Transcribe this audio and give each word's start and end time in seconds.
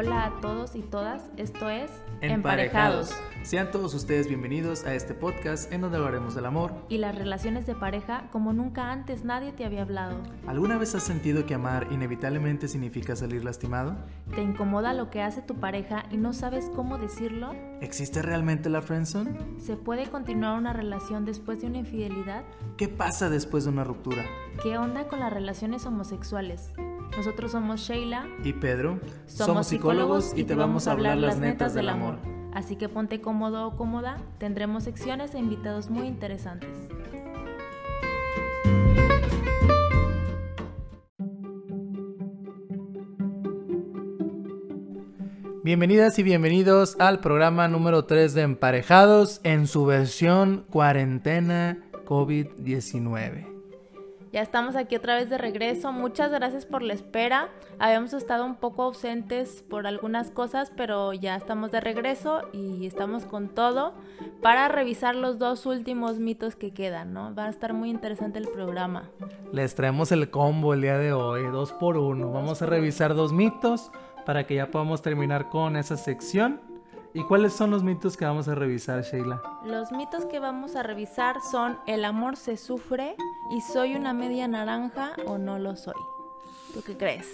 Hola 0.00 0.24
a 0.24 0.40
todos 0.40 0.76
y 0.76 0.80
todas, 0.80 1.24
esto 1.36 1.68
es 1.68 1.90
Emparejados. 2.22 3.14
Sean 3.42 3.70
todos 3.70 3.92
ustedes 3.92 4.28
bienvenidos 4.28 4.86
a 4.86 4.94
este 4.94 5.12
podcast 5.12 5.70
en 5.70 5.82
donde 5.82 5.98
hablaremos 5.98 6.34
del 6.34 6.46
amor 6.46 6.72
y 6.88 6.96
las 6.96 7.14
relaciones 7.14 7.66
de 7.66 7.74
pareja 7.74 8.24
como 8.32 8.54
nunca 8.54 8.92
antes 8.92 9.24
nadie 9.24 9.52
te 9.52 9.66
había 9.66 9.82
hablado. 9.82 10.16
¿Alguna 10.46 10.78
vez 10.78 10.94
has 10.94 11.02
sentido 11.02 11.44
que 11.44 11.52
amar 11.52 11.88
inevitablemente 11.90 12.66
significa 12.66 13.14
salir 13.14 13.44
lastimado? 13.44 13.94
¿Te 14.34 14.40
incomoda 14.40 14.94
lo 14.94 15.10
que 15.10 15.20
hace 15.20 15.42
tu 15.42 15.56
pareja 15.56 16.06
y 16.10 16.16
no 16.16 16.32
sabes 16.32 16.70
cómo 16.74 16.96
decirlo? 16.96 17.52
¿Existe 17.82 18.22
realmente 18.22 18.70
la 18.70 18.80
friendzone? 18.80 19.38
¿Se 19.58 19.76
puede 19.76 20.08
continuar 20.08 20.58
una 20.58 20.72
relación 20.72 21.26
después 21.26 21.60
de 21.60 21.66
una 21.66 21.76
infidelidad? 21.76 22.44
¿Qué 22.78 22.88
pasa 22.88 23.28
después 23.28 23.64
de 23.64 23.70
una 23.70 23.84
ruptura? 23.84 24.24
¿Qué 24.62 24.78
onda 24.78 25.08
con 25.08 25.20
las 25.20 25.30
relaciones 25.30 25.84
homosexuales? 25.84 26.72
Nosotros 27.16 27.52
somos 27.52 27.80
Sheila 27.80 28.26
y 28.44 28.52
Pedro. 28.52 29.00
Somos, 29.26 29.66
psicólogos 29.66 29.89
y 30.36 30.44
te 30.44 30.54
vamos 30.54 30.86
a 30.86 30.92
hablar 30.92 31.18
las 31.18 31.38
netas 31.38 31.74
del 31.74 31.88
amor. 31.88 32.20
Así 32.54 32.76
que 32.76 32.88
ponte 32.88 33.20
cómodo 33.20 33.66
o 33.66 33.76
cómoda, 33.76 34.18
tendremos 34.38 34.84
secciones 34.84 35.34
e 35.34 35.38
invitados 35.38 35.90
muy 35.90 36.06
interesantes. 36.06 36.70
Bienvenidas 45.64 46.20
y 46.20 46.22
bienvenidos 46.22 46.94
al 47.00 47.18
programa 47.18 47.66
número 47.66 48.04
3 48.04 48.32
de 48.34 48.42
Emparejados 48.42 49.40
en 49.42 49.66
su 49.66 49.86
versión 49.86 50.66
cuarentena 50.70 51.78
COVID-19. 52.04 53.49
Ya 54.32 54.42
estamos 54.42 54.76
aquí 54.76 54.94
otra 54.94 55.16
vez 55.16 55.28
de 55.28 55.38
regreso. 55.38 55.90
Muchas 55.92 56.30
gracias 56.30 56.64
por 56.64 56.82
la 56.82 56.94
espera. 56.94 57.48
Habíamos 57.80 58.12
estado 58.12 58.44
un 58.44 58.54
poco 58.54 58.84
ausentes 58.84 59.64
por 59.68 59.88
algunas 59.88 60.30
cosas, 60.30 60.70
pero 60.76 61.12
ya 61.12 61.34
estamos 61.34 61.72
de 61.72 61.80
regreso 61.80 62.42
y 62.52 62.86
estamos 62.86 63.24
con 63.24 63.48
todo 63.48 63.92
para 64.40 64.68
revisar 64.68 65.16
los 65.16 65.38
dos 65.38 65.66
últimos 65.66 66.20
mitos 66.20 66.54
que 66.54 66.72
quedan, 66.72 67.12
¿no? 67.12 67.34
Va 67.34 67.46
a 67.46 67.50
estar 67.50 67.72
muy 67.72 67.90
interesante 67.90 68.38
el 68.38 68.46
programa. 68.46 69.10
Les 69.52 69.74
traemos 69.74 70.12
el 70.12 70.30
combo 70.30 70.74
el 70.74 70.82
día 70.82 70.96
de 70.96 71.12
hoy, 71.12 71.42
dos 71.46 71.72
por 71.72 71.96
uno. 71.96 72.30
Vamos 72.30 72.62
a 72.62 72.66
revisar 72.66 73.16
dos 73.16 73.32
mitos 73.32 73.90
para 74.24 74.46
que 74.46 74.54
ya 74.54 74.70
podamos 74.70 75.02
terminar 75.02 75.48
con 75.48 75.74
esa 75.74 75.96
sección. 75.96 76.69
¿Y 77.12 77.24
cuáles 77.24 77.52
son 77.52 77.70
los 77.70 77.82
mitos 77.82 78.16
que 78.16 78.24
vamos 78.24 78.46
a 78.46 78.54
revisar, 78.54 79.02
Sheila? 79.02 79.42
Los 79.64 79.90
mitos 79.90 80.26
que 80.26 80.38
vamos 80.38 80.76
a 80.76 80.82
revisar 80.82 81.40
son 81.50 81.78
el 81.86 82.04
amor 82.04 82.36
se 82.36 82.56
sufre 82.56 83.16
y 83.50 83.60
soy 83.60 83.96
una 83.96 84.12
media 84.12 84.46
naranja 84.46 85.12
o 85.26 85.36
no 85.36 85.58
lo 85.58 85.74
soy. 85.74 85.94
¿Tú 86.72 86.82
qué 86.86 86.96
crees? 86.96 87.26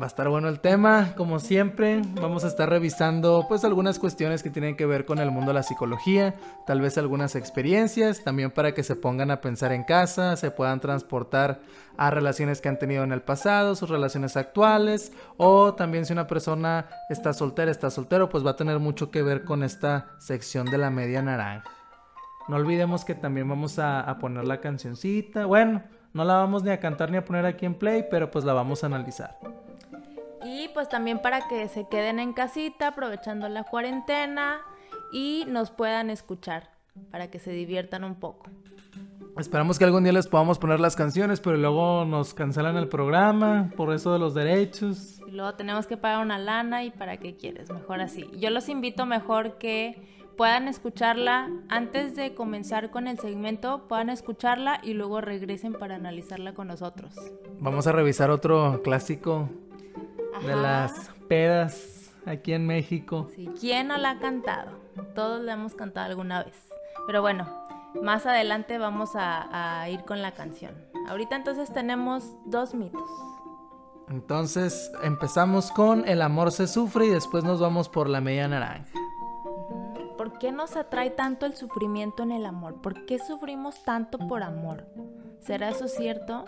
Va 0.00 0.04
a 0.04 0.06
estar 0.06 0.26
bueno 0.30 0.48
el 0.48 0.60
tema, 0.60 1.12
como 1.18 1.38
siempre. 1.38 2.00
Vamos 2.14 2.44
a 2.44 2.46
estar 2.46 2.66
revisando 2.70 3.44
pues 3.46 3.62
algunas 3.62 3.98
cuestiones 3.98 4.42
que 4.42 4.48
tienen 4.48 4.74
que 4.74 4.86
ver 4.86 5.04
con 5.04 5.18
el 5.18 5.30
mundo 5.30 5.48
de 5.48 5.54
la 5.54 5.62
psicología, 5.62 6.34
tal 6.66 6.80
vez 6.80 6.96
algunas 6.96 7.36
experiencias, 7.36 8.24
también 8.24 8.50
para 8.50 8.72
que 8.72 8.84
se 8.84 8.96
pongan 8.96 9.30
a 9.30 9.42
pensar 9.42 9.70
en 9.70 9.84
casa, 9.84 10.36
se 10.36 10.50
puedan 10.50 10.80
transportar 10.80 11.60
a 11.98 12.10
relaciones 12.10 12.62
que 12.62 12.70
han 12.70 12.78
tenido 12.78 13.04
en 13.04 13.12
el 13.12 13.20
pasado, 13.20 13.74
sus 13.74 13.90
relaciones 13.90 14.38
actuales, 14.38 15.12
o 15.36 15.74
también 15.74 16.06
si 16.06 16.14
una 16.14 16.26
persona 16.26 16.86
está 17.10 17.34
soltera, 17.34 17.70
está 17.70 17.90
soltero, 17.90 18.30
pues 18.30 18.46
va 18.46 18.52
a 18.52 18.56
tener 18.56 18.78
mucho 18.78 19.10
que 19.10 19.20
ver 19.20 19.44
con 19.44 19.62
esta 19.62 20.14
sección 20.18 20.64
de 20.70 20.78
la 20.78 20.88
media 20.88 21.20
naranja. 21.20 21.70
No 22.48 22.56
olvidemos 22.56 23.04
que 23.04 23.14
también 23.14 23.46
vamos 23.46 23.78
a, 23.78 24.00
a 24.00 24.18
poner 24.18 24.46
la 24.46 24.58
cancioncita. 24.58 25.44
Bueno, 25.44 25.82
no 26.14 26.24
la 26.24 26.36
vamos 26.36 26.62
ni 26.62 26.70
a 26.70 26.80
cantar 26.80 27.10
ni 27.10 27.18
a 27.18 27.24
poner 27.26 27.44
aquí 27.44 27.66
en 27.66 27.74
play, 27.74 28.06
pero 28.10 28.30
pues 28.30 28.46
la 28.46 28.54
vamos 28.54 28.82
a 28.82 28.86
analizar. 28.86 29.38
Y 30.44 30.68
pues 30.74 30.88
también 30.88 31.20
para 31.20 31.48
que 31.48 31.68
se 31.68 31.88
queden 31.88 32.18
en 32.18 32.32
casita 32.32 32.88
aprovechando 32.88 33.48
la 33.48 33.64
cuarentena 33.64 34.60
y 35.12 35.44
nos 35.48 35.70
puedan 35.70 36.10
escuchar 36.10 36.70
para 37.10 37.30
que 37.30 37.38
se 37.38 37.52
diviertan 37.52 38.04
un 38.04 38.16
poco. 38.16 38.50
Esperamos 39.38 39.78
que 39.78 39.84
algún 39.86 40.04
día 40.04 40.12
les 40.12 40.28
podamos 40.28 40.58
poner 40.58 40.78
las 40.78 40.94
canciones, 40.94 41.40
pero 41.40 41.56
luego 41.56 42.04
nos 42.04 42.34
cancelan 42.34 42.76
el 42.76 42.88
programa 42.88 43.70
por 43.76 43.94
eso 43.94 44.12
de 44.12 44.18
los 44.18 44.34
derechos. 44.34 45.20
Y 45.26 45.30
luego 45.30 45.54
tenemos 45.54 45.86
que 45.86 45.96
pagar 45.96 46.22
una 46.22 46.38
lana 46.38 46.84
y 46.84 46.90
para 46.90 47.16
qué 47.16 47.36
quieres, 47.36 47.70
mejor 47.70 48.02
así. 48.02 48.28
Yo 48.38 48.50
los 48.50 48.68
invito 48.68 49.06
mejor 49.06 49.56
que 49.56 50.02
puedan 50.36 50.68
escucharla 50.68 51.50
antes 51.70 52.14
de 52.14 52.34
comenzar 52.34 52.90
con 52.90 53.06
el 53.06 53.18
segmento, 53.18 53.88
puedan 53.88 54.10
escucharla 54.10 54.80
y 54.82 54.92
luego 54.92 55.22
regresen 55.22 55.72
para 55.72 55.94
analizarla 55.94 56.52
con 56.52 56.68
nosotros. 56.68 57.14
Vamos 57.58 57.86
a 57.86 57.92
revisar 57.92 58.30
otro 58.30 58.82
clásico 58.82 59.48
de 60.40 60.56
las 60.56 61.10
pedas 61.28 62.10
aquí 62.26 62.52
en 62.52 62.66
México. 62.66 63.28
Sí, 63.34 63.50
¿quién 63.60 63.88
no 63.88 63.96
la 63.96 64.10
ha 64.10 64.18
cantado? 64.18 64.72
Todos 65.14 65.42
la 65.42 65.54
hemos 65.54 65.74
cantado 65.74 66.06
alguna 66.06 66.44
vez. 66.44 66.68
Pero 67.06 67.20
bueno, 67.20 67.48
más 68.02 68.26
adelante 68.26 68.78
vamos 68.78 69.10
a, 69.14 69.80
a 69.82 69.88
ir 69.90 70.04
con 70.04 70.22
la 70.22 70.32
canción. 70.32 70.74
Ahorita 71.08 71.36
entonces 71.36 71.72
tenemos 71.72 72.34
dos 72.46 72.74
mitos. 72.74 73.08
Entonces 74.08 74.90
empezamos 75.02 75.70
con 75.70 76.06
El 76.06 76.22
amor 76.22 76.52
se 76.52 76.66
sufre 76.66 77.06
y 77.06 77.10
después 77.10 77.44
nos 77.44 77.60
vamos 77.60 77.88
por 77.88 78.08
la 78.08 78.20
media 78.20 78.48
naranja. 78.48 78.92
¿Por 80.16 80.38
qué 80.38 80.52
nos 80.52 80.76
atrae 80.76 81.10
tanto 81.10 81.46
el 81.46 81.56
sufrimiento 81.56 82.22
en 82.22 82.32
el 82.32 82.46
amor? 82.46 82.80
¿Por 82.80 83.06
qué 83.06 83.18
sufrimos 83.18 83.82
tanto 83.84 84.18
por 84.18 84.42
amor? 84.42 84.86
¿Será 85.40 85.70
eso 85.70 85.88
cierto? 85.88 86.44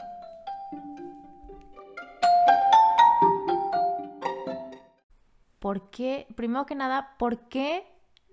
¿Por 5.64 5.88
qué, 5.88 6.26
primero 6.36 6.66
que 6.66 6.74
nada, 6.74 7.14
por 7.18 7.48
qué 7.48 7.86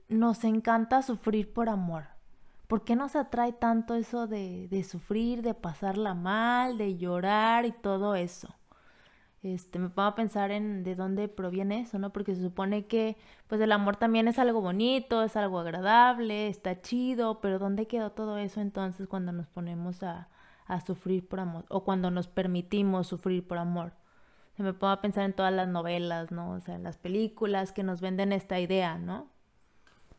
nos 0.09 0.43
encanta 0.43 1.01
sufrir 1.01 1.53
por 1.53 1.69
amor? 1.69 2.07
¿Por 2.67 2.83
qué 2.83 2.97
nos 2.97 3.15
atrae 3.15 3.53
tanto 3.53 3.95
eso 3.95 4.27
de, 4.27 4.85
sufrir, 4.85 5.41
de 5.41 5.53
pasarla 5.53 6.13
mal, 6.13 6.77
de 6.77 6.97
llorar 6.97 7.65
y 7.65 7.71
todo 7.71 8.15
eso? 8.15 8.53
Este, 9.43 9.79
me 9.79 9.87
pongo 9.87 10.09
a 10.09 10.15
pensar 10.15 10.51
en 10.51 10.83
de 10.83 10.95
dónde 10.95 11.29
proviene 11.29 11.79
eso, 11.79 11.99
¿no? 11.99 12.11
Porque 12.11 12.35
se 12.35 12.41
supone 12.41 12.85
que, 12.87 13.15
pues, 13.47 13.61
el 13.61 13.71
amor 13.71 13.95
también 13.95 14.27
es 14.27 14.37
algo 14.37 14.59
bonito, 14.59 15.23
es 15.23 15.37
algo 15.37 15.59
agradable, 15.59 16.49
está 16.49 16.81
chido, 16.81 17.39
pero 17.39 17.59
¿dónde 17.59 17.87
quedó 17.87 18.11
todo 18.11 18.39
eso 18.39 18.59
entonces 18.59 19.07
cuando 19.07 19.31
nos 19.31 19.47
ponemos 19.47 20.03
a 20.03 20.27
sufrir 20.85 21.25
por 21.25 21.39
amor? 21.39 21.63
O 21.69 21.85
cuando 21.85 22.11
nos 22.11 22.27
permitimos 22.27 23.07
sufrir 23.07 23.47
por 23.47 23.57
amor 23.57 23.93
se 24.55 24.63
me 24.63 24.73
pongo 24.73 24.93
a 24.93 25.01
pensar 25.01 25.25
en 25.25 25.33
todas 25.33 25.53
las 25.53 25.67
novelas, 25.67 26.31
¿no? 26.31 26.51
O 26.51 26.59
sea, 26.59 26.75
en 26.75 26.83
las 26.83 26.97
películas 26.97 27.71
que 27.71 27.83
nos 27.83 28.01
venden 28.01 28.33
esta 28.33 28.59
idea, 28.59 28.97
¿no? 28.97 29.29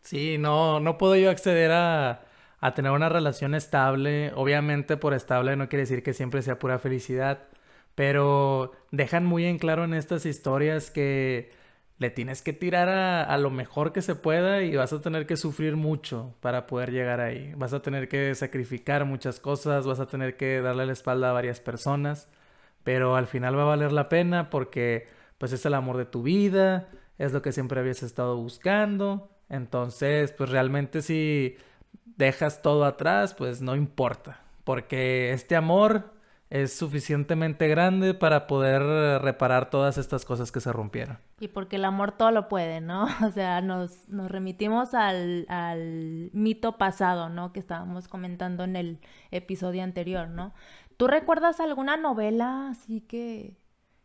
Sí, 0.00 0.36
no, 0.38 0.80
no 0.80 0.98
puedo 0.98 1.16
yo 1.16 1.30
acceder 1.30 1.70
a, 1.70 2.22
a 2.60 2.74
tener 2.74 2.92
una 2.92 3.08
relación 3.08 3.54
estable. 3.54 4.32
Obviamente 4.34 4.96
por 4.96 5.14
estable 5.14 5.56
no 5.56 5.68
quiere 5.68 5.82
decir 5.82 6.02
que 6.02 6.14
siempre 6.14 6.42
sea 6.42 6.58
pura 6.58 6.78
felicidad, 6.78 7.48
pero 7.94 8.72
dejan 8.90 9.24
muy 9.26 9.44
en 9.44 9.58
claro 9.58 9.84
en 9.84 9.94
estas 9.94 10.26
historias 10.26 10.90
que 10.90 11.50
le 11.98 12.10
tienes 12.10 12.42
que 12.42 12.52
tirar 12.52 12.88
a, 12.88 13.22
a, 13.22 13.38
lo 13.38 13.50
mejor 13.50 13.92
que 13.92 14.02
se 14.02 14.16
pueda 14.16 14.62
y 14.62 14.74
vas 14.74 14.92
a 14.92 15.00
tener 15.00 15.26
que 15.26 15.36
sufrir 15.36 15.76
mucho 15.76 16.34
para 16.40 16.66
poder 16.66 16.90
llegar 16.90 17.20
ahí. 17.20 17.52
Vas 17.56 17.72
a 17.74 17.82
tener 17.82 18.08
que 18.08 18.34
sacrificar 18.34 19.04
muchas 19.04 19.38
cosas, 19.38 19.86
vas 19.86 20.00
a 20.00 20.06
tener 20.06 20.36
que 20.36 20.60
darle 20.60 20.86
la 20.86 20.92
espalda 20.92 21.30
a 21.30 21.32
varias 21.32 21.60
personas 21.60 22.28
pero 22.84 23.16
al 23.16 23.26
final 23.26 23.56
va 23.56 23.62
a 23.62 23.66
valer 23.66 23.92
la 23.92 24.08
pena 24.08 24.50
porque 24.50 25.08
pues 25.38 25.52
es 25.52 25.64
el 25.66 25.74
amor 25.74 25.96
de 25.96 26.04
tu 26.04 26.22
vida, 26.22 26.88
es 27.18 27.32
lo 27.32 27.42
que 27.42 27.52
siempre 27.52 27.80
habías 27.80 28.02
estado 28.02 28.36
buscando, 28.36 29.30
entonces 29.48 30.32
pues 30.32 30.50
realmente 30.50 31.02
si 31.02 31.56
dejas 32.04 32.62
todo 32.62 32.84
atrás 32.84 33.34
pues 33.34 33.60
no 33.62 33.76
importa, 33.76 34.40
porque 34.64 35.32
este 35.32 35.56
amor 35.56 36.12
es 36.52 36.76
suficientemente 36.76 37.66
grande 37.66 38.12
para 38.12 38.46
poder 38.46 38.82
reparar 39.22 39.70
todas 39.70 39.96
estas 39.96 40.26
cosas 40.26 40.52
que 40.52 40.60
se 40.60 40.70
rompieron. 40.70 41.16
Y 41.40 41.48
porque 41.48 41.76
el 41.76 41.84
amor 41.86 42.12
todo 42.12 42.30
lo 42.30 42.50
puede, 42.50 42.82
¿no? 42.82 43.06
O 43.26 43.30
sea, 43.30 43.62
nos, 43.62 44.06
nos 44.10 44.30
remitimos 44.30 44.92
al, 44.92 45.46
al 45.48 46.28
mito 46.34 46.76
pasado, 46.76 47.30
¿no? 47.30 47.54
Que 47.54 47.60
estábamos 47.60 48.06
comentando 48.06 48.64
en 48.64 48.76
el 48.76 48.98
episodio 49.30 49.82
anterior, 49.82 50.28
¿no? 50.28 50.52
¿Tú 51.02 51.08
recuerdas 51.08 51.58
alguna 51.58 51.96
novela 51.96 52.68
así 52.68 53.00
que, 53.00 53.56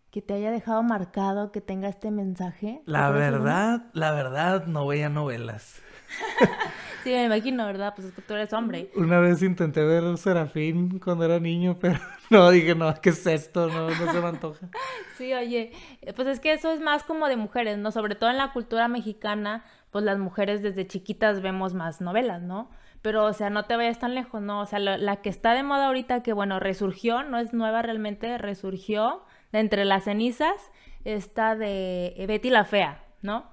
que 0.09 0.23
te 0.23 0.33
haya 0.33 0.49
dejado 0.49 0.81
marcado, 0.81 1.51
que 1.51 1.61
tenga 1.61 1.89
este 1.89 2.09
mensaje? 2.09 2.81
La 2.87 3.11
verdad, 3.11 3.83
la 3.93 4.13
verdad, 4.13 4.65
no 4.65 4.87
veía 4.87 5.07
novelas. 5.07 5.79
sí, 7.03 7.11
me 7.11 7.25
imagino, 7.25 7.67
¿verdad? 7.67 7.93
Pues 7.95 8.07
es 8.07 8.13
que 8.15 8.23
tú 8.23 8.33
eres 8.33 8.51
hombre. 8.51 8.89
Una 8.95 9.19
vez 9.19 9.43
intenté 9.43 9.83
ver 9.83 10.17
Serafín 10.17 10.97
cuando 10.97 11.25
era 11.25 11.39
niño, 11.39 11.77
pero 11.79 11.99
no, 12.31 12.49
dije, 12.49 12.73
no, 12.73 12.91
¿qué 12.99 13.11
es 13.11 13.27
esto? 13.27 13.67
No, 13.67 13.91
no 13.91 14.11
se 14.11 14.19
me 14.19 14.27
antoja. 14.29 14.67
sí, 15.19 15.35
oye, 15.35 15.73
pues 16.15 16.27
es 16.27 16.39
que 16.39 16.51
eso 16.51 16.71
es 16.71 16.81
más 16.81 17.03
como 17.03 17.27
de 17.27 17.37
mujeres, 17.37 17.77
¿no? 17.77 17.91
Sobre 17.91 18.15
todo 18.15 18.31
en 18.31 18.37
la 18.37 18.53
cultura 18.53 18.87
mexicana, 18.87 19.63
pues 19.91 20.03
las 20.03 20.17
mujeres 20.17 20.63
desde 20.63 20.87
chiquitas 20.87 21.43
vemos 21.43 21.75
más 21.75 22.01
novelas, 22.01 22.41
¿no? 22.41 22.71
Pero 23.07 23.23
o 23.23 23.31
sea, 23.31 23.49
no 23.49 23.63
te 23.63 23.77
vayas 23.77 23.99
tan 23.99 24.15
lejos, 24.15 24.41
¿no? 24.41 24.59
O 24.59 24.65
sea, 24.65 24.79
la, 24.79 25.15
que 25.21 25.29
está 25.29 25.53
de 25.53 25.63
moda 25.63 25.87
ahorita, 25.87 26.23
que 26.23 26.33
bueno, 26.33 26.59
resurgió, 26.59 27.23
no 27.23 27.39
es 27.39 27.53
nueva 27.53 27.81
realmente, 27.81 28.37
resurgió 28.37 29.23
de 29.53 29.59
entre 29.59 29.85
las 29.85 30.03
cenizas, 30.03 30.71
está 31.05 31.55
de 31.55 32.25
Betty 32.27 32.49
la 32.49 32.65
Fea. 32.65 33.01
¿no? 33.21 33.45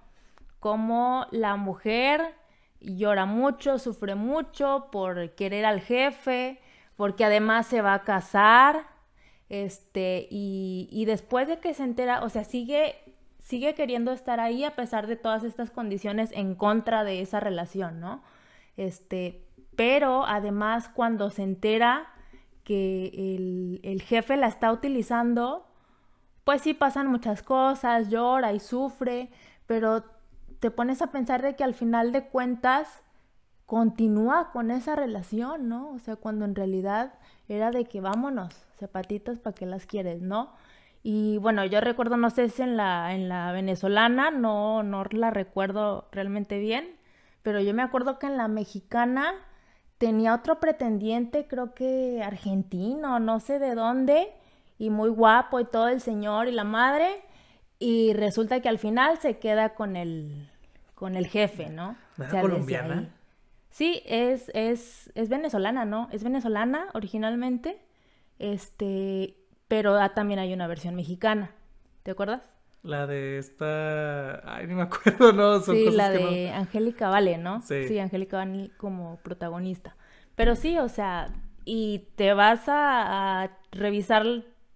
Como 0.59 1.29
la 1.31 1.55
mujer 1.55 2.35
llora 2.81 3.27
mucho, 3.27 3.79
sufre 3.79 4.17
mucho 4.17 4.89
por 4.91 5.37
querer 5.37 5.67
al 5.67 5.81
jefe, 5.81 6.61
porque 6.97 7.25
además 7.25 7.69
se 7.69 7.81
va 7.81 7.95
a 7.95 8.03
casar, 8.03 8.89
este, 9.49 10.27
y, 10.33 10.89
y 10.91 11.05
después 11.05 11.47
de 11.47 11.61
que 11.61 11.75
se 11.75 11.85
entera, 11.85 12.25
o 12.25 12.29
sea, 12.29 12.43
sigue, 12.43 12.97
sigue 13.39 13.77
queriendo 13.77 14.11
estar 14.11 14.41
ahí 14.41 14.65
a 14.65 14.75
pesar 14.75 15.07
de 15.07 15.15
todas 15.15 15.45
estas 15.45 15.71
condiciones 15.71 16.33
en 16.33 16.57
contra 16.57 17.05
de 17.05 17.21
esa 17.21 17.39
relación, 17.39 18.01
¿no? 18.01 18.21
Este, 18.77 19.47
pero 19.77 20.25
además 20.27 20.89
cuando 20.89 21.31
se 21.31 21.43
entera 21.43 22.09
que 22.65 23.07
el, 23.15 23.81
el 23.83 24.03
jefe 24.03 24.37
la 24.37 24.47
está 24.47 24.73
utilizando, 24.73 25.67
pues 26.45 26.63
sí 26.63 26.75
pasan 26.75 27.07
muchas 27.07 27.43
cosas, 27.43 28.09
llora 28.09 28.53
y 28.53 28.61
sufre, 28.61 29.31
pero 29.67 30.05
te 30.61 30.71
pones 30.71 31.03
a 31.03 31.09
pensar 31.09 31.43
de 31.43 31.57
que 31.57 31.65
al 31.65 31.75
final 31.75 32.13
de 32.13 32.25
cuentas 32.25 33.03
continúa 33.67 34.51
con 34.53 34.71
esa 34.71 34.97
relación, 34.97 35.69
¿no? 35.69 35.91
O 35.91 35.99
sea, 35.99 36.17
cuando 36.17 36.45
en 36.45 36.55
realidad 36.55 37.15
era 37.49 37.71
de 37.71 37.85
que 37.87 38.01
vámonos, 38.01 38.55
zapatitas, 38.79 39.39
¿para 39.39 39.55
qué 39.55 39.67
las 39.67 39.87
quieres, 39.87 40.23
no? 40.23 40.53
Y 41.03 41.39
bueno, 41.39 41.65
yo 41.67 41.81
recuerdo, 41.81 42.17
no 42.17 42.31
sé 42.31 42.49
si 42.49 42.63
en 42.63 42.77
la, 42.77 43.15
en 43.15 43.29
la 43.29 43.53
venezolana, 43.53 44.31
no, 44.31 44.83
no 44.83 45.05
la 45.05 45.31
recuerdo 45.31 46.09
realmente 46.13 46.59
bien, 46.59 46.97
pero 47.45 47.61
yo 47.61 47.75
me 47.75 47.83
acuerdo 47.83 48.19
que 48.19 48.27
en 48.27 48.39
la 48.39 48.49
mexicana 48.49 49.35
tenía 49.99 50.35
otro 50.35 50.61
pretendiente, 50.61 51.47
creo 51.47 51.75
que 51.75 52.23
argentino, 52.25 53.21
no 53.21 53.39
sé 53.39 53.59
de 53.59 53.75
dónde, 53.75 54.33
y 54.79 54.89
muy 54.89 55.11
guapo 55.11 55.61
y 55.61 55.67
todo 55.67 55.89
el 55.89 56.01
señor 56.01 56.49
y 56.49 56.53
la 56.53 56.65
madre, 56.65 57.23
y 57.79 58.15
resulta 58.15 58.61
que 58.61 58.71
al 58.71 58.79
final 58.79 59.19
se 59.19 59.39
queda 59.39 59.75
con 59.75 59.95
el, 59.95 60.51
con 60.95 61.17
el 61.17 61.27
jefe, 61.27 61.69
¿no? 61.69 61.99
O 62.19 62.41
colombiana? 62.41 63.11
Sí, 63.71 64.03
es, 64.07 64.51
es, 64.55 65.13
es 65.15 65.29
venezolana, 65.29 65.85
¿no? 65.85 66.09
Es 66.13 66.25
venezolana 66.25 66.87
originalmente, 66.95 67.79
este, 68.39 69.37
pero 69.69 69.99
también 70.13 70.41
hay 70.41 70.55
una 70.55 70.67
versión 70.67 70.95
mexicana, 70.95 71.51
¿te 72.05 72.13
acuerdas? 72.13 72.41
La 72.85 73.07
de 73.07 73.39
esta. 73.39 74.47
Ay, 74.47 74.67
ni 74.67 74.75
me 74.75 74.83
acuerdo, 74.83 75.33
¿no? 75.33 75.59
sí, 75.61 75.91
la 75.91 76.11
de 76.11 76.51
Angélica 76.51 77.09
Vale, 77.09 77.39
¿no? 77.39 77.63
Sí. 77.63 77.89
Sí, 77.89 77.99
Angélica 77.99 78.37
Vale 78.37 78.71
como 78.77 79.17
protagonista. 79.23 79.97
Pero 80.37 80.55
sí, 80.55 80.79
o 80.79 80.91
sea, 80.91 81.29
y 81.65 82.09
te 82.17 82.35
vas 82.35 82.65
a, 82.67 83.51
revisar, 83.73 84.27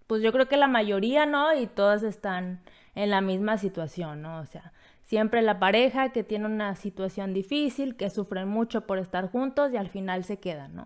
pues 0.07 0.23
yo 0.23 0.33
creo 0.33 0.49
que 0.49 0.57
la 0.57 0.69
mayoría, 0.69 1.27
¿no? 1.27 1.55
Y 1.55 1.67
todas 1.67 2.03
están 2.03 2.63
en 2.95 3.11
la 3.11 3.21
misma 3.21 3.59
situación, 3.59 4.23
¿no? 4.23 4.41
O 4.41 4.47
sea, 4.47 4.73
siempre 5.03 5.43
la 5.43 5.59
pareja 5.59 6.11
que 6.11 6.25
tiene 6.25 6.47
una 6.47 6.77
situación 6.77 7.35
difícil, 7.35 7.95
que 7.95 8.09
sufren 8.09 8.49
mucho 8.49 8.87
por 8.87 8.99
estar 8.99 9.31
juntos 9.31 9.71
y 9.71 9.77
al 9.77 9.91
final 9.91 10.25
se 10.25 10.39
quedan, 10.39 10.75
¿no? 10.75 10.83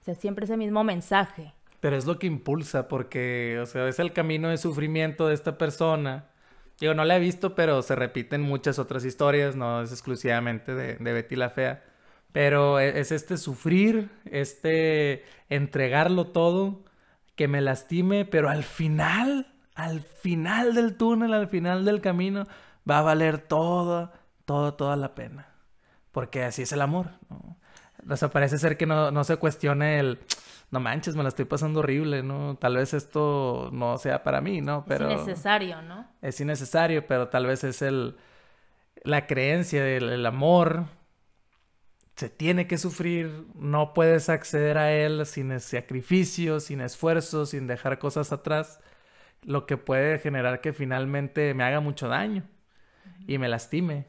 O 0.00 0.04
sea, 0.04 0.14
siempre 0.14 0.44
ese 0.44 0.56
mismo 0.56 0.82
mensaje. 0.82 1.54
Pero 1.78 1.94
es 1.94 2.04
lo 2.04 2.18
que 2.18 2.26
impulsa, 2.26 2.88
porque, 2.88 3.60
o 3.62 3.66
sea, 3.66 3.86
es 3.86 4.00
el 4.00 4.12
camino 4.12 4.48
de 4.48 4.56
sufrimiento 4.56 5.28
de 5.28 5.34
esta 5.34 5.56
persona 5.56 6.27
Digo, 6.80 6.94
no 6.94 7.04
la 7.04 7.16
he 7.16 7.20
visto, 7.20 7.54
pero 7.54 7.82
se 7.82 7.96
repiten 7.96 8.40
muchas 8.42 8.78
otras 8.78 9.04
historias, 9.04 9.56
no 9.56 9.82
es 9.82 9.90
exclusivamente 9.90 10.74
de, 10.74 10.96
Betty 11.12 11.36
la 11.36 11.50
Fea. 11.50 11.84
Pero 12.32 12.78
e, 12.78 13.00
es 13.00 13.10
este 13.10 13.36
sufrir, 13.36 14.10
este 14.24 15.24
entregarlo 15.48 16.28
todo, 16.28 16.84
que 17.34 17.48
me 17.48 17.60
lastime, 17.60 18.24
pero 18.24 18.48
al 18.48 18.64
final, 18.64 19.54
al 19.74 20.02
final 20.02 20.74
del 20.74 20.96
túnel, 20.96 21.34
al 21.34 21.48
final 21.48 21.84
del 21.84 22.00
camino, 22.00 22.46
va 22.88 23.00
a 23.00 23.02
valer 23.02 23.38
todo, 23.38 24.12
todo, 24.44 24.74
toda 24.74 24.96
la 24.96 25.14
pena. 25.14 25.48
Porque 26.12 26.44
así 26.44 26.62
es 26.62 26.72
el 26.72 26.82
amor. 26.82 27.10
¿no? 27.28 27.56
O 28.08 28.16
sea, 28.16 28.28
parece 28.28 28.58
ser 28.58 28.76
que 28.76 28.86
no, 28.86 29.10
no 29.10 29.24
se 29.24 29.36
cuestione 29.36 29.98
el 29.98 30.18
no 30.70 30.80
manches, 30.80 31.16
me 31.16 31.22
la 31.22 31.30
estoy 31.30 31.46
pasando 31.46 31.80
horrible, 31.80 32.22
¿no? 32.22 32.56
Tal 32.56 32.76
vez 32.76 32.92
esto 32.92 33.70
no 33.72 33.96
sea 33.96 34.22
para 34.22 34.40
mí, 34.40 34.60
¿no? 34.60 34.84
Pero 34.86 35.08
es 35.08 35.22
innecesario, 35.22 35.80
¿no? 35.82 36.06
Es 36.20 36.40
innecesario, 36.40 37.06
pero 37.06 37.28
tal 37.28 37.46
vez 37.46 37.64
es 37.64 37.80
el 37.80 38.16
la 39.02 39.26
creencia 39.26 39.82
del 39.82 40.26
amor. 40.26 40.86
Se 42.16 42.28
tiene 42.28 42.66
que 42.66 42.78
sufrir, 42.78 43.46
no 43.54 43.94
puedes 43.94 44.28
acceder 44.28 44.76
a 44.76 44.92
él 44.92 45.24
sin 45.24 45.58
sacrificio, 45.60 46.58
sin 46.58 46.80
esfuerzo, 46.80 47.46
sin 47.46 47.68
dejar 47.68 48.00
cosas 48.00 48.32
atrás, 48.32 48.80
lo 49.42 49.66
que 49.66 49.76
puede 49.76 50.18
generar 50.18 50.60
que 50.60 50.72
finalmente 50.72 51.54
me 51.54 51.62
haga 51.62 51.78
mucho 51.78 52.08
daño 52.08 52.42
y 53.28 53.38
me 53.38 53.48
lastime. 53.48 54.06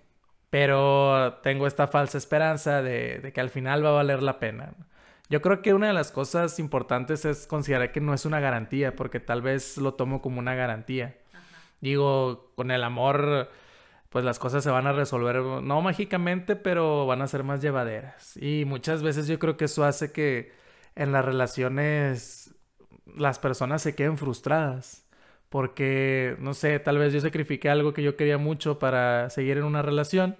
Pero 0.50 1.40
tengo 1.44 1.68
esta 1.68 1.88
falsa 1.88 2.18
esperanza 2.18 2.82
de, 2.82 3.20
de 3.20 3.34
que 3.34 3.42
al 3.42 3.50
final 3.50 3.86
va 3.86 3.90
a 3.90 3.94
valer 3.94 4.24
la 4.24 4.40
pena. 4.40 4.74
Yo 5.30 5.42
creo 5.42 5.62
que 5.62 5.76
una 5.76 5.88
de 5.88 5.94
las 5.94 6.12
cosas 6.12 6.58
importantes 6.58 7.24
es 7.24 7.46
considerar 7.46 7.92
que 7.92 8.02
no 8.02 8.16
es 8.16 8.26
una 8.26 8.40
garantía, 8.40 8.96
porque 8.96 9.20
tal 9.20 9.44
vez 9.44 9.78
lo 9.78 9.94
tomo 9.94 10.22
como 10.22 10.40
una 10.40 10.56
garantía. 10.56 11.18
Digo, 11.82 12.52
con 12.56 12.72
el 12.72 12.84
amor, 12.84 13.50
pues 14.10 14.26
las 14.26 14.40
cosas 14.40 14.64
se 14.64 14.72
van 14.72 14.88
a 14.88 14.92
resolver, 14.94 15.38
no 15.38 15.82
mágicamente, 15.82 16.56
pero 16.56 17.06
van 17.06 17.22
a 17.22 17.28
ser 17.28 17.44
más 17.44 17.62
llevaderas. 17.62 18.36
Y 18.38 18.66
muchas 18.66 19.04
veces 19.04 19.28
yo 19.28 19.38
creo 19.38 19.56
que 19.56 19.66
eso 19.66 19.84
hace 19.84 20.12
que 20.12 20.52
en 20.96 21.12
las 21.12 21.24
relaciones 21.24 22.56
las 23.16 23.38
personas 23.38 23.82
se 23.84 23.96
queden 23.96 24.18
frustradas. 24.18 25.06
Porque, 25.50 26.36
no 26.40 26.54
sé, 26.54 26.80
tal 26.80 26.98
vez 27.00 27.14
yo 27.14 27.22
sacrifiqué 27.22 27.70
algo 27.70 27.94
que 27.94 28.04
yo 28.04 28.16
quería 28.18 28.38
mucho 28.38 28.80
para 28.80 29.30
seguir 29.30 29.58
en 29.58 29.64
una 29.66 29.82
relación 29.82 30.38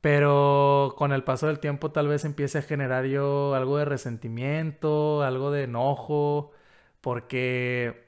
pero 0.00 0.94
con 0.96 1.12
el 1.12 1.24
paso 1.24 1.48
del 1.48 1.58
tiempo 1.58 1.90
tal 1.90 2.08
vez 2.08 2.24
empiece 2.24 2.58
a 2.58 2.62
generar 2.62 3.06
yo 3.06 3.54
algo 3.54 3.78
de 3.78 3.84
resentimiento, 3.84 5.22
algo 5.22 5.50
de 5.50 5.64
enojo, 5.64 6.52
porque 7.00 8.06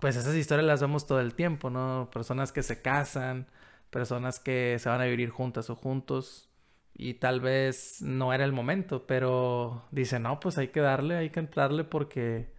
pues 0.00 0.16
esas 0.16 0.34
historias 0.36 0.66
las 0.66 0.80
vemos 0.80 1.06
todo 1.06 1.20
el 1.20 1.34
tiempo, 1.34 1.70
¿no? 1.70 2.10
Personas 2.12 2.52
que 2.52 2.62
se 2.62 2.82
casan, 2.82 3.46
personas 3.90 4.40
que 4.40 4.78
se 4.78 4.88
van 4.88 5.00
a 5.00 5.04
vivir 5.06 5.30
juntas 5.30 5.70
o 5.70 5.76
juntos 5.76 6.50
y 6.94 7.14
tal 7.14 7.40
vez 7.40 8.02
no 8.02 8.32
era 8.32 8.44
el 8.44 8.52
momento, 8.52 9.06
pero 9.06 9.86
dicen, 9.90 10.22
no, 10.24 10.40
pues 10.40 10.58
hay 10.58 10.68
que 10.68 10.80
darle, 10.80 11.16
hay 11.16 11.30
que 11.30 11.40
entrarle 11.40 11.84
porque 11.84 12.52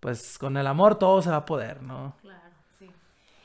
pues 0.00 0.38
con 0.38 0.56
el 0.56 0.66
amor 0.66 0.98
todo 0.98 1.22
se 1.22 1.30
va 1.30 1.36
a 1.38 1.46
poder, 1.46 1.82
¿no? 1.82 2.16
Claro. 2.20 2.41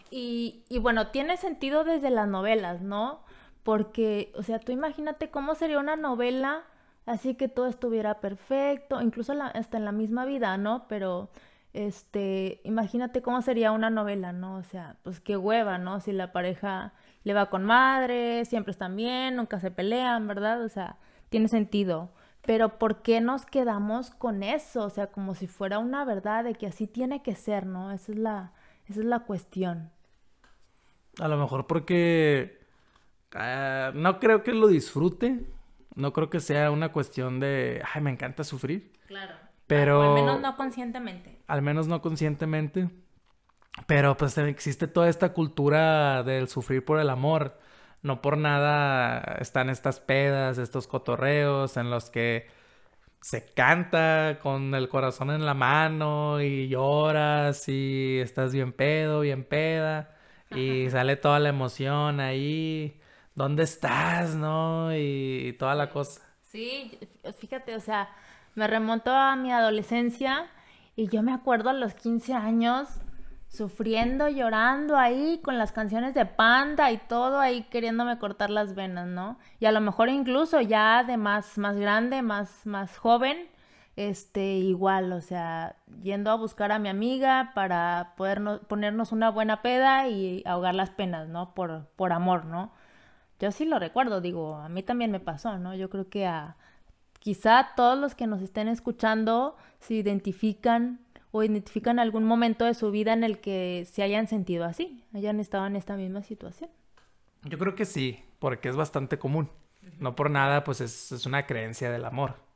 Y, 0.09 0.63
y 0.69 0.79
bueno, 0.79 1.07
tiene 1.07 1.37
sentido 1.37 1.83
desde 1.83 2.09
las 2.09 2.27
novelas, 2.27 2.81
¿no? 2.81 3.23
Porque, 3.63 4.31
o 4.35 4.43
sea, 4.43 4.59
tú 4.59 4.71
imagínate 4.71 5.29
cómo 5.29 5.55
sería 5.55 5.79
una 5.79 5.95
novela 5.95 6.63
así 7.07 7.35
que 7.35 7.47
todo 7.47 7.67
estuviera 7.67 8.19
perfecto, 8.19 9.01
incluso 9.01 9.33
hasta 9.41 9.77
en 9.77 9.85
la 9.85 9.91
misma 9.91 10.25
vida, 10.25 10.57
¿no? 10.57 10.85
Pero, 10.87 11.29
este, 11.73 12.61
imagínate 12.63 13.21
cómo 13.21 13.41
sería 13.41 13.71
una 13.71 13.89
novela, 13.89 14.33
¿no? 14.33 14.57
O 14.57 14.63
sea, 14.63 14.97
pues 15.03 15.19
qué 15.19 15.37
hueva, 15.37 15.77
¿no? 15.79 15.99
Si 16.01 16.11
la 16.11 16.31
pareja 16.31 16.93
le 17.23 17.33
va 17.33 17.49
con 17.49 17.63
madre, 17.63 18.45
siempre 18.45 18.71
están 18.71 18.95
bien, 18.95 19.35
nunca 19.37 19.59
se 19.59 19.71
pelean, 19.71 20.27
¿verdad? 20.27 20.63
O 20.63 20.69
sea, 20.69 20.97
tiene 21.29 21.47
sentido. 21.47 22.09
Pero 22.45 22.77
¿por 22.77 23.01
qué 23.01 23.21
nos 23.21 23.45
quedamos 23.45 24.11
con 24.11 24.43
eso? 24.43 24.83
O 24.85 24.89
sea, 24.89 25.07
como 25.07 25.35
si 25.35 25.47
fuera 25.47 25.79
una 25.79 26.05
verdad 26.05 26.43
de 26.43 26.55
que 26.55 26.67
así 26.67 26.87
tiene 26.87 27.21
que 27.23 27.35
ser, 27.35 27.65
¿no? 27.65 27.91
Esa 27.91 28.11
es 28.11 28.17
la, 28.17 28.53
esa 28.87 28.99
es 29.01 29.05
la 29.05 29.19
cuestión. 29.19 29.91
A 31.19 31.27
lo 31.27 31.37
mejor 31.37 31.67
porque 31.67 32.57
Ah, 33.33 33.91
no 33.93 34.19
creo 34.19 34.43
que 34.43 34.53
lo 34.53 34.67
disfrute. 34.67 35.45
No 35.95 36.13
creo 36.13 36.29
que 36.29 36.39
sea 36.39 36.71
una 36.71 36.91
cuestión 36.91 37.39
de, 37.39 37.81
ay, 37.93 38.01
me 38.01 38.11
encanta 38.11 38.43
sufrir. 38.43 38.93
Claro. 39.07 39.35
Pero... 39.65 40.15
al 40.15 40.23
menos 40.23 40.41
no 40.41 40.55
conscientemente. 40.55 41.39
Al 41.47 41.61
menos 41.61 41.87
no 41.87 42.01
conscientemente. 42.01 42.89
Pero 43.85 44.15
pues 44.17 44.37
existe 44.37 44.87
toda 44.87 45.09
esta 45.09 45.33
cultura 45.33 46.23
del 46.23 46.47
sufrir 46.47 46.83
por 46.85 46.99
el 46.99 47.09
amor. 47.09 47.59
No 48.01 48.21
por 48.21 48.37
nada 48.37 49.37
están 49.39 49.69
estas 49.69 49.99
pedas, 49.99 50.57
estos 50.57 50.87
cotorreos 50.87 51.77
en 51.77 51.89
los 51.89 52.09
que 52.09 52.47
se 53.21 53.45
canta 53.45 54.39
con 54.41 54.73
el 54.75 54.87
corazón 54.87 55.31
en 55.31 55.45
la 55.45 55.55
mano 55.55 56.39
y 56.41 56.69
lloras 56.69 57.67
y 57.67 58.19
estás 58.19 58.53
bien 58.53 58.71
pedo, 58.71 59.21
bien 59.21 59.43
peda 59.43 60.16
y 60.55 60.89
sale 60.89 61.15
toda 61.15 61.39
la 61.39 61.49
emoción 61.49 62.19
ahí. 62.19 62.99
¿dónde 63.37 63.63
estás? 63.63 64.35
¿No? 64.35 64.89
Y, 64.93 65.55
toda 65.57 65.75
la 65.75 65.89
cosa. 65.89 66.21
Sí, 66.41 66.97
fíjate, 67.37 67.75
o 67.75 67.79
sea, 67.79 68.09
me 68.55 68.67
remonto 68.67 69.11
a 69.11 69.35
mi 69.35 69.53
adolescencia 69.53 70.47
y 70.95 71.07
yo 71.07 71.21
me 71.21 71.31
acuerdo 71.31 71.69
a 71.69 71.73
los 71.73 71.93
15 71.93 72.33
años 72.33 72.89
sufriendo, 73.47 74.27
llorando 74.27 74.97
ahí 74.97 75.39
con 75.43 75.57
las 75.57 75.71
canciones 75.71 76.15
de 76.15 76.25
Panda 76.25 76.91
y 76.91 76.97
todo 76.97 77.39
ahí 77.39 77.63
queriéndome 77.69 78.17
cortar 78.17 78.49
las 78.49 78.75
venas, 78.75 79.07
¿no? 79.07 79.37
Y 79.59 79.67
a 79.67 79.71
lo 79.71 79.81
mejor 79.81 80.09
incluso 80.09 80.59
ya 80.59 81.03
de 81.03 81.15
más, 81.15 81.57
más 81.57 81.77
grande, 81.77 82.23
más, 82.23 82.65
más 82.65 82.97
joven, 82.97 83.47
este, 83.97 84.55
igual, 84.55 85.11
o 85.11 85.21
sea, 85.21 85.75
yendo 86.01 86.31
a 86.31 86.35
buscar 86.35 86.71
a 86.71 86.79
mi 86.79 86.87
amiga 86.87 87.51
para 87.53 88.13
poder 88.15 88.41
ponernos 88.67 89.11
una 89.11 89.29
buena 89.29 89.61
peda 89.61 90.07
y 90.07 90.43
ahogar 90.45 90.75
las 90.75 90.91
penas, 90.91 91.27
¿no? 91.27 91.53
Por, 91.53 91.87
por 91.97 92.13
amor, 92.13 92.45
¿no? 92.45 92.71
yo 93.39 93.51
sí 93.51 93.65
lo 93.65 93.79
recuerdo, 93.79 94.21
digo, 94.21 94.55
a 94.55 94.69
mí 94.69 94.83
también 94.83 95.11
me 95.11 95.19
pasó, 95.19 95.57
¿no? 95.59 95.75
Yo 95.75 95.89
creo 95.89 96.09
que 96.09 96.25
a 96.25 96.57
quizá 97.19 97.69
todos 97.75 97.97
los 97.97 98.15
que 98.15 98.27
nos 98.27 98.41
estén 98.41 98.67
escuchando 98.67 99.55
se 99.79 99.95
identifican 99.95 100.99
o 101.31 101.43
identifican 101.43 101.99
algún 101.99 102.23
momento 102.23 102.65
de 102.65 102.73
su 102.73 102.89
vida 102.89 103.13
en 103.13 103.23
el 103.23 103.39
que 103.39 103.85
se 103.91 104.01
hayan 104.01 104.27
sentido 104.27 104.65
así, 104.65 105.03
hayan 105.13 105.39
estado 105.39 105.67
en 105.67 105.75
esta 105.75 105.95
misma 105.97 106.23
situación. 106.23 106.69
Yo 107.43 107.59
creo 107.59 107.75
que 107.75 107.85
sí, 107.85 108.23
porque 108.39 108.69
es 108.69 108.75
bastante 108.75 109.19
común. 109.19 109.49
No 109.99 110.15
por 110.15 110.31
nada, 110.31 110.63
pues 110.63 110.81
es, 110.81 111.11
es 111.11 111.25
una 111.25 111.45
creencia 111.45 111.91
del 111.91 112.05
amor 112.05 112.46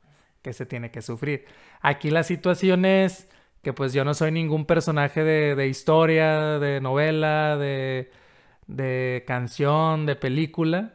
que 0.42 0.52
se 0.52 0.66
tiene 0.66 0.90
que 0.90 1.02
sufrir. 1.02 1.46
Aquí 1.80 2.10
la 2.10 2.22
situación 2.22 2.84
es 2.84 3.28
que 3.62 3.72
pues 3.72 3.92
yo 3.92 4.04
no 4.04 4.14
soy 4.14 4.32
ningún 4.32 4.66
personaje 4.66 5.22
de, 5.24 5.54
de 5.54 5.68
historia, 5.68 6.58
de 6.58 6.80
novela, 6.80 7.56
de, 7.56 8.10
de 8.66 9.24
canción, 9.26 10.04
de 10.06 10.16
película. 10.16 10.94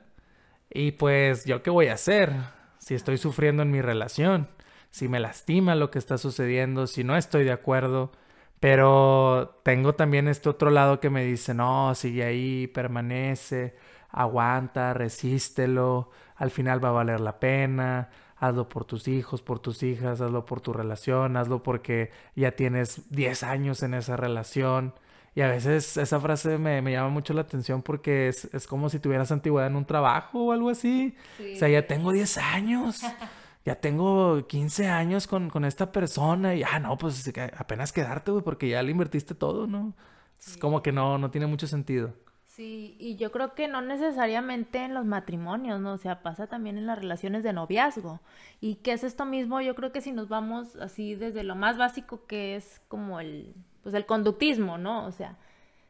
Y 0.69 0.91
pues 0.91 1.45
yo 1.45 1.63
qué 1.63 1.69
voy 1.69 1.87
a 1.87 1.93
hacer 1.93 2.33
si 2.77 2.95
estoy 2.95 3.17
sufriendo 3.17 3.63
en 3.63 3.71
mi 3.71 3.81
relación, 3.81 4.47
si 4.91 5.07
me 5.07 5.19
lastima 5.19 5.75
lo 5.75 5.91
que 5.91 5.99
está 5.99 6.17
sucediendo, 6.17 6.87
si 6.87 7.03
no 7.03 7.15
estoy 7.17 7.43
de 7.45 7.51
acuerdo. 7.51 8.11
Pero 8.59 9.59
tengo 9.63 9.95
también 9.95 10.27
este 10.27 10.49
otro 10.49 10.71
lado 10.71 10.99
que 10.99 11.09
me 11.09 11.23
dice, 11.23 11.53
no, 11.53 11.93
sigue 11.95 12.23
ahí, 12.23 12.67
permanece, 12.67 13.75
aguanta, 14.09 14.93
resístelo, 14.93 16.09
al 16.35 16.51
final 16.51 16.83
va 16.83 16.89
a 16.89 16.93
valer 16.93 17.19
la 17.19 17.39
pena, 17.39 18.09
hazlo 18.39 18.69
por 18.69 18.85
tus 18.85 19.07
hijos, 19.07 19.41
por 19.41 19.59
tus 19.59 19.83
hijas, 19.83 20.21
hazlo 20.21 20.45
por 20.45 20.61
tu 20.61 20.73
relación, 20.73 21.37
hazlo 21.37 21.63
porque 21.63 22.11
ya 22.35 22.51
tienes 22.51 23.09
10 23.09 23.43
años 23.43 23.83
en 23.83 23.93
esa 23.93 24.15
relación. 24.17 24.93
Y 25.35 25.41
a 25.41 25.47
veces 25.49 25.97
esa 25.97 26.19
frase 26.19 26.57
me, 26.57 26.81
llama 26.91 27.09
mucho 27.09 27.33
la 27.33 27.41
atención 27.41 27.83
porque 27.83 28.27
es, 28.27 28.67
como 28.67 28.89
si 28.89 28.99
tuvieras 28.99 29.31
antigüedad 29.31 29.67
en 29.67 29.75
un 29.75 29.85
trabajo 29.85 30.45
o 30.45 30.51
algo 30.51 30.69
así. 30.69 31.15
O 31.39 31.57
sea, 31.57 31.69
ya 31.69 31.85
tengo 31.85 32.11
10 32.11 32.37
años. 32.39 33.01
ya 33.65 33.75
tengo 33.75 34.47
15 34.47 34.87
años 34.87 35.27
con, 35.27 35.65
esta 35.65 35.91
persona 35.91 36.55
y, 36.55 36.63
ah, 36.63 36.79
no, 36.79 36.97
pues 36.97 37.31
apenas 37.55 37.91
quedarte, 37.91 38.31
güey, 38.31 38.43
porque 38.43 38.69
ya 38.69 38.81
le 38.81 38.91
invertiste 38.91 39.35
todo, 39.35 39.67
¿no? 39.67 39.93
Es 40.39 40.57
como 40.57 40.81
que 40.81 40.91
no, 40.91 41.17
no 41.17 41.29
tiene 41.31 41.47
mucho 41.47 41.67
sentido. 41.67 42.13
Sí, 42.57 42.95
y 42.97 43.17
yo 43.17 43.31
creo 43.31 43.53
que 43.53 43.67
no 43.67 43.81
necesariamente 43.81 44.79
en 44.79 44.95
los 44.95 45.05
matrimonios, 45.05 45.79
¿no? 45.79 45.93
O 45.93 45.97
sea, 45.99 46.23
pasa 46.23 46.47
también 46.47 46.79
en 46.79 46.87
las 46.87 46.97
relaciones 46.97 47.43
de 47.43 47.53
noviazgo. 47.53 48.19
¿Y 48.59 48.77
qué 48.77 48.93
es 48.93 49.03
esto 49.03 49.25
mismo? 49.25 49.61
Yo 49.61 49.75
creo 49.75 49.91
que 49.91 50.01
si 50.01 50.11
nos 50.11 50.27
vamos 50.27 50.75
así 50.77 51.13
desde 51.13 51.43
lo 51.43 51.55
más 51.55 51.77
básico 51.77 52.25
que 52.25 52.55
es 52.55 52.81
como 52.87 53.19
el, 53.19 53.53
pues 53.83 53.93
el 53.93 54.07
conductismo, 54.07 54.79
¿no? 54.79 55.05
O 55.05 55.11
sea, 55.11 55.37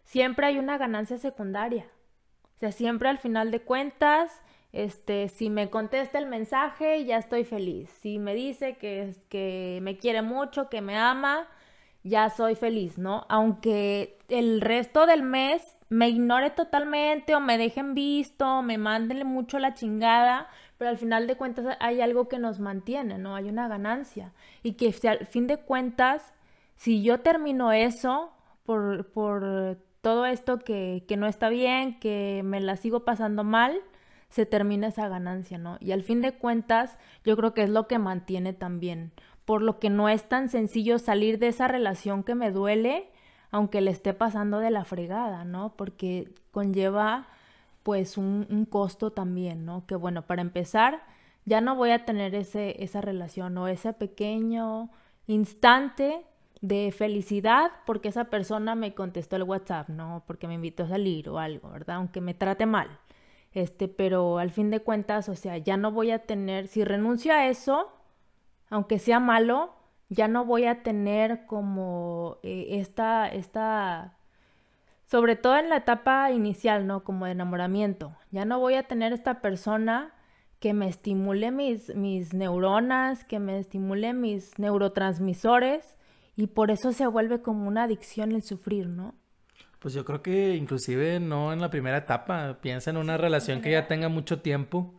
siempre 0.03 0.45
hay 0.47 0.59
una 0.59 0.77
ganancia 0.77 1.17
secundaria. 1.17 1.85
O 2.57 2.59
sea, 2.59 2.73
siempre 2.73 3.07
al 3.07 3.19
final 3.19 3.49
de 3.49 3.61
cuentas, 3.61 4.41
este, 4.73 5.29
si 5.29 5.49
me 5.49 5.69
contesta 5.69 6.19
el 6.19 6.25
mensaje, 6.25 7.05
ya 7.05 7.17
estoy 7.17 7.45
feliz. 7.45 7.89
Si 8.01 8.19
me 8.19 8.35
dice 8.35 8.75
que, 8.75 9.15
que 9.29 9.79
me 9.83 9.97
quiere 9.97 10.21
mucho, 10.21 10.67
que 10.67 10.81
me 10.81 10.97
ama, 10.97 11.47
ya 12.07 12.29
soy 12.29 12.55
feliz, 12.55 12.97
¿no? 12.97 13.25
Aunque 13.29 14.17
el 14.29 14.61
resto 14.61 15.05
del 15.05 15.23
mes 15.23 15.77
me 15.89 16.09
ignore 16.09 16.49
totalmente 16.49 17.35
o 17.35 17.39
me 17.39 17.57
dejen 17.57 17.93
visto, 17.93 18.61
me 18.61 18.77
manden 18.77 19.25
mucho 19.25 19.59
la 19.59 19.73
chingada, 19.73 20.47
pero 20.77 20.89
al 20.89 20.97
final 20.97 21.27
de 21.27 21.35
cuentas 21.35 21.77
hay 21.79 22.01
algo 22.01 22.27
que 22.27 22.39
nos 22.39 22.59
mantiene, 22.59 23.17
¿no? 23.17 23.35
Hay 23.35 23.49
una 23.49 23.67
ganancia. 23.67 24.33
Y 24.63 24.73
que 24.73 24.91
si 24.91 25.07
al 25.07 25.25
fin 25.25 25.47
de 25.47 25.57
cuentas, 25.57 26.33
si 26.75 27.01
yo 27.01 27.21
termino 27.21 27.71
eso 27.71 28.31
por, 28.65 29.09
por 29.11 29.77
todo 30.01 30.25
esto 30.25 30.59
que, 30.59 31.05
que 31.07 31.17
no 31.17 31.27
está 31.27 31.49
bien, 31.49 31.99
que 31.99 32.41
me 32.43 32.59
la 32.59 32.75
sigo 32.75 33.05
pasando 33.05 33.43
mal, 33.43 33.81
se 34.29 34.45
termina 34.45 34.87
esa 34.87 35.07
ganancia, 35.07 35.57
¿no? 35.57 35.77
Y 35.79 35.91
al 35.91 36.03
fin 36.03 36.21
de 36.21 36.33
cuentas, 36.33 36.97
yo 37.23 37.37
creo 37.37 37.53
que 37.53 37.63
es 37.63 37.69
lo 37.69 37.87
que 37.87 37.97
mantiene 37.97 38.53
también, 38.53 39.13
por 39.47 39.61
lo 39.61 39.79
que 39.79 39.89
no 39.89 40.09
es 40.09 40.27
tan 40.27 40.49
sencillo 40.49 40.99
salir 40.99 41.39
de 41.39 41.47
esa 41.47 41.69
relación 41.69 42.23
que 42.23 42.35
me 42.35 42.51
duele 42.51 43.07
aunque 43.49 43.79
le 43.79 43.91
esté 43.91 44.13
pasando 44.13 44.59
de 44.59 44.71
la 44.71 44.83
fregada, 44.83 45.45
¿no? 45.45 45.73
Porque 45.77 46.33
conlleva 46.51 47.29
pues 47.81 48.17
un, 48.17 48.67
costo 48.69 49.11
también, 49.11 49.65
¿no? 49.65 49.85
Que 49.85 49.95
bueno, 49.95 50.23
para 50.23 50.41
empezar, 50.41 51.01
ya 51.45 51.61
no 51.61 51.77
voy 51.77 51.91
a 51.91 52.03
tener 52.03 52.35
ese, 52.35 52.83
esa 52.83 52.99
relación 52.99 53.57
o 53.57 53.69
ese 53.69 53.93
pequeño 53.93 54.89
instante 55.27 56.25
de 56.59 56.91
felicidad 56.91 57.71
porque 57.85 58.09
esa 58.09 58.25
persona 58.25 58.75
me 58.75 58.93
contestó 58.93 59.37
el 59.37 59.43
WhatsApp, 59.43 59.87
¿no? 59.87 60.25
Porque 60.27 60.49
me 60.49 60.55
invitó 60.55 60.83
a 60.83 60.89
salir 60.89 61.29
o 61.29 61.39
algo, 61.39 61.69
¿verdad? 61.69 61.95
Aunque 61.95 62.19
me 62.19 62.33
trate 62.33 62.65
mal. 62.65 62.99
Este, 63.53 63.87
pero 63.87 64.39
al 64.39 64.51
fin 64.51 64.71
de 64.71 64.81
cuentas, 64.81 65.29
o 65.29 65.35
sea, 65.35 65.57
ya 65.57 65.77
no 65.77 65.93
voy 65.93 66.11
a 66.11 66.19
tener, 66.19 66.67
si 66.67 66.83
renuncio 66.83 67.33
a 67.33 67.47
eso, 67.47 67.96
aunque 68.69 68.99
sea 68.99 69.19
malo, 69.19 69.75
ya 70.09 70.27
no 70.27 70.45
voy 70.45 70.65
a 70.65 70.83
tener 70.83 71.45
como 71.45 72.37
eh, 72.43 72.79
esta, 72.79 73.27
esta, 73.27 74.17
sobre 75.05 75.35
todo 75.35 75.57
en 75.57 75.69
la 75.69 75.77
etapa 75.77 76.31
inicial, 76.31 76.87
¿no? 76.87 77.03
Como 77.03 77.25
de 77.25 77.31
enamoramiento, 77.31 78.15
ya 78.31 78.45
no 78.45 78.59
voy 78.59 78.75
a 78.75 78.83
tener 78.83 79.13
esta 79.13 79.41
persona 79.41 80.13
que 80.59 80.73
me 80.73 80.87
estimule 80.87 81.51
mis, 81.51 81.93
mis 81.95 82.33
neuronas, 82.33 83.23
que 83.25 83.39
me 83.39 83.59
estimule 83.59 84.13
mis 84.13 84.57
neurotransmisores 84.57 85.97
y 86.35 86.47
por 86.47 86.71
eso 86.71 86.93
se 86.93 87.07
vuelve 87.07 87.41
como 87.41 87.67
una 87.67 87.83
adicción 87.83 88.31
el 88.31 88.43
sufrir, 88.43 88.87
¿no? 88.87 89.13
Pues 89.79 89.93
yo 89.93 90.03
creo 90.05 90.23
que 90.23 90.55
inclusive 90.55 91.19
no 91.19 91.53
en 91.53 91.61
la 91.61 91.69
primera 91.69 91.97
etapa, 91.97 92.59
piensa 92.61 92.89
en 92.89 92.97
una 92.97 93.17
relación 93.17 93.61
que 93.61 93.71
ya 93.71 93.87
tenga 93.87 94.09
mucho 94.09 94.41
tiempo 94.41 94.95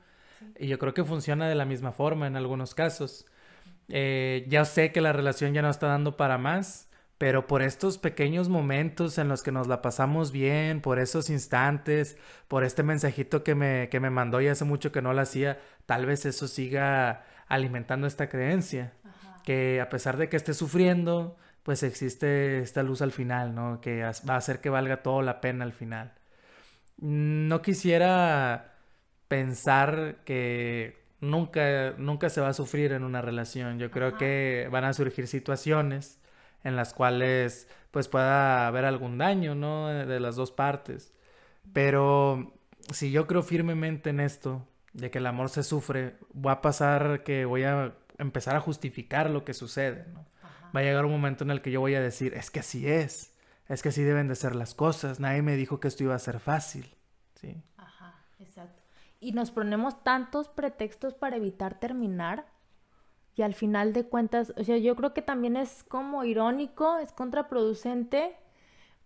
y 0.56 0.68
yo 0.68 0.78
creo 0.78 0.94
que 0.94 1.04
funciona 1.04 1.48
de 1.48 1.56
la 1.56 1.64
misma 1.64 1.92
forma 1.92 2.26
en 2.26 2.36
algunos 2.36 2.74
casos. 2.74 3.26
Eh, 3.88 4.44
ya 4.48 4.64
sé 4.64 4.92
que 4.92 5.00
la 5.00 5.12
relación 5.12 5.54
ya 5.54 5.62
no 5.62 5.70
está 5.70 5.86
dando 5.88 6.16
para 6.16 6.38
más, 6.38 6.88
pero 7.18 7.46
por 7.46 7.62
estos 7.62 7.98
pequeños 7.98 8.48
momentos 8.48 9.18
en 9.18 9.28
los 9.28 9.42
que 9.42 9.52
nos 9.52 9.66
la 9.66 9.82
pasamos 9.82 10.30
bien, 10.30 10.80
por 10.80 10.98
esos 10.98 11.30
instantes, 11.30 12.16
por 12.46 12.64
este 12.64 12.82
mensajito 12.82 13.42
que 13.42 13.54
me, 13.54 13.88
que 13.90 14.00
me 14.00 14.10
mandó 14.10 14.40
y 14.40 14.48
hace 14.48 14.64
mucho 14.64 14.92
que 14.92 15.02
no 15.02 15.12
lo 15.12 15.20
hacía, 15.20 15.58
tal 15.86 16.06
vez 16.06 16.24
eso 16.26 16.46
siga 16.46 17.24
alimentando 17.48 18.06
esta 18.06 18.28
creencia, 18.28 18.92
que 19.44 19.80
a 19.80 19.88
pesar 19.88 20.16
de 20.16 20.28
que 20.28 20.36
esté 20.36 20.54
sufriendo, 20.54 21.36
pues 21.62 21.82
existe 21.82 22.60
esta 22.60 22.82
luz 22.82 23.02
al 23.02 23.12
final, 23.12 23.54
¿no? 23.54 23.80
Que 23.80 24.02
va 24.02 24.34
a 24.34 24.36
hacer 24.36 24.60
que 24.60 24.70
valga 24.70 25.02
todo 25.02 25.22
la 25.22 25.40
pena 25.40 25.64
al 25.64 25.72
final. 25.72 26.12
No 26.98 27.62
quisiera 27.62 28.74
pensar 29.28 30.18
que 30.24 30.97
nunca, 31.20 31.94
nunca 31.98 32.30
se 32.30 32.40
va 32.40 32.48
a 32.48 32.54
sufrir 32.54 32.92
en 32.92 33.04
una 33.04 33.22
relación. 33.22 33.78
Yo 33.78 33.90
creo 33.90 34.16
que 34.16 34.68
van 34.70 34.84
a 34.84 34.92
surgir 34.92 35.26
situaciones 35.26 36.20
en 36.64 36.76
las 36.76 36.94
cuales 36.94 37.68
pues 37.90 38.08
pueda 38.08 38.66
haber 38.66 38.84
algún 38.84 39.18
daño, 39.18 39.54
¿no? 39.54 39.88
De 39.88 40.20
las 40.20 40.36
dos 40.36 40.52
partes. 40.52 41.14
Pero 41.72 42.54
si 42.92 43.10
yo 43.10 43.26
creo 43.26 43.42
firmemente 43.42 44.10
en 44.10 44.20
esto, 44.20 44.66
de 44.92 45.10
que 45.10 45.18
el 45.18 45.26
amor 45.26 45.48
se 45.48 45.62
sufre, 45.62 46.16
va 46.34 46.52
a 46.52 46.60
pasar 46.62 47.22
que 47.22 47.44
voy 47.44 47.64
a 47.64 47.94
empezar 48.18 48.56
a 48.56 48.60
justificar 48.60 49.30
lo 49.30 49.44
que 49.44 49.54
sucede, 49.54 50.06
¿no? 50.12 50.26
Va 50.74 50.80
a 50.80 50.82
llegar 50.82 51.04
un 51.04 51.12
momento 51.12 51.44
en 51.44 51.50
el 51.50 51.62
que 51.62 51.70
yo 51.70 51.80
voy 51.80 51.94
a 51.94 52.00
decir, 52.00 52.34
es 52.34 52.50
que 52.50 52.60
así 52.60 52.88
es, 52.88 53.32
es 53.68 53.82
que 53.82 53.90
así 53.90 54.02
deben 54.02 54.28
de 54.28 54.34
ser 54.34 54.54
las 54.54 54.74
cosas, 54.74 55.20
nadie 55.20 55.42
me 55.42 55.56
dijo 55.56 55.80
que 55.80 55.88
esto 55.88 56.02
iba 56.02 56.14
a 56.14 56.18
ser 56.18 56.40
fácil, 56.40 56.94
¿sí? 57.34 57.62
Y 59.20 59.32
nos 59.32 59.50
ponemos 59.50 60.02
tantos 60.02 60.48
pretextos 60.48 61.14
para 61.14 61.36
evitar 61.36 61.78
terminar 61.80 62.46
y 63.34 63.42
al 63.42 63.54
final 63.54 63.92
de 63.92 64.04
cuentas, 64.04 64.52
o 64.56 64.64
sea, 64.64 64.78
yo 64.78 64.96
creo 64.96 65.14
que 65.14 65.22
también 65.22 65.56
es 65.56 65.84
como 65.84 66.24
irónico, 66.24 66.98
es 66.98 67.12
contraproducente 67.12 68.36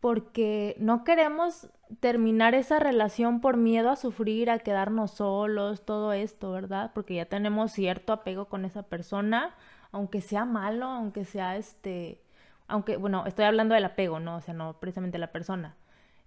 porque 0.01 0.75
no 0.79 1.05
queremos 1.05 1.69
terminar 2.01 2.55
esa 2.55 2.79
relación 2.79 3.43
por 3.43 3.59
miedo 3.59 3.91
a 3.91 3.97
sufrir, 3.97 4.51
a 4.51 4.59
quedarnos 4.59 5.13
solos, 5.13 5.85
todo 5.85 6.15
esto, 6.15 6.51
¿verdad? 6.51 6.93
Porque 6.95 7.15
ya 7.15 7.27
tenemos 7.27 7.73
cierto 7.73 8.15
apego 8.15 8.47
con 8.47 8.65
esa 8.65 8.85
persona, 8.85 9.55
aunque 9.93 10.23
sea 10.23 10.47
malo, 10.47 10.87
aunque 10.87 11.27
sea 11.27 11.57
este, 11.57 12.23
aunque, 12.69 12.97
bueno, 12.97 13.27
estoy 13.27 13.45
hablando 13.45 13.75
del 13.75 13.85
apego, 13.85 14.19
¿no? 14.19 14.37
O 14.37 14.41
sea, 14.41 14.55
no 14.55 14.81
precisamente 14.81 15.19
la 15.19 15.31
persona. 15.31 15.77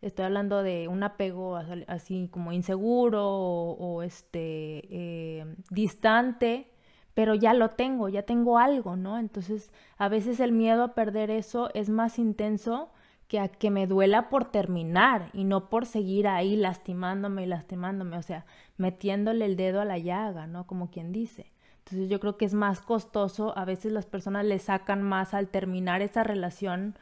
Estoy 0.06 0.26
hablando 0.26 0.62
de 0.62 0.88
un 0.88 1.02
apego 1.02 1.58
así 1.88 2.30
como 2.32 2.52
inseguro 2.52 3.28
o, 3.28 4.04
este 4.04 4.84
eh, 4.92 5.56
distante, 5.72 6.70
pero 7.16 7.34
ya 7.34 7.56
lo 7.56 7.72
tengo, 7.72 8.08
ya 8.08 8.22
tengo 8.22 8.60
algo, 8.60 8.98
¿no? 8.98 9.18
Entonces, 9.18 9.72
a 9.98 10.08
veces 10.08 10.40
el 10.40 10.52
miedo 10.52 10.84
a 10.84 10.94
perder 10.94 11.32
eso 11.32 11.72
es 11.74 11.90
más 11.90 12.20
intenso 12.20 12.92
que 13.28 13.40
a 13.40 13.48
que 13.48 13.72
me 13.72 13.88
duela 13.88 14.30
por 14.30 14.46
terminar 14.46 15.32
y 15.34 15.44
no 15.44 15.70
por 15.70 15.88
seguir 15.88 16.28
ahí 16.28 16.56
lastimándome 16.56 17.42
y 17.42 17.48
lastimándome, 17.48 18.18
o 18.18 18.22
sea, 18.22 18.46
metiéndole 18.78 19.46
el 19.46 19.56
dedo 19.56 19.82
a 19.82 19.86
la 19.86 19.98
llaga, 19.98 20.46
¿no? 20.46 20.68
Como 20.68 20.92
quien 20.92 21.12
dice. 21.14 21.52
Entonces 21.80 22.10
yo 22.10 22.20
creo 22.20 22.38
que 22.38 22.46
es 22.46 22.54
más 22.54 22.80
costoso, 22.80 23.58
a 23.58 23.66
veces 23.66 23.92
las 23.92 24.06
personas 24.06 24.46
le 24.46 24.60
sacan 24.60 25.02
más 25.02 25.34
al 25.34 25.48
terminar 25.48 26.04
esa 26.04 26.24
relación 26.24 26.96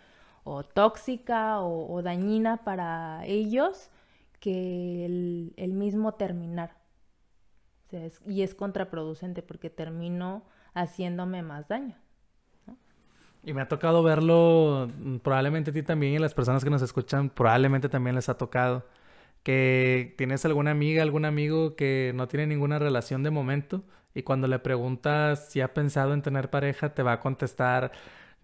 o 0.43 0.63
tóxica 0.63 1.61
o, 1.61 2.01
dañina 2.01 2.57
para 2.63 3.25
ellos 3.25 3.89
que 4.39 5.05
el, 5.57 5.73
mismo 5.73 6.13
terminar. 6.15 6.77
y 8.27 8.41
es 8.41 8.55
contraproducente 8.55 9.41
porque 9.41 9.69
termino 9.69 10.43
haciéndome 10.73 11.43
más 11.43 11.67
daño. 11.67 11.95
Y 13.45 13.53
me 13.53 13.61
ha 13.61 13.67
tocado 13.67 14.03
verlo, 14.03 14.89
mm, 14.97 15.17
probablemente 15.17 15.71
a 15.71 15.73
ti 15.73 15.83
también 15.83 16.13
y 16.13 16.19
las 16.19 16.33
personas 16.33 16.63
que 16.63 16.69
nos 16.69 16.81
escuchan, 16.81 17.29
probablemente 17.29 17.89
también 17.89 18.15
les 18.15 18.29
ha 18.29 18.37
tocado, 18.37 18.85
que 19.43 20.15
tienes 20.17 20.45
alguna 20.45 20.71
amiga, 20.71 21.03
algún 21.03 21.25
amigo 21.25 21.75
que 21.75 22.13
no 22.15 22.27
tiene 22.29 22.47
ninguna 22.47 22.79
relación 22.79 23.21
de 23.23 23.31
momento 23.31 23.83
y 24.13 24.23
cuando 24.23 24.47
le 24.47 24.59
preguntas 24.59 25.49
si 25.49 25.59
ha 25.61 25.73
pensado 25.73 26.13
en 26.13 26.21
tener 26.21 26.49
pareja, 26.49 26.93
te 26.93 27.03
va 27.03 27.13
a 27.13 27.19
contestar, 27.19 27.91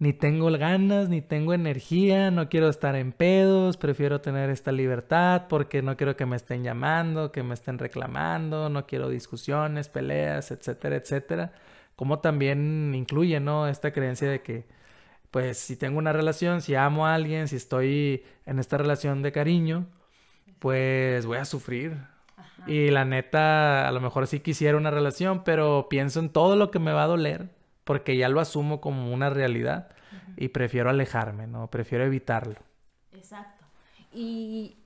ni 0.00 0.14
tengo 0.14 0.50
ganas, 0.50 1.10
ni 1.10 1.20
tengo 1.20 1.52
energía, 1.54 2.30
no 2.30 2.48
quiero 2.48 2.68
estar 2.70 2.96
en 2.96 3.12
pedos, 3.12 3.76
prefiero 3.76 4.22
tener 4.22 4.48
esta 4.50 4.72
libertad 4.72 5.42
porque 5.48 5.82
no 5.82 5.96
quiero 5.96 6.16
que 6.16 6.26
me 6.26 6.36
estén 6.36 6.64
llamando, 6.64 7.32
que 7.32 7.42
me 7.42 7.54
estén 7.54 7.78
reclamando, 7.78 8.70
no 8.70 8.86
quiero 8.86 9.10
discusiones, 9.10 9.90
peleas, 9.90 10.50
etcétera, 10.50 10.96
etcétera. 10.96 11.52
Como 11.96 12.20
también 12.20 12.94
incluye, 12.94 13.40
¿no? 13.40 13.68
Esta 13.68 13.92
creencia 13.92 14.30
de 14.30 14.42
que 14.42 14.64
pues 15.30 15.58
si 15.58 15.76
tengo 15.76 15.98
una 15.98 16.12
relación, 16.14 16.62
si 16.62 16.74
amo 16.74 17.06
a 17.06 17.14
alguien, 17.14 17.46
si 17.48 17.56
estoy 17.56 18.24
en 18.46 18.58
esta 18.58 18.78
relación 18.78 19.22
de 19.22 19.32
cariño, 19.32 19.86
pues 20.60 21.26
voy 21.26 21.38
a 21.38 21.44
sufrir. 21.44 21.98
Y 22.66 22.90
la 22.90 23.04
neta, 23.04 23.88
a 23.88 23.92
lo 23.92 24.00
mejor 24.00 24.26
sí 24.26 24.40
quisiera 24.40 24.78
una 24.78 24.90
relación, 24.90 25.44
pero 25.44 25.88
pienso 25.90 26.20
en 26.20 26.30
todo 26.30 26.56
lo 26.56 26.70
que 26.70 26.78
me 26.78 26.92
va 26.92 27.04
a 27.04 27.06
doler, 27.06 27.50
porque 27.90 28.16
ya 28.16 28.28
lo 28.28 28.38
asumo 28.38 28.80
como 28.80 29.12
una 29.12 29.30
realidad 29.30 29.88
y 30.36 30.50
prefiero 30.50 30.90
alejarme, 30.90 31.48
¿no? 31.48 31.66
Prefiero 31.70 32.04
evitarlo. 32.04 32.54
Exacto. 33.10 33.64
Y 34.12 34.76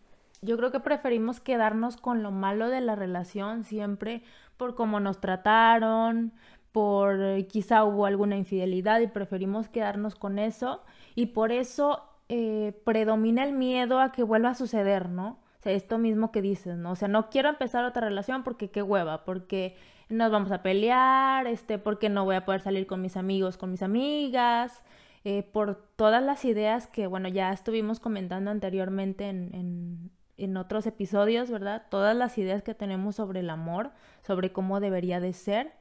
yo 0.40 0.56
creo 0.56 0.72
que 0.72 0.80
preferimos 0.80 1.38
quedarnos 1.38 1.98
con 1.98 2.22
lo 2.22 2.30
malo 2.30 2.70
de 2.70 2.80
la 2.80 2.96
relación 2.96 3.64
siempre 3.64 4.22
por 4.56 4.74
cómo 4.74 5.00
nos 5.00 5.20
trataron, 5.20 6.32
por 6.72 7.20
eh, 7.20 7.46
quizá 7.46 7.84
hubo 7.84 8.06
alguna 8.06 8.38
infidelidad 8.38 9.00
y 9.00 9.06
preferimos 9.06 9.68
quedarnos 9.68 10.14
con 10.14 10.38
eso 10.38 10.82
y 11.14 11.26
por 11.26 11.52
eso 11.52 12.08
eh, 12.30 12.72
predomina 12.86 13.44
el 13.44 13.52
miedo 13.52 14.00
a 14.00 14.12
que 14.12 14.22
vuelva 14.22 14.48
a 14.48 14.54
suceder, 14.54 15.10
¿no? 15.10 15.43
Esto 15.64 15.98
mismo 15.98 16.32
que 16.32 16.42
dices, 16.42 16.76
¿no? 16.76 16.92
O 16.92 16.96
sea, 16.96 17.08
no 17.08 17.30
quiero 17.30 17.48
empezar 17.48 17.84
otra 17.84 18.06
relación 18.08 18.44
porque 18.44 18.70
qué 18.70 18.82
hueva, 18.82 19.24
porque 19.24 19.76
nos 20.08 20.30
vamos 20.30 20.52
a 20.52 20.62
pelear, 20.62 21.46
este, 21.46 21.78
porque 21.78 22.08
no 22.08 22.24
voy 22.24 22.36
a 22.36 22.44
poder 22.44 22.60
salir 22.60 22.86
con 22.86 23.00
mis 23.00 23.16
amigos, 23.16 23.56
con 23.56 23.70
mis 23.70 23.82
amigas, 23.82 24.82
eh, 25.24 25.42
por 25.42 25.76
todas 25.96 26.22
las 26.22 26.44
ideas 26.44 26.86
que, 26.86 27.06
bueno, 27.06 27.28
ya 27.28 27.52
estuvimos 27.52 28.00
comentando 28.00 28.50
anteriormente 28.50 29.28
en, 29.28 29.54
en, 29.54 30.10
en 30.36 30.56
otros 30.56 30.86
episodios, 30.86 31.50
¿verdad? 31.50 31.86
Todas 31.90 32.14
las 32.16 32.36
ideas 32.38 32.62
que 32.62 32.74
tenemos 32.74 33.16
sobre 33.16 33.40
el 33.40 33.50
amor, 33.50 33.92
sobre 34.22 34.52
cómo 34.52 34.80
debería 34.80 35.20
de 35.20 35.32
ser 35.32 35.72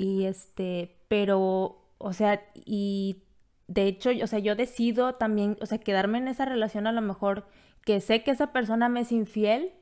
y 0.00 0.24
este, 0.24 0.96
pero, 1.08 1.82
o 1.98 2.12
sea, 2.14 2.42
y 2.54 3.22
de 3.68 3.86
hecho, 3.86 4.10
o 4.22 4.26
sea, 4.26 4.38
yo 4.38 4.56
decido 4.56 5.16
también, 5.16 5.58
o 5.60 5.66
sea, 5.66 5.76
quedarme 5.76 6.16
en 6.16 6.28
esa 6.28 6.46
relación 6.46 6.86
a 6.86 6.92
lo 6.92 7.02
mejor 7.02 7.46
que 7.84 8.00
sé 8.00 8.22
que 8.22 8.30
esa 8.30 8.52
persona 8.52 8.88
me 8.88 9.00
es 9.00 9.12
infiel, 9.12 9.72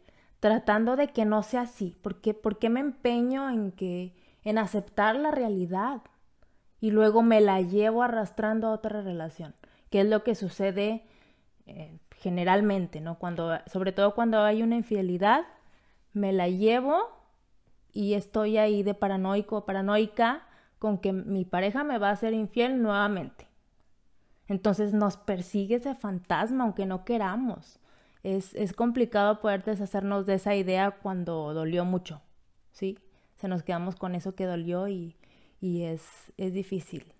tratando 0.40 0.96
de 0.96 1.08
que 1.08 1.24
no 1.24 1.42
sea 1.42 1.62
así. 1.62 1.96
¿Por 2.02 2.20
qué 2.20 2.68
me 2.68 2.80
empeño 2.80 3.50
en 3.50 3.72
que, 3.72 4.14
en 4.44 4.58
aceptar 4.58 5.16
la 5.16 5.30
realidad? 5.30 6.02
Y 6.80 6.90
luego 6.90 7.22
me 7.22 7.40
la 7.40 7.60
llevo 7.60 8.02
arrastrando 8.02 8.68
a 8.68 8.72
otra 8.72 9.02
relación, 9.02 9.54
que 9.90 10.00
es 10.00 10.06
lo 10.06 10.22
que 10.22 10.34
sucede 10.34 11.04
eh, 11.66 11.98
generalmente, 12.18 13.00
¿no? 13.00 13.18
Cuando, 13.18 13.58
sobre 13.66 13.92
todo 13.92 14.14
cuando 14.14 14.42
hay 14.42 14.62
una 14.62 14.76
infidelidad, 14.76 15.44
me 16.12 16.32
la 16.32 16.48
llevo 16.48 17.10
y 17.92 18.14
estoy 18.14 18.58
ahí 18.58 18.82
de 18.82 18.94
paranoico 18.94 19.64
paranoica 19.64 20.46
con 20.78 20.98
que 20.98 21.12
mi 21.12 21.44
pareja 21.44 21.84
me 21.84 21.98
va 21.98 22.10
a 22.10 22.16
ser 22.16 22.32
infiel 22.32 22.80
nuevamente. 22.80 23.46
Entonces 24.46 24.94
nos 24.94 25.16
persigue 25.16 25.76
ese 25.76 25.94
fantasma 25.94 26.64
aunque 26.64 26.86
no 26.86 27.04
queramos. 27.04 27.78
Es, 28.36 28.54
es 28.54 28.72
complicado 28.72 29.40
poder 29.40 29.64
deshacernos 29.64 30.26
de 30.26 30.34
esa 30.34 30.54
idea 30.54 30.90
cuando 30.90 31.54
dolió 31.54 31.84
mucho, 31.84 32.20
¿sí? 32.72 32.98
Se 33.36 33.48
nos 33.48 33.62
quedamos 33.62 33.96
con 33.96 34.14
eso 34.14 34.34
que 34.34 34.44
dolió 34.44 34.88
y, 34.88 35.16
y 35.60 35.84
es, 35.84 36.32
es 36.36 36.52
difícil. 36.52 37.12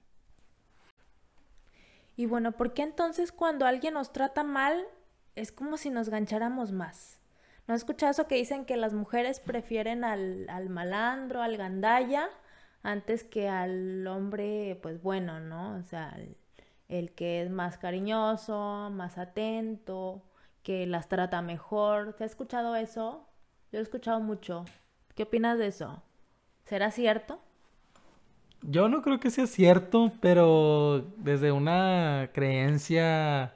Y 2.17 2.27
bueno, 2.27 2.53
¿por 2.53 2.75
qué 2.75 2.83
entonces 2.83 3.31
cuando 3.31 3.65
alguien 3.65 3.95
nos 3.95 4.13
trata 4.13 4.43
mal 4.43 4.85
es 5.37 5.53
como 5.53 5.77
si 5.77 5.89
nos 5.89 6.09
gancháramos 6.09 6.73
más? 6.73 7.21
¿No 7.69 7.75
has 7.75 7.83
escuchado 7.83 8.11
eso 8.11 8.27
que 8.27 8.35
dicen 8.35 8.65
que 8.65 8.77
las 8.77 8.95
mujeres 8.95 9.41
prefieren 9.41 10.03
al, 10.03 10.69
malandro, 10.71 11.43
al 11.43 11.57
gandalla, 11.57 12.29
antes 12.83 13.25
que 13.25 13.49
al 13.49 14.07
hombre, 14.07 14.79
pues 14.83 15.03
bueno, 15.03 15.39
¿no? 15.39 15.77
O 15.77 15.83
sea, 15.83 16.19
el, 16.89 17.13
que 17.13 17.43
es 17.43 17.51
más 17.51 17.77
cariñoso, 17.77 18.91
más 18.91 19.19
atento, 19.19 20.23
que 20.69 20.87
las 20.87 21.09
trata 21.09 21.41
mejor. 21.41 22.13
¿Te 22.13 22.25
has 22.25 22.33
escuchado 22.33 22.77
eso? 22.77 23.27
Yo 23.73 23.79
he 23.79 23.83
escuchado 23.83 24.21
mucho. 24.21 24.67
¿Qué 25.15 25.23
opinas 25.23 25.57
de 25.57 25.69
eso? 25.69 26.03
¿Será 26.67 26.91
cierto? 26.91 27.41
Yo 28.61 28.91
no 28.91 29.01
creo 29.01 29.19
que 29.19 29.31
sea 29.31 29.47
cierto, 29.47 30.13
pero 30.21 31.11
desde 31.17 31.53
una 31.53 32.29
creencia 32.35 33.55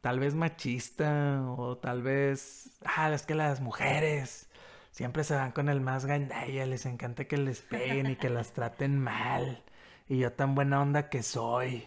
tal 0.00 0.18
vez 0.18 0.34
machista 0.34 1.44
o 1.58 1.76
tal 1.76 2.00
vez, 2.00 2.80
ah, 2.86 3.12
es 3.12 3.26
que 3.26 3.34
las 3.34 3.60
mujeres 3.60 4.48
siempre 4.90 5.24
se 5.24 5.34
van 5.34 5.52
con 5.52 5.68
el 5.68 5.82
más 5.82 6.06
gandalla, 6.06 6.64
les 6.64 6.86
encanta 6.86 7.26
que 7.26 7.36
les 7.36 7.60
peguen 7.60 8.12
y 8.12 8.16
que 8.16 8.30
las 8.30 8.54
traten 8.54 8.98
mal. 8.98 9.62
Y 10.06 10.16
yo 10.16 10.32
tan 10.32 10.54
buena 10.54 10.80
onda 10.80 11.10
que 11.10 11.22
soy. 11.22 11.86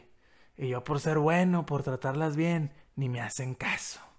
Y 0.57 0.67
yo 0.67 0.83
por 0.83 0.99
ser 0.99 1.17
bueno, 1.17 1.65
por 1.65 1.81
tratarlas 1.81 2.35
bien, 2.35 2.71
ni 2.95 3.09
me 3.09 3.19
hacen 3.19 3.55
caso. 3.55 4.10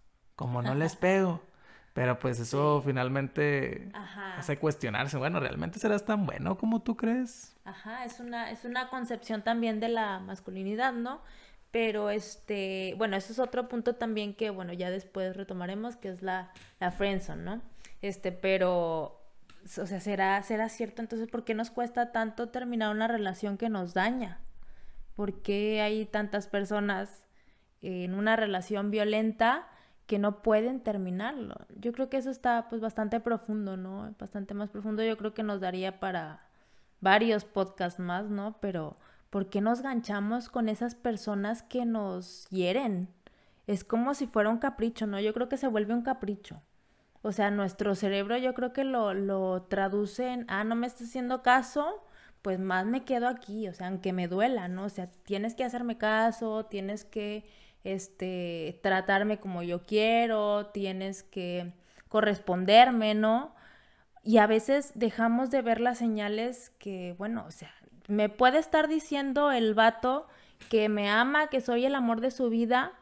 Como 0.43 0.61
no 0.61 0.75
les 0.75 0.97
pego. 0.97 1.41
Pero 1.95 2.19
pues 2.19 2.41
eso 2.41 2.83
finalmente 2.85 3.91
hace 4.37 4.59
cuestionarse. 4.59 5.19
Bueno, 5.19 5.39
¿realmente 5.41 5.79
serás 5.79 6.05
tan 6.05 6.27
bueno 6.27 6.57
como 6.57 6.83
tú 6.83 6.97
crees? 6.97 7.55
Ajá, 7.65 8.05
es 8.05 8.19
una, 8.19 8.51
es 8.51 8.65
una 8.65 8.89
concepción 8.89 9.43
también 9.43 9.79
de 9.79 9.89
la 9.89 10.19
masculinidad, 10.19 10.95
¿no? 10.95 11.21
Pero 11.71 12.11
este, 12.11 12.95
bueno, 12.99 13.17
eso 13.17 13.33
es 13.33 13.39
otro 13.39 13.69
punto 13.69 13.95
también 13.95 14.35
que, 14.35 14.51
bueno, 14.51 14.73
ya 14.73 14.91
después 14.91 15.37
retomaremos, 15.37 15.97
que 15.97 16.09
es 16.09 16.23
la, 16.23 16.51
la 16.81 16.91
friendzone, 16.91 17.43
¿no? 17.45 17.63
Este, 18.01 18.33
pero, 18.33 19.23
o 19.65 19.87
sea, 19.87 20.01
¿será, 20.01 20.43
¿será 20.43 20.69
cierto 20.71 21.03
entonces 21.03 21.29
por 21.29 21.45
qué 21.45 21.55
nos 21.55 21.71
cuesta 21.71 22.11
tanto 22.11 22.49
terminar 22.49 22.91
una 22.91 23.07
relación 23.07 23.59
que 23.59 23.69
nos 23.69 23.95
daña? 23.95 24.41
¿Por 25.15 25.43
qué 25.43 25.83
hay 25.83 26.05
tantas 26.07 26.49
personas 26.49 27.23
en 27.83 28.15
una 28.15 28.35
relación 28.35 28.91
violenta 28.91 29.69
que 30.13 30.19
no 30.19 30.43
pueden 30.43 30.81
terminarlo? 30.81 31.55
Yo 31.81 31.91
creo 31.93 32.11
que 32.11 32.19
eso 32.19 32.29
está 32.29 32.69
pues 32.69 32.83
bastante 32.83 33.19
profundo, 33.19 33.79
¿no? 33.79 34.15
Bastante 34.19 34.53
más 34.53 34.69
profundo. 34.69 35.03
Yo 35.03 35.17
creo 35.17 35.33
que 35.33 35.43
nos 35.43 35.63
daría 35.63 36.01
para 36.01 36.43
varios 37.01 37.47
podcasts 37.47 37.99
más, 37.99 38.29
¿no? 38.29 38.59
Pero 38.61 38.99
¿por 39.31 39.49
qué 39.49 39.63
nos 39.63 39.81
ganchamos 39.81 40.51
con 40.51 40.69
esas 40.69 40.95
personas 40.95 41.63
que 41.63 41.87
nos 41.87 42.47
hieren? 42.51 43.09
Es 43.67 43.85
como 43.85 44.13
si 44.13 44.27
fuera 44.27 44.51
un 44.51 44.59
capricho, 44.59 45.07
¿no? 45.07 45.19
Yo 45.19 45.33
creo 45.33 45.49
que 45.49 45.57
se 45.57 45.67
vuelve 45.67 45.95
un 45.95 46.03
capricho. 46.03 46.61
O 47.23 47.33
sea, 47.33 47.51
nuestro 47.51 47.95
cerebro 47.95 48.37
yo 48.37 48.53
creo 48.53 48.75
que 48.75 48.85
lo, 48.85 49.15
lo 49.15 49.63
traduce 49.63 50.29
en, 50.29 50.45
ah, 50.49 50.63
no 50.63 50.75
me 50.75 50.89
estás 50.89 51.09
haciendo 51.09 51.41
caso, 51.41 52.05
pues 52.43 52.59
más 52.61 52.85
me 52.85 53.07
quedo 53.07 53.29
aquí, 53.29 53.67
o 53.67 53.73
sea, 53.73 53.89
aunque 53.89 54.13
me 54.13 54.29
duela, 54.29 54.69
¿no? 54.69 54.85
O 54.85 54.91
sea, 54.91 55.07
tienes 55.25 55.55
que 55.55 55.65
hacerme 55.65 55.97
caso, 55.97 56.67
tienes 56.67 57.07
que, 57.07 57.47
este, 57.85 58.79
tratarme 58.83 59.39
como 59.39 59.63
yo 59.63 59.83
quiero, 59.83 60.67
tienes 60.67 61.23
que 61.23 61.73
corresponderme, 62.09 63.15
¿no? 63.15 63.55
Y 64.23 64.39
a 64.39 64.47
veces 64.47 64.93
dejamos 64.95 65.51
de 65.51 65.63
ver 65.63 65.81
las 65.81 65.99
señales 65.99 66.71
que, 66.79 67.15
bueno, 67.19 67.45
o 67.47 67.51
sea, 67.51 67.73
me 68.09 68.29
puede 68.29 68.59
estar 68.59 68.89
diciendo 68.89 69.51
el 69.51 69.75
vato 69.75 70.29
que 70.69 70.89
me 70.89 71.11
ama, 71.11 71.49
que 71.49 71.61
soy 71.61 71.85
el 71.85 71.95
amor 71.95 72.21
de 72.21 72.31
su 72.31 72.49
vida, 72.49 72.93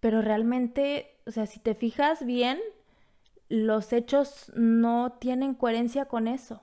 pero 0.00 0.22
realmente, 0.22 1.16
o 1.26 1.30
sea, 1.30 1.46
si 1.46 1.60
te 1.60 1.74
fijas 1.74 2.24
bien, 2.24 2.58
los 3.48 3.92
hechos 3.92 4.50
no 4.54 5.12
tienen 5.20 5.54
coherencia 5.54 6.06
con 6.06 6.26
eso. 6.26 6.62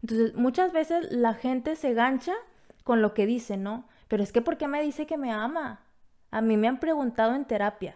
Entonces, 0.00 0.34
muchas 0.34 0.72
veces 0.72 1.12
la 1.12 1.34
gente 1.34 1.76
se 1.76 1.92
gancha 1.92 2.32
con 2.84 3.02
lo 3.02 3.14
que 3.14 3.26
dice, 3.26 3.56
¿no? 3.56 3.86
Pero 4.08 4.22
es 4.22 4.32
que, 4.32 4.40
¿por 4.40 4.56
qué 4.56 4.66
me 4.66 4.82
dice 4.82 5.06
que 5.06 5.18
me 5.18 5.30
ama? 5.30 5.80
A 6.32 6.40
mí 6.40 6.56
me 6.56 6.66
han 6.66 6.80
preguntado 6.80 7.36
en 7.36 7.44
terapia, 7.44 7.94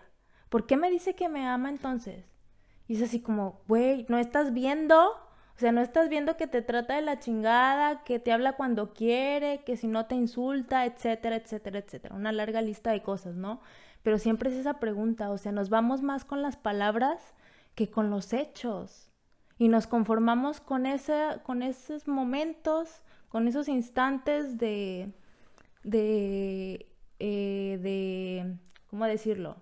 ¿por 0.48 0.66
qué 0.66 0.76
me 0.76 0.90
dice 0.90 1.16
que 1.16 1.28
me 1.28 1.44
ama 1.44 1.68
entonces? 1.68 2.24
Y 2.86 2.94
es 2.94 3.02
así 3.02 3.20
como, 3.20 3.62
güey, 3.66 4.06
¿no 4.08 4.18
estás 4.18 4.52
viendo 4.52 5.26
o 5.56 5.58
sea, 5.58 5.72
no 5.72 5.80
estás 5.80 6.10
viendo 6.10 6.36
que 6.36 6.46
te 6.46 6.60
trata 6.60 6.96
de 6.96 7.00
la 7.00 7.18
chingada, 7.18 8.04
que 8.04 8.18
te 8.18 8.30
habla 8.30 8.52
cuando 8.56 8.92
quiere, 8.92 9.64
que 9.64 9.78
si 9.78 9.88
no 9.88 10.04
te 10.04 10.14
insulta, 10.14 10.84
etcétera, 10.84 11.36
etcétera, 11.36 11.78
etcétera. 11.78 12.14
Una 12.14 12.30
larga 12.30 12.60
lista 12.60 12.90
de 12.90 13.02
cosas, 13.02 13.36
¿no? 13.36 13.62
Pero 14.02 14.18
siempre 14.18 14.50
es 14.50 14.56
esa 14.56 14.80
pregunta, 14.80 15.30
o 15.30 15.38
sea, 15.38 15.52
nos 15.52 15.70
vamos 15.70 16.02
más 16.02 16.26
con 16.26 16.42
las 16.42 16.58
palabras 16.58 17.34
que 17.74 17.90
con 17.90 18.10
los 18.10 18.34
hechos. 18.34 19.10
Y 19.56 19.68
nos 19.68 19.86
conformamos 19.86 20.60
con, 20.60 20.84
con 21.42 21.62
esos 21.62 22.06
momentos, 22.06 23.00
con 23.30 23.48
esos 23.48 23.68
instantes 23.68 24.58
de, 24.58 25.14
de, 25.84 26.86
eh, 27.18 27.78
de, 27.82 28.56
¿cómo 28.88 29.06
decirlo? 29.06 29.56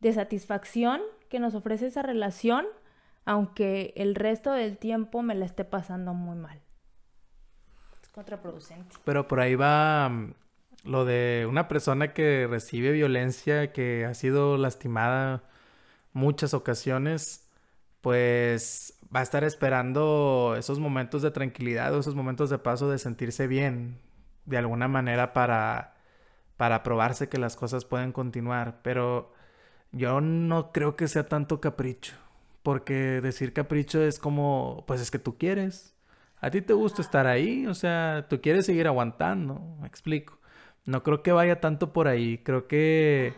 De 0.00 0.12
satisfacción 0.12 1.00
que 1.28 1.40
nos 1.40 1.54
ofrece 1.54 1.86
esa 1.86 2.02
relación, 2.02 2.66
aunque 3.24 3.92
el 3.96 4.14
resto 4.14 4.52
del 4.52 4.78
tiempo 4.78 5.22
me 5.22 5.34
la 5.34 5.44
esté 5.44 5.64
pasando 5.64 6.14
muy 6.14 6.36
mal. 6.36 6.60
Es 8.02 8.08
contraproducente. 8.08 8.96
Pero 9.04 9.28
por 9.28 9.40
ahí 9.40 9.54
va 9.54 10.08
mm, 10.08 10.34
lo 10.84 11.04
de 11.04 11.46
una 11.48 11.68
persona 11.68 12.12
que 12.12 12.46
recibe 12.48 12.92
violencia, 12.92 13.72
que 13.72 14.04
ha 14.06 14.14
sido 14.14 14.56
lastimada 14.56 15.42
muchas 16.12 16.54
ocasiones, 16.54 17.48
pues 18.00 18.98
va 19.14 19.20
a 19.20 19.22
estar 19.22 19.44
esperando 19.44 20.54
esos 20.58 20.78
momentos 20.78 21.22
de 21.22 21.30
tranquilidad 21.30 21.94
o 21.94 22.00
esos 22.00 22.14
momentos 22.14 22.50
de 22.50 22.58
paso 22.58 22.90
de 22.90 22.98
sentirse 22.98 23.46
bien 23.46 23.98
de 24.44 24.58
alguna 24.58 24.88
manera 24.88 25.32
para 25.32 25.97
para 26.58 26.82
probarse 26.82 27.30
que 27.30 27.38
las 27.38 27.56
cosas 27.56 27.86
pueden 27.86 28.12
continuar, 28.12 28.80
pero 28.82 29.32
yo 29.92 30.20
no 30.20 30.72
creo 30.72 30.96
que 30.96 31.08
sea 31.08 31.26
tanto 31.26 31.62
capricho, 31.62 32.14
porque 32.62 33.22
decir 33.22 33.54
capricho 33.54 34.02
es 34.02 34.18
como, 34.18 34.84
pues 34.86 35.00
es 35.00 35.10
que 35.10 35.18
tú 35.18 35.38
quieres, 35.38 35.94
a 36.40 36.50
ti 36.50 36.60
te 36.60 36.72
gusta 36.74 37.00
estar 37.00 37.26
ahí, 37.26 37.66
o 37.66 37.74
sea, 37.74 38.26
tú 38.28 38.40
quieres 38.40 38.66
seguir 38.66 38.86
aguantando, 38.86 39.60
me 39.80 39.86
explico. 39.88 40.38
No 40.84 41.02
creo 41.02 41.22
que 41.22 41.32
vaya 41.32 41.60
tanto 41.60 41.92
por 41.92 42.08
ahí, 42.08 42.38
creo 42.38 42.66
que 42.68 43.34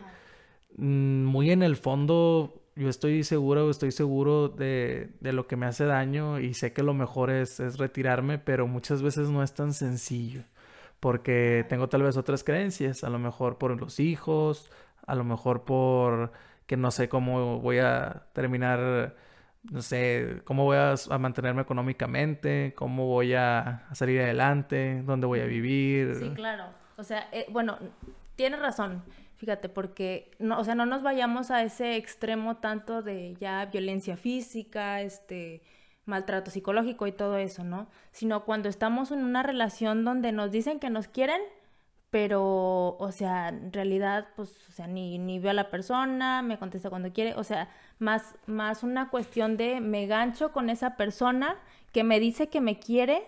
mm, 0.77 1.23
muy 1.25 1.51
en 1.51 1.63
el 1.63 1.75
fondo 1.75 2.61
yo 2.75 2.89
estoy 2.89 3.23
seguro, 3.23 3.69
estoy 3.69 3.91
seguro 3.91 4.49
de, 4.49 5.11
de, 5.19 5.33
lo 5.33 5.47
que 5.47 5.57
me 5.57 5.65
hace 5.65 5.85
daño 5.85 6.39
y 6.39 6.53
sé 6.53 6.73
que 6.73 6.83
lo 6.83 6.93
mejor 6.93 7.29
es, 7.29 7.59
es, 7.59 7.77
retirarme, 7.77 8.39
pero 8.39 8.67
muchas 8.67 9.01
veces 9.01 9.29
no 9.29 9.43
es 9.43 9.53
tan 9.53 9.73
sencillo, 9.73 10.43
porque 11.01 11.65
tengo 11.67 11.89
tal 11.89 12.03
vez 12.03 12.15
otras 12.15 12.45
creencias, 12.45 13.03
a 13.03 13.09
lo 13.09 13.19
mejor 13.19 13.57
por 13.57 13.77
los 13.77 13.99
hijos, 13.99 14.71
a 15.05 15.15
lo 15.15 15.25
mejor 15.25 15.65
por 15.65 16.31
que 16.67 16.77
no 16.77 16.91
sé 16.91 17.09
cómo 17.09 17.59
voy 17.59 17.79
a 17.79 18.27
terminar, 18.33 19.15
no 19.63 19.81
sé, 19.81 20.41
cómo 20.45 20.63
voy 20.63 20.77
a, 20.77 20.93
a 21.09 21.17
mantenerme 21.17 21.63
económicamente, 21.63 22.73
cómo 22.77 23.07
voy 23.07 23.33
a, 23.33 23.87
a, 23.89 23.95
salir 23.95 24.21
adelante, 24.21 25.01
dónde 25.03 25.27
voy 25.27 25.41
a 25.41 25.45
vivir. 25.45 26.15
Sí, 26.15 26.29
claro. 26.29 26.65
O 26.97 27.03
sea, 27.03 27.27
eh, 27.31 27.47
bueno, 27.49 27.79
tienes 28.35 28.59
razón. 28.59 29.03
Fíjate, 29.37 29.69
porque, 29.69 30.29
no, 30.37 30.59
o 30.59 30.63
sea, 30.63 30.75
no 30.75 30.85
nos 30.85 31.01
vayamos 31.01 31.49
a 31.49 31.63
ese 31.63 31.95
extremo 31.95 32.57
tanto 32.57 33.01
de 33.01 33.35
ya 33.39 33.65
violencia 33.65 34.15
física, 34.17 35.01
este, 35.01 35.63
maltrato 36.11 36.51
psicológico 36.51 37.07
y 37.07 37.11
todo 37.13 37.37
eso, 37.37 37.63
¿no? 37.63 37.87
Sino 38.11 38.43
cuando 38.45 38.69
estamos 38.69 39.11
en 39.11 39.23
una 39.23 39.43
relación 39.43 40.05
donde 40.05 40.31
nos 40.31 40.51
dicen 40.51 40.79
que 40.79 40.89
nos 40.89 41.07
quieren, 41.07 41.41
pero, 42.11 42.97
o 42.99 43.11
sea, 43.13 43.49
en 43.49 43.71
realidad, 43.71 44.27
pues, 44.35 44.51
o 44.69 44.71
sea, 44.73 44.87
ni, 44.87 45.39
veo 45.39 45.51
a 45.51 45.53
la 45.53 45.71
persona, 45.71 46.41
me 46.41 46.59
contesta 46.59 46.89
cuando 46.89 47.13
quiere, 47.13 47.33
o 47.35 47.43
sea, 47.45 47.69
más, 47.99 48.35
más 48.45 48.83
una 48.83 49.09
cuestión 49.09 49.55
de 49.57 49.79
me 49.79 50.05
gancho 50.07 50.51
con 50.51 50.69
esa 50.69 50.97
persona 50.97 51.55
que 51.93 52.03
me 52.03 52.19
dice 52.19 52.49
que 52.49 52.61
me 52.61 52.79
quiere, 52.79 53.23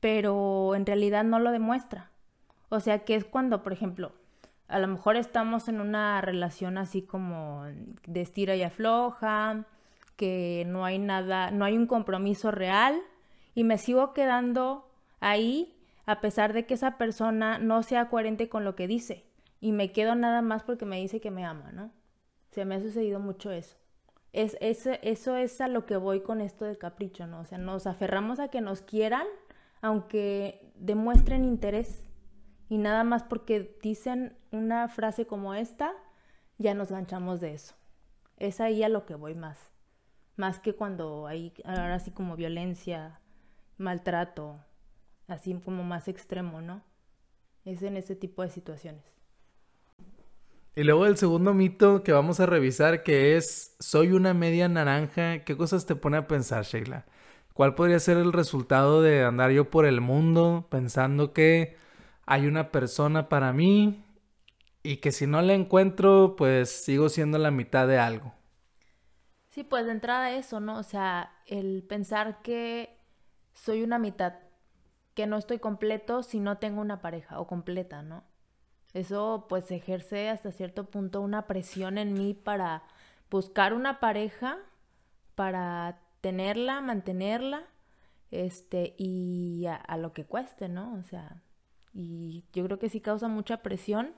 pero 0.00 0.74
en 0.74 0.86
realidad 0.86 1.24
no 1.24 1.38
lo 1.38 1.52
demuestra. 1.52 2.10
O 2.70 2.80
sea, 2.80 3.00
que 3.04 3.14
es 3.14 3.24
cuando, 3.26 3.62
por 3.62 3.74
ejemplo, 3.74 4.12
a 4.68 4.78
lo 4.78 4.88
mejor 4.88 5.16
estamos 5.16 5.68
en 5.68 5.80
una 5.80 6.20
relación 6.22 6.78
así 6.78 7.02
como 7.02 7.64
de 8.06 8.20
estira 8.22 8.56
y 8.56 8.62
afloja, 8.62 9.66
que 10.16 10.64
no 10.66 10.84
hay 10.84 10.98
nada, 10.98 11.50
no 11.50 11.64
hay 11.64 11.76
un 11.76 11.86
compromiso 11.86 12.50
real 12.50 13.00
y 13.54 13.64
me 13.64 13.78
sigo 13.78 14.12
quedando 14.12 14.90
ahí 15.20 15.76
a 16.06 16.20
pesar 16.20 16.52
de 16.52 16.66
que 16.66 16.74
esa 16.74 16.98
persona 16.98 17.58
no 17.58 17.82
sea 17.82 18.08
coherente 18.08 18.48
con 18.48 18.64
lo 18.64 18.74
que 18.74 18.86
dice 18.86 19.24
y 19.60 19.72
me 19.72 19.92
quedo 19.92 20.14
nada 20.14 20.42
más 20.42 20.62
porque 20.62 20.84
me 20.84 21.00
dice 21.00 21.20
que 21.20 21.30
me 21.30 21.44
ama, 21.44 21.72
¿no? 21.72 21.90
Se 22.50 22.64
me 22.64 22.74
ha 22.74 22.80
sucedido 22.80 23.18
mucho 23.18 23.50
eso. 23.50 23.76
Es, 24.32 24.56
es, 24.60 24.86
eso 25.02 25.36
es 25.36 25.60
a 25.60 25.68
lo 25.68 25.86
que 25.86 25.96
voy 25.96 26.20
con 26.20 26.40
esto 26.40 26.64
del 26.64 26.76
capricho, 26.76 27.26
¿no? 27.26 27.40
O 27.40 27.44
sea, 27.44 27.58
nos 27.58 27.86
aferramos 27.86 28.40
a 28.40 28.48
que 28.48 28.60
nos 28.60 28.82
quieran 28.82 29.26
aunque 29.84 30.72
demuestren 30.76 31.44
interés 31.44 32.02
y 32.70 32.78
nada 32.78 33.04
más 33.04 33.22
porque 33.22 33.76
dicen 33.82 34.34
una 34.50 34.88
frase 34.88 35.26
como 35.26 35.52
esta, 35.54 35.92
ya 36.56 36.72
nos 36.72 36.90
ganchamos 36.90 37.42
de 37.42 37.52
eso. 37.52 37.74
Es 38.38 38.62
ahí 38.62 38.82
a 38.82 38.88
lo 38.88 39.04
que 39.04 39.14
voy 39.14 39.34
más. 39.34 39.73
Más 40.36 40.58
que 40.58 40.74
cuando 40.74 41.26
hay 41.26 41.52
ahora 41.64 41.94
así 41.94 42.10
como 42.10 42.36
violencia, 42.36 43.20
maltrato, 43.78 44.58
así 45.28 45.54
como 45.64 45.84
más 45.84 46.08
extremo, 46.08 46.60
¿no? 46.60 46.82
Es 47.64 47.82
en 47.82 47.96
ese 47.96 48.16
tipo 48.16 48.42
de 48.42 48.50
situaciones. 48.50 49.04
Y 50.76 50.82
luego 50.82 51.06
el 51.06 51.16
segundo 51.16 51.54
mito 51.54 52.02
que 52.02 52.12
vamos 52.12 52.40
a 52.40 52.46
revisar 52.46 53.04
que 53.04 53.36
es 53.36 53.76
soy 53.78 54.12
una 54.12 54.34
media 54.34 54.68
naranja. 54.68 55.44
¿Qué 55.44 55.56
cosas 55.56 55.86
te 55.86 55.94
pone 55.94 56.16
a 56.16 56.26
pensar, 56.26 56.64
Sheila? 56.64 57.06
¿Cuál 57.52 57.76
podría 57.76 58.00
ser 58.00 58.16
el 58.16 58.32
resultado 58.32 59.00
de 59.00 59.22
andar 59.22 59.52
yo 59.52 59.70
por 59.70 59.86
el 59.86 60.00
mundo 60.00 60.66
pensando 60.70 61.32
que 61.32 61.76
hay 62.26 62.46
una 62.46 62.72
persona 62.72 63.28
para 63.28 63.52
mí 63.52 64.04
y 64.82 64.96
que 64.98 65.12
si 65.12 65.26
no 65.26 65.40
la 65.42 65.54
encuentro, 65.54 66.34
pues 66.36 66.70
sigo 66.70 67.08
siendo 67.08 67.38
la 67.38 67.50
mitad 67.50 67.86
de 67.88 67.98
algo. 67.98 68.34
Sí, 69.54 69.62
pues 69.62 69.86
de 69.86 69.92
entrada 69.92 70.32
eso, 70.32 70.58
¿no? 70.58 70.78
O 70.78 70.82
sea, 70.82 71.32
el 71.46 71.84
pensar 71.84 72.42
que 72.42 72.98
soy 73.52 73.84
una 73.84 74.00
mitad, 74.00 74.34
que 75.14 75.28
no 75.28 75.36
estoy 75.36 75.60
completo 75.60 76.24
si 76.24 76.40
no 76.40 76.58
tengo 76.58 76.80
una 76.80 77.00
pareja 77.00 77.38
o 77.38 77.46
completa, 77.46 78.02
¿no? 78.02 78.24
Eso 78.94 79.46
pues 79.48 79.70
ejerce 79.70 80.28
hasta 80.28 80.50
cierto 80.50 80.90
punto 80.90 81.20
una 81.20 81.46
presión 81.46 81.98
en 81.98 82.14
mí 82.14 82.34
para 82.34 82.82
buscar 83.30 83.74
una 83.74 84.00
pareja, 84.00 84.58
para 85.36 86.00
tenerla, 86.20 86.80
mantenerla, 86.80 87.62
este, 88.32 88.96
y 88.98 89.66
a, 89.66 89.76
a 89.76 89.96
lo 89.98 90.12
que 90.12 90.24
cueste, 90.24 90.68
¿no? 90.68 90.94
O 90.94 91.04
sea, 91.04 91.44
y 91.92 92.44
yo 92.52 92.64
creo 92.64 92.80
que 92.80 92.88
sí 92.88 93.00
causa 93.00 93.28
mucha 93.28 93.58
presión, 93.58 94.14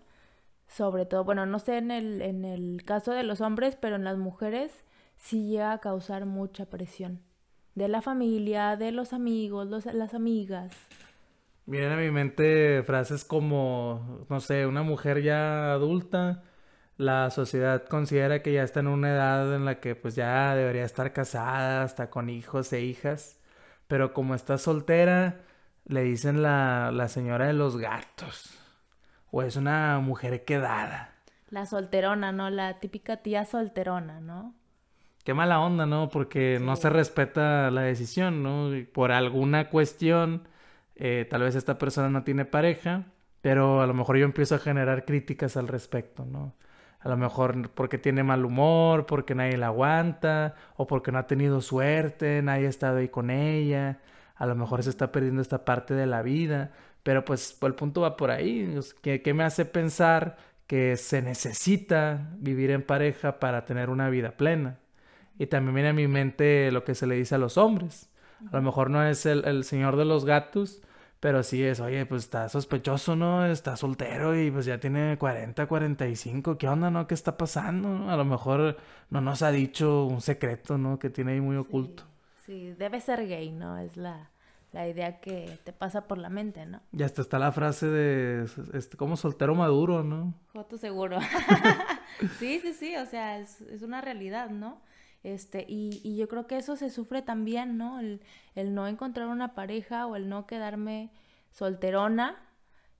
sobre 0.66 1.04
todo, 1.04 1.24
bueno, 1.24 1.44
no 1.44 1.58
sé 1.58 1.76
en 1.76 1.90
el, 1.90 2.22
en 2.22 2.46
el 2.46 2.82
caso 2.86 3.12
de 3.12 3.22
los 3.22 3.42
hombres, 3.42 3.76
pero 3.76 3.96
en 3.96 4.04
las 4.04 4.16
mujeres 4.16 4.85
sí 5.16 5.48
llega 5.48 5.72
a 5.72 5.78
causar 5.78 6.26
mucha 6.26 6.66
presión. 6.66 7.22
De 7.74 7.88
la 7.88 8.00
familia, 8.00 8.76
de 8.76 8.92
los 8.92 9.12
amigos, 9.12 9.66
los, 9.66 9.84
las 9.86 10.14
amigas. 10.14 10.72
Vienen 11.66 11.92
a 11.92 11.96
mi 11.96 12.10
mente 12.10 12.82
frases 12.84 13.24
como, 13.24 14.24
no 14.30 14.40
sé, 14.40 14.66
una 14.66 14.82
mujer 14.82 15.22
ya 15.22 15.72
adulta, 15.72 16.42
la 16.96 17.28
sociedad 17.30 17.84
considera 17.86 18.42
que 18.42 18.52
ya 18.52 18.62
está 18.62 18.80
en 18.80 18.86
una 18.86 19.10
edad 19.10 19.54
en 19.54 19.64
la 19.64 19.80
que 19.80 19.94
pues 19.94 20.14
ya 20.14 20.54
debería 20.54 20.84
estar 20.84 21.12
casada, 21.12 21.82
hasta 21.82 22.08
con 22.08 22.30
hijos 22.30 22.72
e 22.72 22.80
hijas, 22.80 23.38
pero 23.86 24.14
como 24.14 24.34
está 24.34 24.56
soltera, 24.56 25.42
le 25.84 26.02
dicen 26.02 26.42
la, 26.42 26.90
la 26.92 27.08
señora 27.08 27.46
de 27.48 27.52
los 27.52 27.76
gatos. 27.76 28.58
O 29.30 29.42
es 29.42 29.56
una 29.56 29.98
mujer 29.98 30.44
quedada. 30.44 31.12
La 31.50 31.66
solterona, 31.66 32.32
¿no? 32.32 32.48
La 32.48 32.80
típica 32.80 33.18
tía 33.18 33.44
solterona, 33.44 34.20
¿no? 34.20 34.54
Qué 35.26 35.34
mala 35.34 35.60
onda, 35.60 35.84
¿no? 35.84 36.08
Porque 36.08 36.58
no 36.62 36.76
se 36.76 36.88
respeta 36.88 37.70
la 37.70 37.82
decisión, 37.82 38.42
¿no? 38.42 38.70
Por 38.94 39.12
alguna 39.12 39.68
cuestión, 39.68 40.48
eh, 40.94 41.26
tal 41.28 41.42
vez 41.42 41.54
esta 41.54 41.78
persona 41.78 42.08
no 42.08 42.24
tiene 42.24 42.46
pareja, 42.46 43.06
pero 43.42 43.82
a 43.82 43.86
lo 43.86 43.94
mejor 43.94 44.16
yo 44.16 44.24
empiezo 44.24 44.54
a 44.54 44.58
generar 44.58 45.04
críticas 45.04 45.56
al 45.58 45.68
respecto, 45.68 46.24
¿no? 46.24 46.54
A 47.00 47.08
lo 47.08 47.16
mejor 47.18 47.70
porque 47.70 47.98
tiene 47.98 48.22
mal 48.22 48.44
humor, 48.44 49.06
porque 49.06 49.34
nadie 49.34 49.58
la 49.58 49.66
aguanta, 49.66 50.54
o 50.76 50.86
porque 50.86 51.12
no 51.12 51.18
ha 51.18 51.26
tenido 51.26 51.60
suerte, 51.60 52.40
nadie 52.42 52.66
ha 52.66 52.70
estado 52.70 52.98
ahí 52.98 53.08
con 53.08 53.30
ella 53.30 54.00
a 54.36 54.46
lo 54.46 54.54
mejor 54.54 54.82
se 54.82 54.90
está 54.90 55.12
perdiendo 55.12 55.42
esta 55.42 55.64
parte 55.64 55.94
de 55.94 56.06
la 56.06 56.22
vida, 56.22 56.72
pero 57.02 57.24
pues 57.24 57.58
el 57.62 57.74
punto 57.74 58.02
va 58.02 58.16
por 58.16 58.30
ahí, 58.30 58.78
¿qué, 59.02 59.34
me 59.34 59.44
hace 59.44 59.64
pensar 59.64 60.36
que 60.66 60.96
se 60.96 61.22
necesita 61.22 62.30
vivir 62.38 62.70
en 62.70 62.82
pareja 62.82 63.38
para 63.38 63.64
tener 63.64 63.90
una 63.90 64.10
vida 64.10 64.32
plena? 64.32 64.78
Y 65.38 65.46
también 65.46 65.74
viene 65.74 65.88
a 65.90 65.92
mi 65.92 66.08
mente 66.08 66.70
lo 66.72 66.84
que 66.84 66.94
se 66.94 67.06
le 67.06 67.16
dice 67.16 67.34
a 67.34 67.38
los 67.38 67.58
hombres. 67.58 68.10
A 68.52 68.56
lo 68.56 68.62
mejor 68.62 68.90
no 68.90 69.02
es 69.04 69.26
el, 69.26 69.44
el 69.46 69.64
señor 69.64 69.96
de 69.96 70.04
los 70.04 70.24
gatos, 70.24 70.82
pero 71.20 71.42
sí 71.42 71.62
es, 71.64 71.80
oye, 71.80 72.04
pues 72.06 72.24
está 72.24 72.48
sospechoso, 72.48 73.16
¿no? 73.16 73.46
Está 73.46 73.76
soltero 73.76 74.38
y 74.38 74.50
pues 74.50 74.66
ya 74.66 74.78
tiene 74.78 75.16
40, 75.18 75.66
45. 75.66 76.58
¿Qué 76.58 76.68
onda, 76.68 76.90
no? 76.90 77.06
¿Qué 77.06 77.14
está 77.14 77.36
pasando? 77.36 78.10
A 78.10 78.16
lo 78.16 78.24
mejor 78.24 78.76
no 79.10 79.20
nos 79.20 79.42
ha 79.42 79.50
dicho 79.50 80.04
un 80.04 80.20
secreto, 80.20 80.76
¿no? 80.76 80.98
Que 80.98 81.10
tiene 81.10 81.32
ahí 81.32 81.40
muy 81.40 81.56
oculto. 81.56 82.04
Sí, 82.44 82.74
debe 82.78 83.00
ser 83.00 83.26
gay, 83.26 83.50
¿no? 83.50 83.78
Es 83.78 83.96
la, 83.96 84.30
la 84.72 84.86
idea 84.86 85.20
que 85.20 85.58
te 85.64 85.72
pasa 85.72 86.06
por 86.06 86.18
la 86.18 86.28
mente, 86.28 86.66
¿no? 86.66 86.80
Y 86.92 87.02
hasta 87.02 87.22
está 87.22 87.38
la 87.38 87.50
frase 87.50 87.86
de, 87.86 88.46
este, 88.74 88.96
como 88.96 89.16
soltero 89.16 89.54
maduro, 89.54 90.04
¿no? 90.04 90.34
Foto 90.52 90.76
seguro. 90.76 91.18
sí, 92.38 92.60
sí, 92.60 92.72
sí, 92.74 92.94
o 92.96 93.06
sea, 93.06 93.38
es, 93.38 93.62
es 93.62 93.82
una 93.82 94.00
realidad, 94.02 94.50
¿no? 94.50 94.80
Este, 95.26 95.66
y, 95.68 96.00
y 96.04 96.16
yo 96.16 96.28
creo 96.28 96.46
que 96.46 96.56
eso 96.56 96.76
se 96.76 96.88
sufre 96.88 97.20
también, 97.20 97.76
¿no? 97.76 97.98
El, 97.98 98.20
el 98.54 98.74
no 98.74 98.86
encontrar 98.86 99.26
una 99.26 99.54
pareja 99.54 100.06
o 100.06 100.14
el 100.14 100.28
no 100.28 100.46
quedarme 100.46 101.10
solterona, 101.50 102.36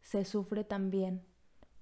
se 0.03 0.25
sufre 0.25 0.65
también 0.65 1.23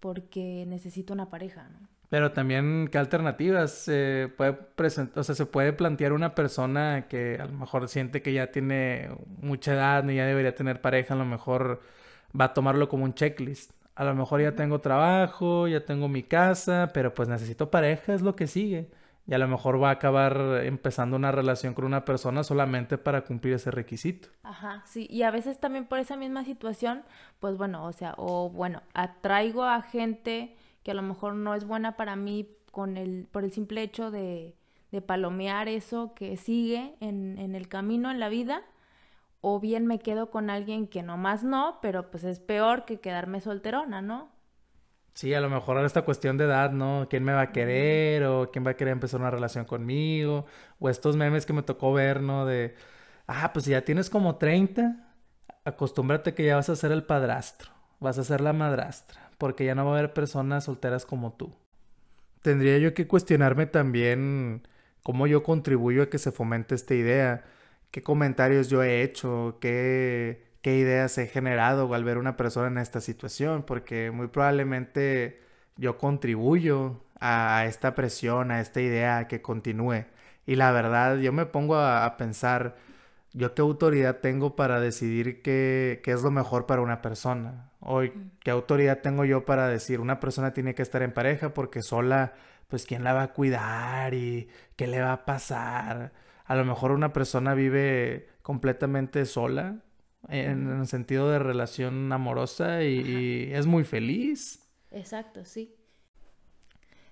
porque 0.01 0.67
necesito 0.67 1.15
una 1.15 1.31
pareja, 1.31 1.71
¿no? 1.71 1.89
Pero 2.11 2.33
también, 2.33 2.89
¿qué 2.93 2.99
alternativas 2.99 3.73
se 3.73 4.31
puede 4.37 4.53
presentar? 4.53 5.19
O 5.19 5.25
sea, 5.25 5.35
se 5.35 5.47
puede 5.47 5.73
plantear 5.73 6.13
una 6.13 6.35
persona 6.35 7.07
que 7.09 7.39
a 7.41 7.47
lo 7.47 7.53
mejor 7.55 7.89
siente 7.89 8.21
que 8.21 8.35
ya 8.35 8.53
tiene 8.53 9.09
mucha 9.41 9.73
edad 9.73 10.07
y 10.07 10.17
ya 10.17 10.27
debería 10.27 10.55
tener 10.55 10.83
pareja, 10.83 11.15
a 11.15 11.17
lo 11.17 11.25
mejor 11.25 11.81
va 12.39 12.47
a 12.47 12.53
tomarlo 12.53 12.91
como 12.91 13.05
un 13.05 13.15
checklist. 13.15 13.73
A 13.95 14.05
lo 14.05 14.15
mejor 14.15 14.43
ya 14.43 14.55
tengo 14.55 14.83
trabajo, 14.83 15.69
ya 15.69 15.87
tengo 15.87 16.09
mi 16.09 16.23
casa, 16.23 16.91
pero 16.93 17.15
pues 17.15 17.31
necesito 17.31 17.71
pareja, 17.71 18.13
es 18.13 18.21
lo 18.21 18.37
que 18.37 18.47
sigue. 18.47 18.91
Y 19.27 19.33
a 19.33 19.39
lo 19.39 19.49
mejor 19.49 19.83
va 19.83 19.89
a 19.89 19.93
acabar 19.93 20.61
empezando 20.65 21.17
una 21.17 21.33
relación 21.33 21.73
con 21.73 21.87
una 21.87 22.05
persona 22.05 22.45
solamente 22.45 22.99
para 22.99 23.25
cumplir 23.25 23.55
ese 23.55 23.71
requisito. 23.71 24.29
Ajá, 24.43 24.83
sí. 24.85 25.07
Y 25.09 25.23
a 25.23 25.31
veces 25.31 25.59
también 25.59 25.87
por 25.87 25.99
esa 25.99 26.17
misma 26.17 26.45
situación, 26.45 27.05
pues 27.41 27.57
bueno, 27.57 27.87
o 27.87 27.93
sea, 27.93 28.15
o 28.19 28.51
bueno, 28.51 28.83
atraigo 28.93 29.65
a 29.65 29.81
gente 29.81 30.55
que 30.83 30.91
a 30.91 30.95
lo 30.95 31.03
mejor 31.03 31.35
no 31.35 31.55
es 31.55 31.65
buena 31.65 31.97
para 31.97 32.17
mí 32.17 32.49
con 32.71 32.99
el, 32.99 33.27
por 33.31 33.45
el 33.45 33.53
simple 33.53 33.83
hecho 33.83 34.11
de, 34.11 34.55
de 34.93 35.01
palomear 35.01 35.69
eso 35.69 36.13
que 36.15 36.37
sigue 36.37 36.95
en, 37.01 37.39
en, 37.39 37.55
el 37.55 37.69
camino, 37.69 38.11
en 38.11 38.21
la 38.21 38.29
vida, 38.29 38.63
o 39.41 39.59
bien 39.59 39.87
me 39.87 39.99
quedo 39.99 40.31
con 40.31 40.51
alguien 40.51 40.87
que 40.87 41.03
nomás 41.03 41.43
no, 41.43 41.79
pero 41.81 42.11
pues 42.11 42.25
es 42.25 42.41
peor 42.41 42.85
que 42.85 43.01
quedarme 43.01 43.41
solterona, 43.41 44.03
¿no? 44.03 44.34
Sí, 45.15 45.33
a 45.33 45.41
lo 45.41 45.49
mejor 45.49 45.85
esta 45.85 46.03
cuestión 46.03 46.37
de 46.37 46.45
edad, 46.45 46.73
¿no? 46.73 47.07
¿Quién 47.09 47.25
me 47.25 47.33
va 47.33 47.43
a 47.43 47.53
querer? 47.53 48.25
¿O 48.25 48.51
quién 48.51 48.67
va 48.67 48.73
a 48.73 48.77
querer 48.77 48.93
empezar 48.93 49.21
una 49.21 49.31
relación 49.31 49.65
conmigo? 49.65 50.47
O 50.81 50.89
estos 50.89 51.17
memes 51.17 51.47
que 51.47 51.53
me 51.53 51.63
tocó 51.63 51.93
ver, 51.93 52.21
¿no? 52.21 52.47
De, 52.47 52.75
ah, 53.29 53.53
pues 53.53 53.67
si 53.67 53.71
ya 53.73 53.83
tienes 53.85 54.11
como 54.11 54.37
30, 54.37 55.15
acostúmbrate 55.65 56.35
que 56.35 56.45
ya 56.45 56.57
vas 56.57 56.69
a 56.69 56.77
ser 56.77 56.93
el 56.93 57.05
padrastro, 57.05 57.71
vas 58.01 58.19
a 58.19 58.25
ser 58.25 58.41
la 58.41 58.53
madrastra 58.53 59.25
porque 59.39 59.65
ya 59.65 59.75
no 59.75 59.85
va 59.85 59.93
a 59.93 59.99
haber 59.99 60.13
personas 60.13 60.65
solteras 60.65 61.05
como 61.07 61.33
tú. 61.35 61.55
Tendría 62.43 62.79
yo 62.79 62.95
que 62.95 63.07
cuestionarme 63.07 63.67
también 63.67 64.67
cómo 65.03 65.27
yo 65.27 65.43
contribuyo 65.43 66.03
a 66.05 66.11
que 66.11 66.19
se 66.19 66.33
fomente 66.33 66.75
esta 66.75 66.95
idea, 66.95 67.45
qué 67.91 68.03
comentarios 68.03 68.69
yo 68.69 68.83
he 68.83 69.03
hecho, 69.03 69.59
qué, 69.61 70.44
qué 70.65 70.79
ideas 70.79 71.19
he 71.19 71.27
generado 71.27 71.93
al 71.95 72.05
ver 72.05 72.17
una 72.17 72.39
persona 72.39 72.69
en 72.69 72.79
esta 72.79 73.03
situación, 73.03 73.65
porque 73.65 74.11
muy 74.11 74.29
probablemente 74.29 75.43
yo 75.77 75.99
contribuyo 75.99 77.05
a, 77.21 77.67
esta 77.67 77.95
presión, 77.95 78.51
a 78.51 78.61
esta 78.63 78.81
idea 78.81 79.29
que 79.29 79.43
continúe. 79.43 80.07
Y 80.47 80.57
la 80.57 80.73
verdad, 80.73 81.19
yo 81.19 81.33
me 81.33 81.45
pongo 81.45 81.77
a, 81.77 82.07
a 82.07 82.17
pensar, 82.17 82.77
¿yo 83.35 83.55
qué 83.55 83.61
autoridad 83.61 84.21
tengo 84.21 84.57
para 84.57 84.81
decidir 84.81 85.43
qué, 85.43 86.01
qué, 86.03 86.13
es 86.13 86.23
lo 86.23 86.31
mejor 86.31 86.65
para 86.65 86.81
una 86.81 87.03
persona? 87.03 87.71
¿O 87.81 88.01
qué 88.41 88.51
autoridad 88.51 89.01
tengo 89.03 89.27
yo 89.27 89.45
para 89.45 89.69
decir 89.69 90.01
una 90.01 90.19
persona 90.19 90.55
tiene 90.55 90.75
que 90.75 90.83
estar 90.83 91.03
en 91.03 91.13
pareja 91.13 91.53
porque 91.53 91.83
sola, 91.83 92.33
pues 92.69 92.87
quién 92.87 93.05
la 93.05 93.13
va 93.13 93.25
a 93.25 93.33
cuidar 93.35 94.15
y 94.15 94.49
qué 94.77 94.87
le 94.87 95.03
va 95.03 95.13
a 95.13 95.25
pasar? 95.27 96.13
A 96.47 96.57
lo 96.57 96.65
mejor 96.65 96.91
una 96.93 97.13
persona 97.13 97.55
vive 97.55 98.29
completamente 98.43 99.27
sola 99.27 99.77
en, 100.29 100.81
el 100.81 100.87
sentido 100.87 101.31
de 101.31 101.39
relación 101.39 102.13
amorosa 102.13 102.83
y, 102.83 103.01
y 103.01 103.53
es 103.53 103.67
muy 103.67 103.85
feliz. 103.85 104.61
Exacto, 104.91 105.45
sí. 105.45 105.75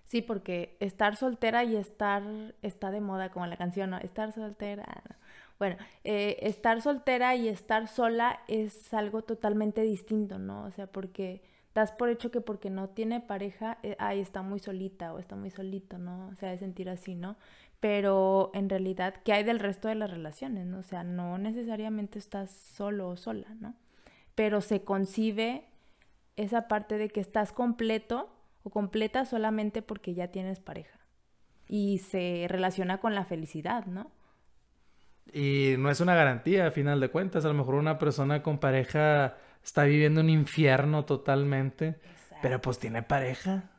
Sí, 0.04 0.20
porque 0.20 0.76
estar 0.78 1.16
soltera 1.16 1.64
y 1.64 1.74
estar 1.76 2.22
está 2.60 2.90
de 2.90 3.00
moda, 3.00 3.30
como 3.30 3.46
la 3.46 3.56
canción, 3.56 3.90
¿no? 3.90 3.98
Estar 3.98 4.30
soltera. 4.32 4.84
¿no? 5.08 5.16
Bueno, 5.58 5.76
eh, 6.04 6.38
estar 6.42 6.82
soltera 6.82 7.36
y 7.36 7.48
estar 7.48 7.86
sola 7.86 8.40
es 8.48 8.92
algo 8.92 9.22
totalmente 9.22 9.82
distinto, 9.82 10.38
¿no? 10.38 10.64
O 10.64 10.70
sea, 10.70 10.86
porque 10.86 11.40
das 11.72 11.92
por 11.92 12.10
hecho 12.10 12.30
que 12.30 12.40
porque 12.40 12.68
no 12.68 12.88
tiene 12.88 13.20
pareja, 13.20 13.78
eh, 13.82 13.96
ay, 13.98 14.20
está 14.20 14.42
muy 14.42 14.58
solita 14.58 15.14
o 15.14 15.18
está 15.18 15.36
muy 15.36 15.50
solito, 15.50 15.98
¿no? 15.98 16.28
O 16.28 16.34
sea, 16.34 16.50
de 16.50 16.58
sentir 16.58 16.90
así, 16.90 17.14
¿no? 17.14 17.36
Pero 17.82 18.52
en 18.54 18.70
realidad, 18.70 19.16
¿qué 19.24 19.32
hay 19.32 19.42
del 19.42 19.58
resto 19.58 19.88
de 19.88 19.96
las 19.96 20.08
relaciones, 20.08 20.66
no? 20.66 20.78
O 20.78 20.82
sea, 20.84 21.02
no 21.02 21.36
necesariamente 21.36 22.16
estás 22.20 22.52
solo 22.52 23.08
o 23.08 23.16
sola, 23.16 23.48
¿no? 23.58 23.74
Pero 24.36 24.60
se 24.60 24.84
concibe 24.84 25.64
esa 26.36 26.68
parte 26.68 26.96
de 26.96 27.08
que 27.08 27.18
estás 27.18 27.52
completo 27.52 28.32
o 28.62 28.70
completa 28.70 29.24
solamente 29.24 29.82
porque 29.82 30.14
ya 30.14 30.28
tienes 30.28 30.60
pareja. 30.60 30.96
Y 31.66 31.98
se 31.98 32.46
relaciona 32.48 32.98
con 32.98 33.16
la 33.16 33.24
felicidad, 33.24 33.84
¿no? 33.86 34.12
Y 35.32 35.74
no 35.76 35.90
es 35.90 36.00
una 36.00 36.14
garantía, 36.14 36.68
a 36.68 36.70
final 36.70 37.00
de 37.00 37.08
cuentas. 37.10 37.44
A 37.44 37.48
lo 37.48 37.54
mejor 37.54 37.74
una 37.74 37.98
persona 37.98 38.44
con 38.44 38.58
pareja 38.58 39.38
está 39.60 39.82
viviendo 39.82 40.20
un 40.20 40.30
infierno 40.30 41.04
totalmente, 41.04 41.88
Exacto. 41.88 42.36
pero 42.42 42.60
pues 42.60 42.78
tiene 42.78 43.02
pareja. 43.02 43.70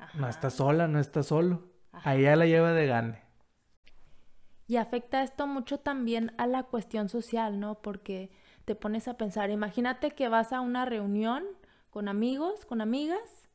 Ajá. 0.00 0.18
No 0.18 0.26
está 0.26 0.48
sola, 0.48 0.88
no 0.88 0.98
está 1.00 1.22
solo. 1.22 1.64
Ya 2.02 2.34
la 2.34 2.46
lleva 2.46 2.72
de 2.72 2.86
gane. 2.86 3.25
Y 4.68 4.76
afecta 4.76 5.22
esto 5.22 5.46
mucho 5.46 5.78
también 5.78 6.32
a 6.38 6.46
la 6.46 6.64
cuestión 6.64 7.08
social, 7.08 7.60
¿no? 7.60 7.76
Porque 7.76 8.30
te 8.64 8.74
pones 8.74 9.06
a 9.06 9.16
pensar, 9.16 9.50
imagínate 9.50 10.10
que 10.10 10.28
vas 10.28 10.52
a 10.52 10.60
una 10.60 10.84
reunión 10.84 11.44
con 11.90 12.08
amigos, 12.08 12.64
con 12.66 12.80
amigas, 12.80 13.48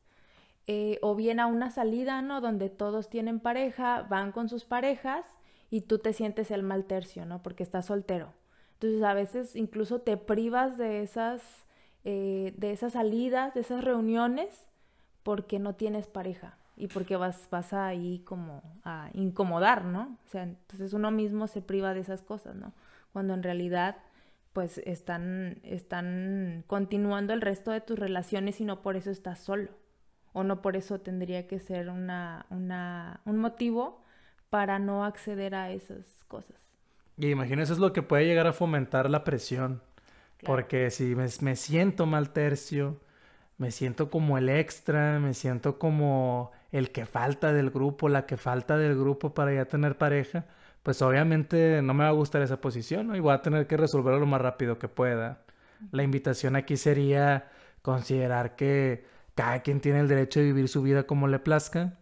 eh, 0.66 0.98
o 1.02 1.14
bien 1.14 1.38
a 1.38 1.46
una 1.46 1.70
salida, 1.70 2.22
¿no? 2.22 2.40
Donde 2.40 2.70
todos 2.70 3.10
tienen 3.10 3.40
pareja, 3.40 4.06
van 4.08 4.32
con 4.32 4.48
sus 4.48 4.64
parejas 4.64 5.26
y 5.70 5.82
tú 5.82 5.98
te 5.98 6.12
sientes 6.12 6.50
el 6.50 6.62
mal 6.62 6.86
tercio, 6.86 7.26
¿no? 7.26 7.42
Porque 7.42 7.62
estás 7.62 7.86
soltero. 7.86 8.32
Entonces 8.74 9.02
a 9.02 9.12
veces 9.12 9.54
incluso 9.54 10.00
te 10.00 10.16
privas 10.16 10.78
de 10.78 11.02
esas, 11.02 11.42
eh, 12.04 12.54
de 12.56 12.72
esas 12.72 12.94
salidas, 12.94 13.54
de 13.54 13.60
esas 13.60 13.84
reuniones, 13.84 14.68
porque 15.22 15.58
no 15.58 15.74
tienes 15.74 16.06
pareja 16.06 16.56
y 16.76 16.88
porque 16.88 17.16
vas, 17.16 17.48
vas 17.50 17.72
ahí 17.72 18.22
como 18.24 18.62
a 18.84 19.10
incomodar, 19.14 19.84
¿no? 19.84 20.18
O 20.26 20.28
sea, 20.28 20.44
entonces 20.44 20.92
uno 20.92 21.10
mismo 21.10 21.46
se 21.46 21.62
priva 21.62 21.94
de 21.94 22.00
esas 22.00 22.22
cosas, 22.22 22.56
¿no? 22.56 22.72
Cuando 23.12 23.34
en 23.34 23.42
realidad 23.42 23.96
pues 24.52 24.78
están, 24.84 25.60
están 25.62 26.64
continuando 26.66 27.32
el 27.32 27.40
resto 27.40 27.70
de 27.70 27.80
tus 27.80 27.98
relaciones 27.98 28.60
y 28.60 28.64
no 28.64 28.82
por 28.82 28.96
eso 28.96 29.10
estás 29.10 29.38
solo. 29.40 29.70
O 30.34 30.44
no 30.44 30.62
por 30.62 30.76
eso 30.76 31.00
tendría 31.00 31.46
que 31.46 31.58
ser 31.58 31.90
una, 31.90 32.46
una, 32.50 33.20
un 33.24 33.38
motivo 33.38 34.02
para 34.50 34.78
no 34.78 35.04
acceder 35.04 35.54
a 35.54 35.70
esas 35.70 36.24
cosas. 36.28 36.56
Y 37.18 37.30
imagino 37.30 37.62
eso 37.62 37.72
es 37.72 37.78
lo 37.78 37.92
que 37.92 38.02
puede 38.02 38.26
llegar 38.26 38.46
a 38.46 38.52
fomentar 38.52 39.10
la 39.10 39.24
presión. 39.24 39.82
Claro. 40.38 40.54
Porque 40.54 40.90
si 40.90 41.14
me, 41.14 41.26
me, 41.40 41.56
siento 41.56 42.06
mal 42.06 42.30
tercio, 42.30 43.00
me 43.58 43.70
siento 43.70 44.10
como 44.10 44.38
el 44.38 44.48
extra, 44.48 45.18
me 45.20 45.34
siento 45.34 45.78
como 45.78 46.50
el 46.72 46.90
que 46.90 47.06
falta 47.06 47.52
del 47.52 47.70
grupo, 47.70 48.08
la 48.08 48.26
que 48.26 48.36
falta 48.36 48.76
del 48.76 48.98
grupo 48.98 49.34
para 49.34 49.54
ya 49.54 49.66
tener 49.66 49.98
pareja, 49.98 50.46
pues 50.82 51.00
obviamente 51.02 51.80
no 51.82 51.94
me 51.94 52.04
va 52.04 52.10
a 52.10 52.12
gustar 52.12 52.42
esa 52.42 52.60
posición 52.60 53.08
¿no? 53.08 53.16
y 53.16 53.20
voy 53.20 53.34
a 53.34 53.42
tener 53.42 53.66
que 53.66 53.76
resolverlo 53.76 54.20
lo 54.20 54.26
más 54.26 54.40
rápido 54.40 54.78
que 54.78 54.88
pueda. 54.88 55.42
La 55.92 56.02
invitación 56.02 56.56
aquí 56.56 56.76
sería 56.76 57.50
considerar 57.82 58.56
que 58.56 59.04
cada 59.34 59.60
quien 59.60 59.80
tiene 59.80 60.00
el 60.00 60.08
derecho 60.08 60.40
de 60.40 60.46
vivir 60.46 60.68
su 60.68 60.82
vida 60.82 61.04
como 61.04 61.28
le 61.28 61.38
plazca 61.38 61.98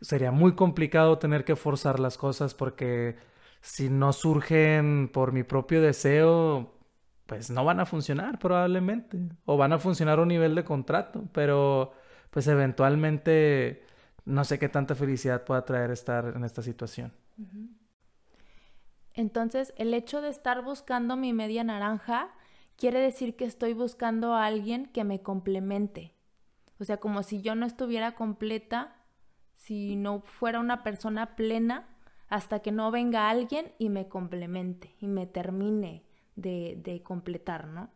sería 0.00 0.30
muy 0.30 0.54
complicado 0.54 1.18
tener 1.18 1.44
que 1.44 1.56
forzar 1.56 1.98
las 2.00 2.18
cosas 2.18 2.54
porque 2.54 3.16
si 3.60 3.88
no 3.88 4.12
surgen 4.12 5.10
por 5.12 5.32
mi 5.32 5.42
propio 5.42 5.80
deseo, 5.80 6.74
pues 7.26 7.50
no 7.50 7.64
van 7.64 7.80
a 7.80 7.86
funcionar 7.86 8.38
probablemente. 8.38 9.18
O 9.46 9.56
van 9.56 9.72
a 9.72 9.78
funcionar 9.78 10.18
a 10.18 10.22
un 10.22 10.28
nivel 10.28 10.54
de 10.54 10.64
contrato, 10.64 11.24
pero 11.32 11.92
pues 12.30 12.46
eventualmente 12.46 13.84
no 14.24 14.44
sé 14.44 14.58
qué 14.58 14.68
tanta 14.68 14.94
felicidad 14.94 15.44
pueda 15.44 15.64
traer 15.64 15.90
estar 15.90 16.32
en 16.36 16.44
esta 16.44 16.62
situación. 16.62 17.12
Entonces, 19.14 19.74
el 19.76 19.94
hecho 19.94 20.20
de 20.20 20.28
estar 20.28 20.62
buscando 20.62 21.16
mi 21.16 21.32
media 21.32 21.62
naranja 21.64 22.30
quiere 22.76 23.00
decir 23.00 23.36
que 23.36 23.44
estoy 23.44 23.72
buscando 23.74 24.34
a 24.34 24.46
alguien 24.46 24.86
que 24.86 25.04
me 25.04 25.22
complemente. 25.22 26.14
O 26.80 26.84
sea, 26.84 26.96
como 26.96 27.22
si 27.22 27.40
yo 27.40 27.54
no 27.54 27.66
estuviera 27.66 28.14
completa 28.14 28.96
si 29.56 29.96
no 29.96 30.20
fuera 30.20 30.60
una 30.60 30.82
persona 30.82 31.36
plena 31.36 31.88
hasta 32.28 32.60
que 32.60 32.72
no 32.72 32.90
venga 32.90 33.30
alguien 33.30 33.72
y 33.78 33.88
me 33.88 34.08
complemente 34.08 34.94
y 34.98 35.06
me 35.06 35.26
termine 35.26 36.04
de, 36.36 36.80
de, 36.82 37.02
completar, 37.02 37.68
¿no? 37.68 37.90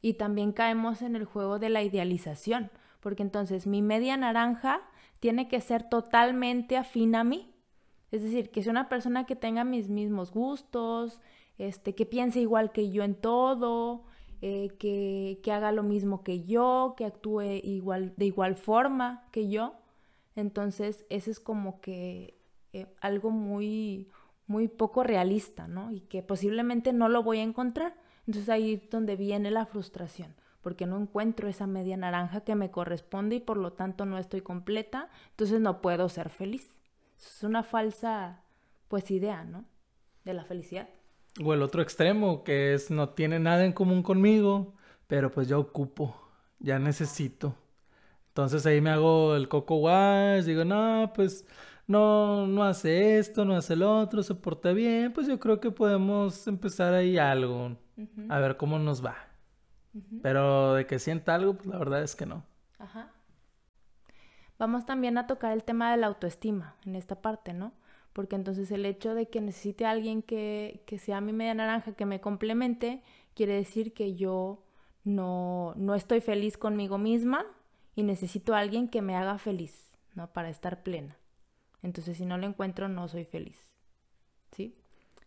Y 0.00 0.14
también 0.14 0.52
caemos 0.52 1.02
en 1.02 1.16
el 1.16 1.24
juego 1.24 1.58
de 1.58 1.68
la 1.68 1.82
idealización, 1.82 2.70
porque 3.00 3.22
entonces 3.22 3.66
mi 3.66 3.82
media 3.82 4.16
naranja 4.16 4.80
tiene 5.22 5.46
que 5.46 5.60
ser 5.60 5.88
totalmente 5.88 6.76
afín 6.76 7.14
a 7.14 7.22
mí. 7.22 7.54
Es 8.10 8.24
decir, 8.24 8.50
que 8.50 8.60
sea 8.60 8.72
una 8.72 8.88
persona 8.88 9.24
que 9.24 9.36
tenga 9.36 9.62
mis 9.62 9.88
mismos 9.88 10.32
gustos, 10.32 11.20
este, 11.58 11.94
que 11.94 12.06
piense 12.06 12.40
igual 12.40 12.72
que 12.72 12.90
yo 12.90 13.04
en 13.04 13.14
todo, 13.14 14.02
eh, 14.40 14.70
que, 14.80 15.38
que 15.44 15.52
haga 15.52 15.70
lo 15.70 15.84
mismo 15.84 16.24
que 16.24 16.42
yo, 16.42 16.94
que 16.96 17.04
actúe 17.04 17.60
igual, 17.62 18.14
de 18.16 18.24
igual 18.24 18.56
forma 18.56 19.28
que 19.30 19.48
yo. 19.48 19.76
Entonces, 20.34 21.06
ese 21.08 21.30
es 21.30 21.38
como 21.38 21.80
que 21.80 22.36
eh, 22.72 22.88
algo 23.00 23.30
muy, 23.30 24.08
muy 24.48 24.66
poco 24.66 25.04
realista, 25.04 25.68
¿no? 25.68 25.92
Y 25.92 26.00
que 26.00 26.24
posiblemente 26.24 26.92
no 26.92 27.08
lo 27.08 27.22
voy 27.22 27.38
a 27.38 27.44
encontrar. 27.44 27.94
Entonces 28.26 28.48
ahí 28.48 28.72
es 28.72 28.90
donde 28.90 29.14
viene 29.14 29.52
la 29.52 29.66
frustración, 29.66 30.34
porque 30.62 30.86
no 30.86 30.98
encuentro 30.98 31.48
esa 31.48 31.66
media 31.66 31.96
naranja 31.96 32.42
que 32.42 32.54
me 32.54 32.70
corresponde 32.70 33.36
y 33.36 33.40
por 33.40 33.56
lo 33.56 33.72
tanto 33.72 34.06
no 34.06 34.18
estoy 34.18 34.40
completa, 34.40 35.10
entonces 35.30 35.60
no 35.60 35.80
puedo 35.82 36.08
ser 36.08 36.30
feliz. 36.30 36.74
Es 37.18 37.42
una 37.42 37.62
falsa, 37.62 38.42
pues, 38.88 39.10
idea, 39.10 39.44
¿no? 39.44 39.64
De 40.24 40.34
la 40.34 40.44
felicidad. 40.44 40.88
O 41.44 41.52
el 41.54 41.62
otro 41.62 41.82
extremo, 41.82 42.44
que 42.44 42.74
es 42.74 42.90
no 42.90 43.10
tiene 43.10 43.38
nada 43.38 43.64
en 43.64 43.72
común 43.72 44.02
conmigo, 44.02 44.74
pero 45.06 45.30
pues 45.30 45.48
ya 45.48 45.58
ocupo, 45.58 46.14
ya 46.58 46.78
necesito. 46.78 47.54
Entonces 48.28 48.64
ahí 48.66 48.80
me 48.80 48.90
hago 48.90 49.34
el 49.36 49.48
coco 49.48 49.76
wash, 49.76 50.44
digo, 50.44 50.64
no, 50.64 51.12
pues 51.14 51.46
no, 51.86 52.46
no 52.46 52.64
hace 52.64 53.18
esto, 53.18 53.44
no 53.44 53.54
hace 53.54 53.76
lo 53.76 53.98
otro, 53.98 54.22
se 54.22 54.34
porta 54.34 54.72
bien, 54.72 55.12
pues 55.12 55.26
yo 55.26 55.38
creo 55.38 55.60
que 55.60 55.70
podemos 55.70 56.46
empezar 56.46 56.94
ahí 56.94 57.18
algo, 57.18 57.76
a 58.28 58.38
ver 58.38 58.56
cómo 58.56 58.78
nos 58.78 59.04
va. 59.04 59.31
Pero 60.22 60.74
de 60.74 60.86
que 60.86 60.98
sienta 60.98 61.34
algo, 61.34 61.54
pues 61.54 61.66
la 61.66 61.78
verdad 61.78 62.02
es 62.02 62.16
que 62.16 62.26
no. 62.26 62.44
Ajá. 62.78 63.10
Vamos 64.58 64.86
también 64.86 65.18
a 65.18 65.26
tocar 65.26 65.52
el 65.52 65.64
tema 65.64 65.90
de 65.90 65.96
la 65.96 66.06
autoestima 66.06 66.76
en 66.86 66.96
esta 66.96 67.20
parte, 67.20 67.52
¿no? 67.52 67.72
Porque 68.12 68.36
entonces 68.36 68.70
el 68.70 68.86
hecho 68.86 69.14
de 69.14 69.28
que 69.28 69.40
necesite 69.40 69.86
a 69.86 69.90
alguien 69.90 70.22
que, 70.22 70.82
que 70.86 70.98
sea 70.98 71.20
mi 71.20 71.32
media 71.32 71.54
naranja, 71.54 71.92
que 71.92 72.06
me 72.06 72.20
complemente, 72.20 73.02
quiere 73.34 73.54
decir 73.54 73.92
que 73.92 74.14
yo 74.14 74.62
no, 75.04 75.74
no 75.76 75.94
estoy 75.94 76.20
feliz 76.20 76.56
conmigo 76.56 76.98
misma 76.98 77.46
y 77.94 78.02
necesito 78.02 78.54
a 78.54 78.58
alguien 78.58 78.88
que 78.88 79.02
me 79.02 79.16
haga 79.16 79.38
feliz, 79.38 79.96
¿no? 80.14 80.32
Para 80.32 80.50
estar 80.50 80.82
plena. 80.82 81.16
Entonces, 81.82 82.16
si 82.16 82.26
no 82.26 82.38
lo 82.38 82.46
encuentro, 82.46 82.88
no 82.88 83.08
soy 83.08 83.24
feliz. 83.24 83.58
¿Sí? 84.52 84.76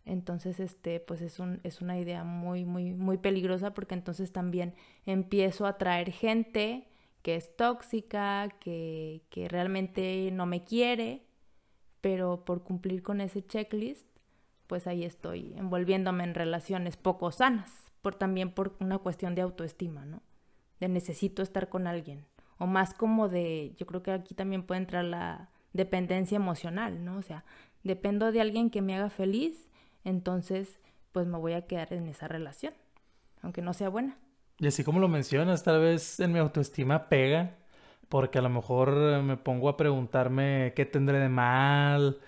Entonces, 0.05 0.59
este, 0.59 0.99
pues 0.99 1.21
es, 1.21 1.39
un, 1.39 1.59
es 1.63 1.81
una 1.81 1.97
idea 1.97 2.23
muy, 2.23 2.63
muy, 2.63 2.93
muy 2.93 3.17
peligrosa 3.17 3.73
porque 3.73 3.95
entonces 3.95 4.31
también 4.31 4.75
empiezo 5.05 5.65
a 5.65 5.69
atraer 5.69 6.11
gente 6.11 6.87
que 7.23 7.35
es 7.35 7.55
tóxica, 7.55 8.49
que, 8.59 9.23
que 9.31 9.47
realmente 9.47 10.29
no 10.31 10.45
me 10.45 10.63
quiere, 10.63 11.25
pero 12.01 12.45
por 12.45 12.63
cumplir 12.63 13.01
con 13.01 13.19
ese 13.19 13.43
checklist, 13.45 14.07
pues 14.67 14.85
ahí 14.85 15.03
estoy 15.03 15.53
envolviéndome 15.57 16.23
en 16.23 16.35
relaciones 16.35 16.97
poco 16.97 17.31
sanas, 17.31 17.91
por 18.03 18.13
también 18.13 18.51
por 18.51 18.75
una 18.79 18.99
cuestión 18.99 19.33
de 19.33 19.41
autoestima, 19.41 20.05
¿no? 20.05 20.21
De 20.79 20.87
necesito 20.87 21.41
estar 21.41 21.67
con 21.67 21.87
alguien. 21.87 22.25
O 22.59 22.67
más 22.67 22.93
como 22.93 23.27
de, 23.27 23.73
yo 23.77 23.87
creo 23.87 24.03
que 24.03 24.11
aquí 24.11 24.35
también 24.35 24.63
puede 24.63 24.81
entrar 24.81 25.03
la, 25.03 25.49
dependencia 25.75 26.37
emocional, 26.37 27.03
¿no? 27.03 27.17
O 27.17 27.21
sea, 27.21 27.43
dependo 27.83 28.31
de 28.31 28.41
alguien 28.41 28.69
que 28.69 28.81
me 28.81 28.95
haga 28.95 29.09
feliz, 29.09 29.67
entonces 30.05 30.79
pues 31.11 31.27
me 31.27 31.37
voy 31.37 31.53
a 31.53 31.67
quedar 31.67 31.91
en 31.93 32.07
esa 32.07 32.27
relación, 32.27 32.73
aunque 33.41 33.61
no 33.61 33.73
sea 33.73 33.89
buena. 33.89 34.17
Y 34.59 34.67
así 34.67 34.83
como 34.85 34.99
lo 34.99 35.09
mencionas, 35.09 35.63
tal 35.63 35.81
vez 35.81 36.19
en 36.21 36.31
mi 36.31 36.39
autoestima 36.39 37.09
pega, 37.09 37.55
porque 38.07 38.39
a 38.39 38.41
lo 38.41 38.49
mejor 38.49 39.21
me 39.23 39.35
pongo 39.37 39.67
a 39.67 39.77
preguntarme 39.77 40.73
qué 40.75 40.85
tendré 40.85 41.19
de 41.19 41.29
mal, 41.29 42.19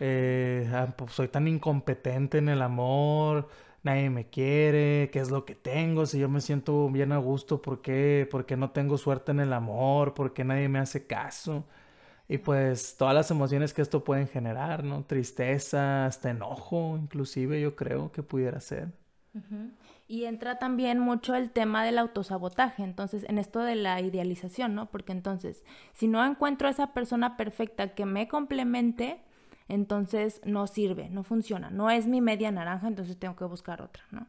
eh, 0.00 0.68
ah, 0.72 0.88
pues 0.96 1.12
soy 1.12 1.28
tan 1.28 1.46
incompetente 1.46 2.38
en 2.38 2.48
el 2.48 2.62
amor, 2.62 3.48
nadie 3.82 4.10
me 4.10 4.28
quiere, 4.28 5.10
qué 5.12 5.20
es 5.20 5.30
lo 5.30 5.44
que 5.44 5.54
tengo, 5.54 6.06
si 6.06 6.18
yo 6.18 6.28
me 6.28 6.40
siento 6.40 6.88
bien 6.90 7.12
a 7.12 7.18
gusto, 7.18 7.62
¿por 7.62 7.82
qué? 7.82 8.28
¿Por 8.30 8.46
qué 8.46 8.56
no 8.56 8.70
tengo 8.70 8.98
suerte 8.98 9.32
en 9.32 9.40
el 9.40 9.52
amor? 9.52 10.14
¿Por 10.14 10.32
qué 10.34 10.44
nadie 10.44 10.68
me 10.68 10.78
hace 10.80 11.06
caso? 11.06 11.64
Y 12.28 12.38
pues 12.38 12.96
todas 12.96 13.14
las 13.14 13.30
emociones 13.30 13.72
que 13.72 13.82
esto 13.82 14.02
pueden 14.02 14.26
generar, 14.26 14.82
¿no? 14.82 15.04
Tristeza, 15.04 16.06
hasta 16.06 16.30
enojo, 16.30 16.96
inclusive 17.00 17.60
yo 17.60 17.76
creo 17.76 18.10
que 18.10 18.22
pudiera 18.22 18.60
ser. 18.60 18.88
Y 20.08 20.24
entra 20.24 20.58
también 20.58 20.98
mucho 20.98 21.34
el 21.34 21.50
tema 21.50 21.84
del 21.84 21.98
autosabotaje, 21.98 22.82
entonces, 22.82 23.24
en 23.28 23.38
esto 23.38 23.60
de 23.60 23.74
la 23.76 24.00
idealización, 24.00 24.74
¿no? 24.74 24.86
Porque 24.86 25.12
entonces, 25.12 25.64
si 25.92 26.08
no 26.08 26.24
encuentro 26.24 26.68
a 26.68 26.70
esa 26.70 26.94
persona 26.94 27.36
perfecta 27.36 27.94
que 27.94 28.06
me 28.06 28.28
complemente, 28.28 29.20
entonces 29.68 30.40
no 30.44 30.66
sirve, 30.66 31.10
no 31.10 31.22
funciona, 31.22 31.70
no 31.70 31.90
es 31.90 32.06
mi 32.06 32.20
media 32.20 32.50
naranja, 32.50 32.88
entonces 32.88 33.18
tengo 33.18 33.36
que 33.36 33.44
buscar 33.44 33.82
otra, 33.82 34.04
¿no? 34.10 34.26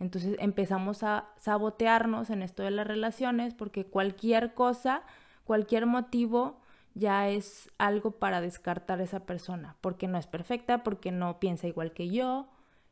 Entonces 0.00 0.36
empezamos 0.40 1.04
a 1.04 1.28
sabotearnos 1.38 2.30
en 2.30 2.42
esto 2.42 2.64
de 2.64 2.72
las 2.72 2.86
relaciones 2.86 3.54
porque 3.54 3.86
cualquier 3.86 4.52
cosa, 4.54 5.02
cualquier 5.44 5.86
motivo 5.86 6.60
ya 6.94 7.28
es 7.28 7.70
algo 7.78 8.12
para 8.12 8.40
descartar 8.40 9.00
a 9.00 9.04
esa 9.04 9.26
persona, 9.26 9.76
porque 9.80 10.08
no 10.08 10.18
es 10.18 10.26
perfecta, 10.26 10.82
porque 10.82 11.10
no 11.12 11.40
piensa 11.40 11.66
igual 11.68 11.92
que 11.92 12.10
yo. 12.10 12.48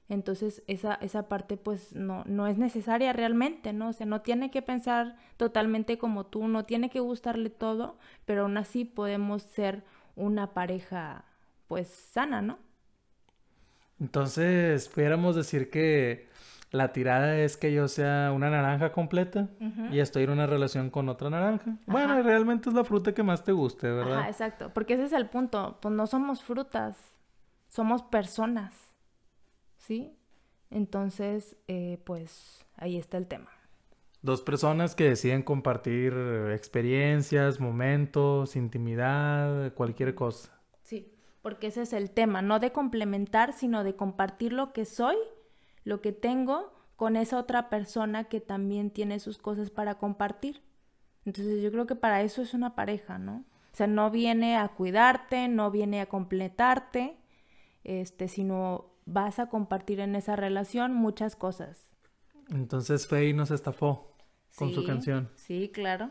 Entonces 0.09 0.63
esa, 0.67 0.95
esa 0.95 1.29
parte 1.29 1.57
pues 1.57 1.95
no, 1.95 2.25
no 2.27 2.47
es 2.49 2.59
necesaria 2.59 3.13
realmente, 3.13 3.73
¿no? 3.73 3.91
O 3.91 3.93
sea, 3.93 4.07
no 4.07 4.23
tiene 4.23 4.51
que 4.51 4.63
pensar 4.63 5.17
totalmente 5.37 5.99
como 5.99 6.27
tú, 6.27 6.49
no 6.49 6.65
tiene 6.65 6.91
que 6.91 7.01
gustarle 7.01 7.51
todo, 7.51 7.97
pero 8.25 8.43
aún 8.43 8.57
así 8.57 8.85
podemos 8.85 9.43
ser 9.43 9.85
una 10.17 10.53
pareja 10.55 11.25
pues 11.69 11.89
sana, 11.89 12.43
¿no? 12.43 12.59
Entonces, 14.01 14.89
pudiéramos 14.89 15.37
decir 15.37 15.71
que 15.71 16.29
la 16.71 16.93
tirada 16.93 17.39
es 17.39 17.57
que 17.57 17.73
yo 17.73 17.89
sea 17.89 18.33
una 18.33 18.49
naranja 18.49 18.93
completa 18.93 19.49
y 19.91 19.99
estoy 19.99 20.25
en 20.25 20.31
una 20.31 20.47
relación 20.47 20.91
con 20.91 21.09
otra 21.09 21.29
naranja. 21.29 21.77
Bueno, 21.87 22.23
realmente 22.23 22.69
es 22.69 22.75
la 22.75 22.85
fruta 22.85 23.13
que 23.13 23.23
más 23.23 23.43
te 23.43 23.53
guste, 23.53 23.91
¿verdad? 23.91 24.21
Ajá, 24.21 24.29
exacto. 24.29 24.71
Porque 24.73 24.95
ese 24.95 25.07
es 25.07 25.13
el 25.13 25.29
punto. 25.29 25.79
Pues 25.83 25.93
no 25.93 26.07
somos 26.07 26.43
frutas, 26.43 26.97
somos 27.67 28.03
personas. 28.03 28.75
¿Sí? 29.79 30.17
Entonces, 30.71 31.57
eh, 31.67 32.01
pues 32.05 32.65
ahí 32.77 32.97
está 32.97 33.17
el 33.17 33.27
tema. 33.27 33.51
Dos 34.23 34.43
personas 34.43 34.95
que 34.95 35.05
deciden 35.05 35.43
compartir 35.43 36.15
experiencias, 36.53 37.59
momentos, 37.59 38.55
intimidad, 38.55 39.73
cualquier 39.73 40.15
cosa. 40.15 40.53
Sí, 40.83 41.13
porque 41.43 41.69
ese 41.69 41.83
es 41.83 41.93
el 41.95 42.11
tema, 42.11 42.43
no 42.43 42.61
de 42.61 42.71
complementar, 42.71 43.55
sino 43.55 43.83
de 43.83 43.97
compartir 43.97 44.53
lo 44.53 44.73
que 44.73 44.85
soy 44.85 45.17
lo 45.85 46.01
que 46.01 46.13
tengo 46.13 46.73
con 46.97 47.17
esa 47.17 47.39
otra 47.39 47.71
persona 47.71 48.25
que 48.25 48.41
también 48.41 48.91
tiene 48.91 49.21
sus 49.21 49.39
cosas 49.39 49.71
para 49.71 49.97
compartir. 49.97 50.63
Entonces 51.25 51.63
yo 51.63 51.71
creo 51.71 51.87
que 51.87 51.97
para 51.97 52.23
eso 52.23 52.43
es 52.43 52.55
una 52.55 52.75
pareja, 52.75 53.19
¿no? 53.19 53.45
O 53.73 53.77
sea, 53.77 53.87
no 53.87 54.11
viene 54.11 54.57
a 54.57 54.69
cuidarte, 54.69 55.49
no 55.49 55.71
viene 55.71 56.01
a 56.01 56.07
completarte, 56.07 57.17
este, 57.85 58.29
sino 58.29 58.91
vas 59.07 59.39
a 59.39 59.49
compartir 59.49 60.01
en 60.01 60.15
esa 60.15 60.37
relación 60.37 60.93
muchas 60.93 61.37
cosas. 61.37 61.91
Entonces 62.51 63.07
Faye 63.07 63.33
nos 63.33 63.51
estafó 63.51 64.17
con 64.57 64.73
su 64.73 64.85
canción. 64.85 65.31
Sí, 65.37 65.71
claro. 65.73 66.11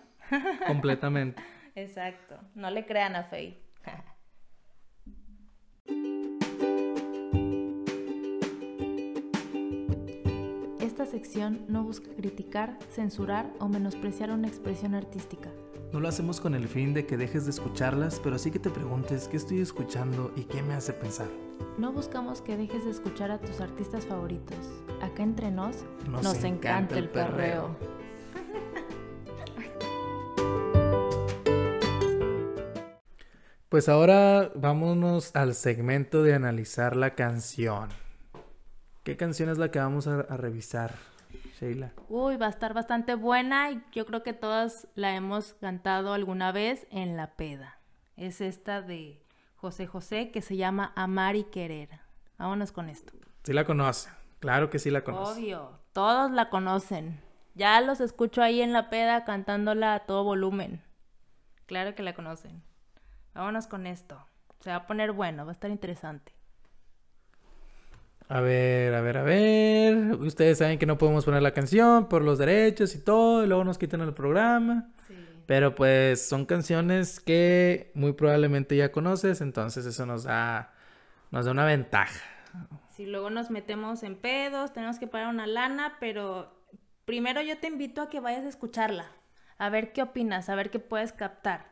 Completamente. 0.68 1.42
Exacto. 1.76 2.40
No 2.56 2.70
le 2.72 2.86
crean 2.86 3.16
a 3.16 3.26
Faye. 3.26 3.62
Esta 11.00 11.12
sección 11.12 11.62
no 11.70 11.86
busca 11.86 12.10
criticar, 12.14 12.78
censurar 12.94 13.54
o 13.60 13.70
menospreciar 13.70 14.32
una 14.32 14.50
expresión 14.50 14.96
artística. 14.96 15.50
No 15.94 16.02
lo 16.02 16.10
hacemos 16.10 16.42
con 16.42 16.56
el 16.56 16.68
fin 16.68 16.94
de 16.94 17.06
que 17.06 17.16
dejes 17.16 17.46
de 17.46 17.52
escucharlas, 17.52 18.20
pero 18.22 18.38
sí 18.38 18.52
que 18.52 18.60
te 18.60 18.70
preguntes 18.70 19.30
qué 19.30 19.38
estoy 19.38 19.62
escuchando 19.62 20.34
y 20.36 20.44
qué 20.44 20.62
me 20.62 20.74
hace 20.74 20.92
pensar. 20.92 21.30
No 21.78 21.94
buscamos 21.94 22.42
que 22.42 22.58
dejes 22.58 22.84
de 22.84 22.92
escuchar 22.92 23.32
a 23.32 23.40
tus 23.40 23.62
artistas 23.62 24.06
favoritos. 24.08 24.58
Acá 25.02 25.24
entre 25.24 25.52
nos 25.52 25.78
nos, 26.10 26.44
encanta, 26.44 26.98
el 26.98 27.08
perreo. 27.08 27.78
Pues 33.70 33.88
ahora 33.88 34.52
vámonos 34.54 35.34
al 35.34 35.56
segmento 35.56 36.24
de 36.24 36.34
analizar 36.34 36.98
la 36.98 37.16
canción. 37.16 37.88
¿Qué 39.10 39.18
canción 39.18 39.50
es 39.50 39.58
la 39.58 39.72
que 39.72 39.80
vamos 39.80 40.06
a, 40.06 40.22
revisar, 40.22 40.94
Sheila? 41.60 41.94
Uy, 42.10 42.38
va 42.38 42.46
a 42.46 42.50
estar 42.50 42.76
bastante 42.76 43.16
buena 43.16 43.72
y 43.72 43.84
yo 43.92 44.06
creo 44.06 44.22
que 44.22 44.34
todas 44.34 44.88
la 44.94 45.16
hemos 45.16 45.56
cantado 45.56 46.14
alguna 46.14 46.52
vez 46.52 46.86
en 46.92 47.18
la 47.18 47.36
peda. 47.36 47.80
Es 48.18 48.40
esta 48.40 48.84
de 48.84 49.20
José 49.56 49.88
José 49.88 50.30
que 50.30 50.44
se 50.44 50.58
llama 50.58 50.94
Amar 50.96 51.36
y 51.36 51.46
Querer. 51.46 51.90
Vámonos 52.38 52.72
con 52.72 52.88
esto. 52.88 53.12
Sí 53.44 53.52
la 53.52 53.66
conocen, 53.66 54.14
claro 54.40 54.70
que 54.70 54.78
sí 54.78 54.92
la 54.92 55.04
conocen. 55.04 55.44
Obvio, 55.44 55.80
todos 55.92 56.30
la 56.30 56.52
conocen. 56.52 57.20
Ya 57.56 57.82
los 57.82 58.02
escucho 58.02 58.44
ahí 58.44 58.62
en 58.62 58.74
la 58.74 58.92
peda 58.92 59.26
cantándola 59.26 59.96
a 59.96 60.00
todo 60.02 60.24
volumen. 60.24 60.84
Claro 61.66 61.96
que 61.96 62.04
la 62.04 62.14
conocen. 62.14 62.62
Vámonos 63.34 63.66
con 63.66 63.88
esto. 63.88 64.24
Se 64.60 64.70
va 64.70 64.76
a 64.76 64.86
poner 64.86 65.14
bueno, 65.14 65.46
va 65.46 65.52
a 65.52 65.54
estar 65.54 65.72
interesante. 65.72 66.32
A 68.30 68.42
ver, 68.42 68.94
a 68.94 69.02
ver, 69.02 69.18
a 69.18 69.24
ver. 69.24 70.16
Ustedes 70.20 70.60
saben 70.60 70.80
que 70.80 70.86
no 70.86 70.98
podemos 70.98 71.26
poner 71.26 71.42
la 71.42 71.52
canción 71.52 72.08
por 72.08 72.22
los 72.22 72.38
derechos 72.38 72.96
y 72.96 73.00
todo, 73.00 73.44
y 73.44 73.48
luego 73.48 73.64
nos 73.64 73.78
quitan 73.78 74.02
el 74.02 74.14
programa. 74.14 74.92
Sí. 75.08 75.16
Pero 75.48 75.76
pues 75.76 76.28
son 76.28 76.46
canciones 76.46 77.20
que 77.20 77.92
muy 77.96 78.14
probablemente 78.14 78.78
ya 78.78 78.92
conoces, 78.92 79.42
entonces 79.42 79.86
eso 79.86 80.06
nos 80.06 80.24
da 80.24 80.74
nos 81.32 81.46
da 81.46 81.52
una 81.52 81.66
ventaja. 81.66 82.20
Si 82.90 83.06
luego 83.06 83.30
nos 83.30 83.50
metemos 83.50 84.04
en 84.04 84.16
pedos, 84.16 84.74
tenemos 84.74 85.00
que 85.00 85.08
pagar 85.08 85.30
una 85.30 85.48
lana, 85.48 85.98
pero 86.00 86.52
primero 87.06 87.42
yo 87.42 87.58
te 87.58 87.68
invito 87.68 88.02
a 88.02 88.10
que 88.10 88.20
vayas 88.20 88.46
a 88.46 88.50
escucharla, 88.50 89.06
a 89.58 89.70
ver 89.70 89.94
qué 89.94 90.02
opinas, 90.02 90.50
a 90.50 90.56
ver 90.56 90.70
qué 90.70 90.80
puedes 90.80 91.14
captar 91.14 91.68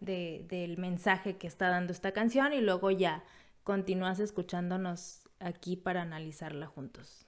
de, 0.00 0.46
del 0.48 0.78
mensaje 0.78 1.36
que 1.36 1.46
está 1.46 1.68
dando 1.68 1.92
esta 1.92 2.12
canción 2.12 2.52
y 2.52 2.60
luego 2.60 2.90
ya 2.90 3.22
continúas 3.64 4.18
escuchándonos 4.20 5.21
aquí 5.42 5.76
para 5.76 6.02
analizarla 6.02 6.66
juntos. 6.66 7.26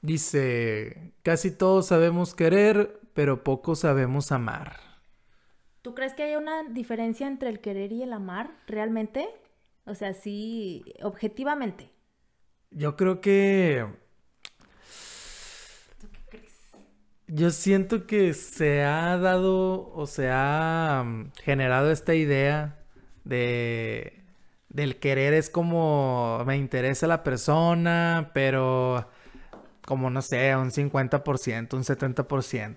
Dice, 0.00 1.12
casi 1.22 1.50
todos 1.52 1.86
sabemos 1.86 2.34
querer, 2.34 3.00
pero 3.14 3.44
poco 3.44 3.76
sabemos 3.76 4.32
amar. 4.32 4.76
¿Tú 5.82 5.94
crees 5.94 6.14
que 6.14 6.24
hay 6.24 6.36
una 6.36 6.64
diferencia 6.64 7.26
entre 7.26 7.48
el 7.48 7.60
querer 7.60 7.92
y 7.92 8.02
el 8.02 8.12
amar 8.12 8.50
realmente? 8.66 9.28
O 9.84 9.94
sea, 9.94 10.14
sí, 10.14 10.84
objetivamente. 11.02 11.90
Yo 12.70 12.96
creo 12.96 13.20
que... 13.20 13.86
¿Tú 16.00 16.08
qué 16.10 16.20
crees? 16.30 16.70
Yo 17.26 17.50
siento 17.50 18.06
que 18.06 18.32
se 18.34 18.82
ha 18.82 19.18
dado 19.18 19.92
o 19.92 20.06
se 20.06 20.30
ha 20.30 21.02
mm, 21.04 21.32
generado 21.42 21.90
esta 21.90 22.14
idea 22.14 22.78
de 23.24 24.21
del 24.72 24.98
querer 24.98 25.34
es 25.34 25.50
como 25.50 26.42
me 26.46 26.56
interesa 26.56 27.06
la 27.06 27.22
persona, 27.22 28.30
pero 28.34 29.08
como 29.84 30.10
no 30.10 30.22
sé, 30.22 30.56
un 30.56 30.70
50%, 30.70 31.74
un 31.74 31.84
70%, 31.84 32.76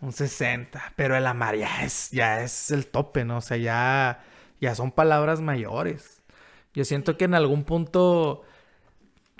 un 0.00 0.12
60%, 0.12 0.68
pero 0.96 1.16
el 1.16 1.26
amar 1.26 1.56
ya 1.56 1.84
es 1.84 2.10
ya 2.10 2.42
es 2.42 2.70
el 2.70 2.86
tope, 2.86 3.24
¿no? 3.24 3.38
O 3.38 3.40
sea, 3.42 3.56
ya 3.58 4.24
ya 4.60 4.74
son 4.74 4.90
palabras 4.92 5.40
mayores. 5.40 6.22
Yo 6.74 6.84
siento 6.84 7.16
que 7.16 7.24
en 7.24 7.34
algún 7.34 7.64
punto 7.64 8.42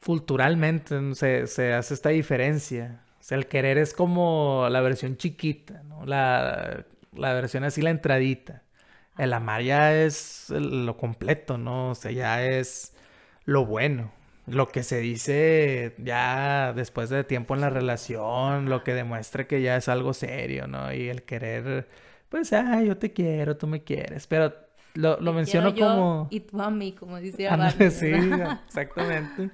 culturalmente 0.05 1.15
se, 1.15 1.47
se 1.47 1.73
hace 1.75 1.95
esta 1.95 2.11
diferencia. 2.11 3.03
O 3.21 3.23
sea, 3.25 3.39
el 3.39 3.47
querer 3.47 3.79
es 3.79 3.93
como 3.95 4.69
la 4.71 4.81
versión 4.83 5.17
chiquita, 5.17 5.83
¿no? 5.85 6.07
La, 6.07 6.87
la 7.13 7.35
versión 7.35 7.65
así, 7.65 7.83
la 7.83 7.91
entradita. 7.91 8.63
El 9.19 9.33
amar 9.33 9.63
ya 9.63 9.95
es 9.95 10.51
lo 10.51 10.97
completo, 10.97 11.59
¿no? 11.59 11.91
O 11.91 11.95
sea, 11.95 12.11
ya 12.11 12.45
es 12.45 12.95
lo 13.45 13.65
bueno. 13.65 14.13
Lo 14.47 14.69
que 14.69 14.83
se 14.83 15.01
dice 15.01 15.95
ya 15.99 16.73
después 16.75 17.11
de 17.11 17.25
tiempo 17.25 17.55
en 17.55 17.63
la 17.63 17.71
relación, 17.71 18.69
lo 18.69 18.85
que 18.85 18.95
demuestra 18.95 19.47
que 19.47 19.63
ya 19.63 19.77
es 19.77 19.89
algo 19.89 20.13
serio, 20.15 20.67
¿no? 20.67 20.93
Y 20.93 21.09
el 21.09 21.23
querer, 21.25 21.89
pues, 22.29 22.53
ah, 22.53 22.83
yo 22.83 22.97
te 22.97 23.13
quiero, 23.13 23.57
tú 23.57 23.67
me 23.67 23.83
quieres. 23.83 24.27
Pero 24.27 24.55
lo, 24.95 25.21
lo 25.21 25.33
menciono 25.33 25.75
como... 25.75 26.29
Y 26.31 26.41
tú 26.41 26.61
a 26.61 26.71
mí, 26.71 26.93
como 26.93 27.19
dice 27.19 27.49
Ándale, 27.49 27.91
sí, 27.91 28.13
exactamente. 28.67 29.51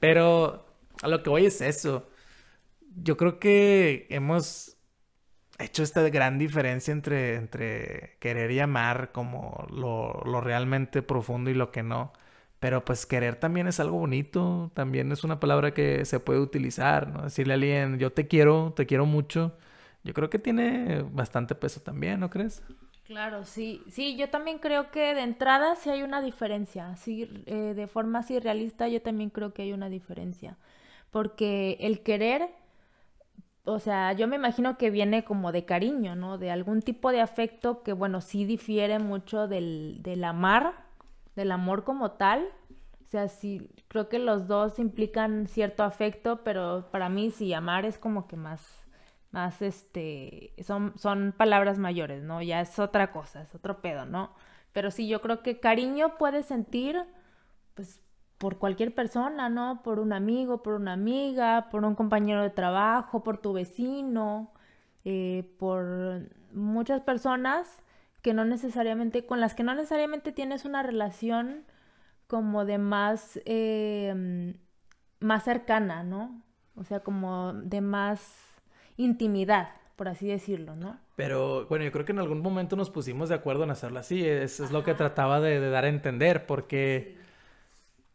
Pero 0.00 0.66
a 1.02 1.08
lo 1.08 1.22
que 1.22 1.30
voy 1.30 1.46
es 1.46 1.60
eso. 1.60 2.08
Yo 2.96 3.16
creo 3.16 3.38
que 3.38 4.06
hemos 4.10 4.76
hecho 5.58 5.82
esta 5.82 6.02
gran 6.10 6.38
diferencia 6.38 6.92
entre, 6.92 7.36
entre 7.36 8.16
querer 8.20 8.50
y 8.50 8.60
amar 8.60 9.12
como 9.12 9.66
lo, 9.70 10.22
lo 10.24 10.40
realmente 10.40 11.02
profundo 11.02 11.50
y 11.50 11.54
lo 11.54 11.70
que 11.70 11.82
no. 11.82 12.12
Pero 12.60 12.84
pues 12.84 13.06
querer 13.06 13.36
también 13.36 13.68
es 13.68 13.78
algo 13.80 13.98
bonito, 13.98 14.70
también 14.74 15.12
es 15.12 15.22
una 15.24 15.38
palabra 15.40 15.74
que 15.74 16.04
se 16.06 16.20
puede 16.20 16.40
utilizar, 16.40 17.08
¿no? 17.08 17.22
Decirle 17.24 17.52
a 17.52 17.56
alguien, 17.56 17.98
yo 17.98 18.12
te 18.12 18.26
quiero, 18.26 18.72
te 18.74 18.86
quiero 18.86 19.04
mucho, 19.06 19.56
yo 20.02 20.14
creo 20.14 20.30
que 20.30 20.38
tiene 20.38 21.02
bastante 21.02 21.54
peso 21.54 21.80
también, 21.82 22.20
¿no 22.20 22.30
crees? 22.30 22.62
Claro, 23.04 23.44
sí, 23.44 23.82
sí, 23.90 24.16
yo 24.16 24.30
también 24.30 24.58
creo 24.58 24.90
que 24.90 25.14
de 25.14 25.20
entrada 25.20 25.76
sí 25.76 25.90
hay 25.90 26.02
una 26.02 26.22
diferencia, 26.22 26.96
sí, 26.96 27.28
eh, 27.44 27.74
de 27.76 27.86
forma 27.86 28.20
así 28.20 28.38
realista 28.38 28.88
yo 28.88 29.02
también 29.02 29.28
creo 29.28 29.52
que 29.52 29.60
hay 29.62 29.74
una 29.74 29.90
diferencia, 29.90 30.56
porque 31.10 31.76
el 31.80 32.02
querer 32.02 32.48
o 33.64 33.78
sea, 33.78 34.12
yo 34.12 34.28
me 34.28 34.36
imagino 34.36 34.76
que 34.76 34.90
viene 34.90 35.24
como 35.24 35.50
de 35.52 35.64
cariño, 35.64 36.16
¿no? 36.16 36.36
De 36.38 36.50
algún 36.50 36.82
tipo 36.82 37.10
de 37.12 37.20
afecto 37.20 37.82
que, 37.82 37.92
bueno, 37.94 38.20
sí 38.20 38.44
difiere 38.44 38.98
mucho 38.98 39.48
del, 39.48 39.98
del 40.02 40.24
amar, 40.24 40.74
del 41.34 41.50
amor 41.50 41.84
como 41.84 42.12
tal. 42.12 42.46
O 43.06 43.08
sea, 43.10 43.28
sí, 43.28 43.70
creo 43.88 44.08
que 44.08 44.18
los 44.18 44.48
dos 44.48 44.78
implican 44.78 45.46
cierto 45.46 45.82
afecto, 45.84 46.42
pero 46.44 46.88
para 46.90 47.08
mí 47.08 47.30
sí, 47.30 47.54
amar 47.54 47.86
es 47.86 47.98
como 47.98 48.26
que 48.28 48.36
más, 48.36 48.86
más, 49.30 49.62
este, 49.62 50.52
son, 50.62 50.92
son 50.98 51.32
palabras 51.36 51.78
mayores, 51.78 52.22
¿no? 52.22 52.42
Ya 52.42 52.60
es 52.60 52.78
otra 52.78 53.12
cosa, 53.12 53.42
es 53.42 53.54
otro 53.54 53.80
pedo, 53.80 54.04
¿no? 54.04 54.34
Pero 54.72 54.90
sí, 54.90 55.08
yo 55.08 55.22
creo 55.22 55.42
que 55.42 55.60
cariño 55.60 56.18
puedes 56.18 56.46
sentir, 56.46 57.02
pues, 57.74 58.00
por 58.44 58.58
cualquier 58.58 58.94
persona, 58.94 59.48
¿no? 59.48 59.80
Por 59.82 59.98
un 59.98 60.12
amigo, 60.12 60.62
por 60.62 60.74
una 60.74 60.92
amiga, 60.92 61.70
por 61.70 61.82
un 61.82 61.94
compañero 61.94 62.42
de 62.42 62.50
trabajo, 62.50 63.24
por 63.24 63.38
tu 63.38 63.54
vecino, 63.54 64.52
eh, 65.06 65.50
por 65.58 66.28
muchas 66.52 67.00
personas 67.00 67.78
que 68.20 68.34
no 68.34 68.44
necesariamente, 68.44 69.24
con 69.24 69.40
las 69.40 69.54
que 69.54 69.62
no 69.62 69.74
necesariamente 69.74 70.30
tienes 70.30 70.66
una 70.66 70.82
relación 70.82 71.64
como 72.26 72.66
de 72.66 72.76
más, 72.76 73.40
eh, 73.46 74.54
más 75.20 75.44
cercana, 75.44 76.02
¿no? 76.02 76.42
O 76.76 76.84
sea, 76.84 77.00
como 77.00 77.54
de 77.54 77.80
más 77.80 78.60
intimidad, 78.98 79.70
por 79.96 80.08
así 80.08 80.28
decirlo, 80.28 80.76
¿no? 80.76 80.98
Pero 81.16 81.66
bueno, 81.68 81.86
yo 81.86 81.92
creo 81.92 82.04
que 82.04 82.12
en 82.12 82.18
algún 82.18 82.42
momento 82.42 82.76
nos 82.76 82.90
pusimos 82.90 83.30
de 83.30 83.36
acuerdo 83.36 83.64
en 83.64 83.70
hacerlo 83.70 84.00
así, 84.00 84.22
eso 84.22 84.66
es 84.66 84.70
lo 84.70 84.84
que 84.84 84.92
trataba 84.92 85.40
de, 85.40 85.60
de, 85.60 85.70
dar 85.70 85.86
a 85.86 85.88
entender, 85.88 86.44
porque 86.44 87.23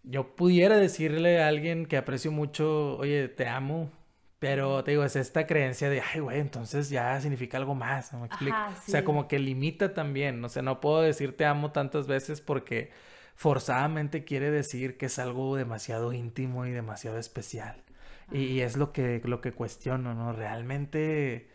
yo 0.03 0.35
pudiera 0.35 0.77
decirle 0.77 1.41
a 1.41 1.47
alguien 1.47 1.85
que 1.85 1.97
aprecio 1.97 2.31
mucho, 2.31 2.97
oye, 2.97 3.27
te 3.27 3.47
amo, 3.47 3.91
pero 4.39 4.83
te 4.83 4.91
digo, 4.91 5.03
es 5.03 5.15
esta 5.15 5.45
creencia 5.45 5.89
de, 5.89 6.01
ay, 6.01 6.21
güey, 6.21 6.39
entonces 6.39 6.89
ya 6.89 7.19
significa 7.19 7.57
algo 7.57 7.75
más, 7.75 8.13
¿no 8.13 8.21
me 8.21 8.27
explico? 8.27 8.57
O 8.57 8.89
sea, 8.89 9.03
como 9.03 9.27
que 9.27 9.37
limita 9.37 9.93
también, 9.93 10.43
o 10.43 10.49
sea, 10.49 10.61
no 10.61 10.79
puedo 10.79 11.01
decir 11.01 11.35
te 11.35 11.45
amo 11.45 11.71
tantas 11.71 12.07
veces 12.07 12.39
porque 12.41 12.91
forzadamente 13.35 14.23
quiere 14.23 14.51
decir 14.51 14.97
que 14.97 15.07
es 15.07 15.19
algo 15.19 15.55
demasiado 15.55 16.13
íntimo 16.13 16.65
y 16.65 16.71
demasiado 16.71 17.17
especial. 17.17 17.83
Y, 18.31 18.59
es 18.61 18.77
lo 18.77 18.91
que, 18.93 19.21
lo 19.25 19.41
que 19.41 19.53
cuestiono, 19.53 20.13
¿no? 20.13 20.33
Realmente 20.33 21.49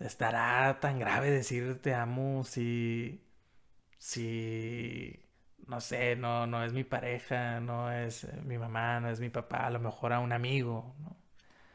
estará 0.00 0.78
tan 0.80 0.98
grave 0.98 1.30
decir 1.30 1.80
te 1.80 1.94
amo 1.94 2.44
si, 2.44 3.22
si 3.98 5.21
no 5.72 5.80
sé, 5.80 6.16
no, 6.16 6.46
no 6.46 6.62
es 6.62 6.74
mi 6.74 6.84
pareja, 6.84 7.58
no 7.58 7.90
es 7.90 8.24
eh, 8.24 8.40
mi 8.44 8.58
mamá, 8.58 9.00
no 9.00 9.08
es 9.08 9.20
mi 9.20 9.30
papá, 9.30 9.66
a 9.66 9.70
lo 9.70 9.80
mejor 9.80 10.12
a 10.12 10.20
un 10.20 10.30
amigo, 10.30 10.94
¿no? 11.00 11.16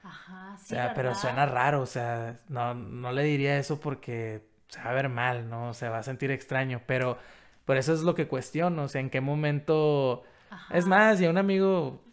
Ajá, 0.04 0.56
sí. 0.60 0.66
O 0.66 0.68
sea, 0.68 0.94
pero 0.94 1.16
suena 1.16 1.48
raro, 1.48 1.82
o 1.82 1.88
sea, 1.88 2.38
no, 2.48 2.76
no 2.76 3.12
le 3.12 3.24
diría 3.24 3.58
eso 3.58 3.80
porque 3.80 4.48
se 4.68 4.84
va 4.84 4.92
a 4.92 4.94
ver 4.94 5.10
mal, 5.10 5.50
¿no? 5.50 5.74
Se 5.74 5.90
va 5.90 5.98
a 5.98 6.04
sentir 6.04 6.30
extraño, 6.30 6.82
pero 6.86 7.18
por 7.66 7.76
eso 7.76 7.92
es 7.92 8.02
lo 8.04 8.14
que 8.14 8.28
cuestiono, 8.28 8.84
o 8.84 8.88
sea, 8.88 9.02
en 9.02 9.10
qué 9.10 9.20
momento... 9.20 10.24
Es 10.72 10.86
más, 10.86 11.20
y 11.20 11.26
a 11.26 11.30
un 11.32 11.38
amigo 11.40 12.04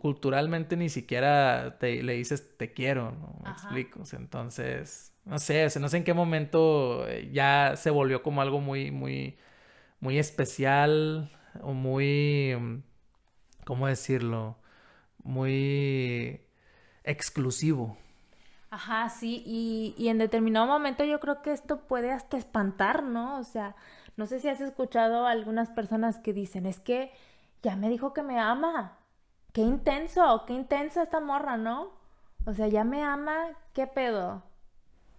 culturalmente 0.00 0.76
ni 0.76 0.90
siquiera 0.90 1.78
te, 1.80 2.02
le 2.02 2.12
dices 2.12 2.56
te 2.58 2.74
quiero, 2.74 3.10
¿no? 3.12 3.38
Me 3.42 3.50
explico, 3.50 4.02
o 4.02 4.04
sea, 4.04 4.18
entonces, 4.18 5.14
no 5.24 5.38
sé, 5.38 5.64
o 5.64 5.70
sea, 5.70 5.80
no 5.80 5.88
sé 5.88 5.96
en 5.96 6.04
qué 6.04 6.12
momento 6.12 7.08
eh, 7.08 7.30
ya 7.32 7.72
se 7.76 7.90
volvió 7.90 8.22
como 8.22 8.42
algo 8.42 8.60
muy, 8.60 8.90
muy 8.90 9.38
muy 10.02 10.18
especial 10.18 11.30
o 11.62 11.72
muy, 11.72 12.54
mm, 12.58 12.82
¿cómo 13.64 13.86
decirlo? 13.86 14.56
Muy 15.22 16.40
exclusivo. 17.04 17.96
Ajá, 18.70 19.08
sí, 19.10 19.44
y, 19.46 19.94
y 19.96 20.08
en 20.08 20.18
determinado 20.18 20.66
momento 20.66 21.04
yo 21.04 21.20
creo 21.20 21.40
que 21.40 21.52
esto 21.52 21.82
puede 21.86 22.10
hasta 22.10 22.36
espantar, 22.36 23.04
¿no? 23.04 23.38
O 23.38 23.44
sea, 23.44 23.76
no 24.16 24.26
sé 24.26 24.40
si 24.40 24.48
has 24.48 24.60
escuchado 24.60 25.24
a 25.26 25.30
algunas 25.30 25.70
personas 25.70 26.18
que 26.18 26.32
dicen, 26.32 26.66
es 26.66 26.80
que 26.80 27.12
ya 27.62 27.76
me 27.76 27.88
dijo 27.88 28.12
que 28.12 28.24
me 28.24 28.40
ama. 28.40 28.98
Qué 29.52 29.60
intenso, 29.60 30.44
qué 30.48 30.54
intensa 30.54 31.02
esta 31.02 31.20
morra, 31.20 31.56
¿no? 31.56 31.92
O 32.44 32.54
sea, 32.54 32.66
ya 32.66 32.82
me 32.82 33.04
ama, 33.04 33.36
¿qué 33.72 33.86
pedo? 33.86 34.42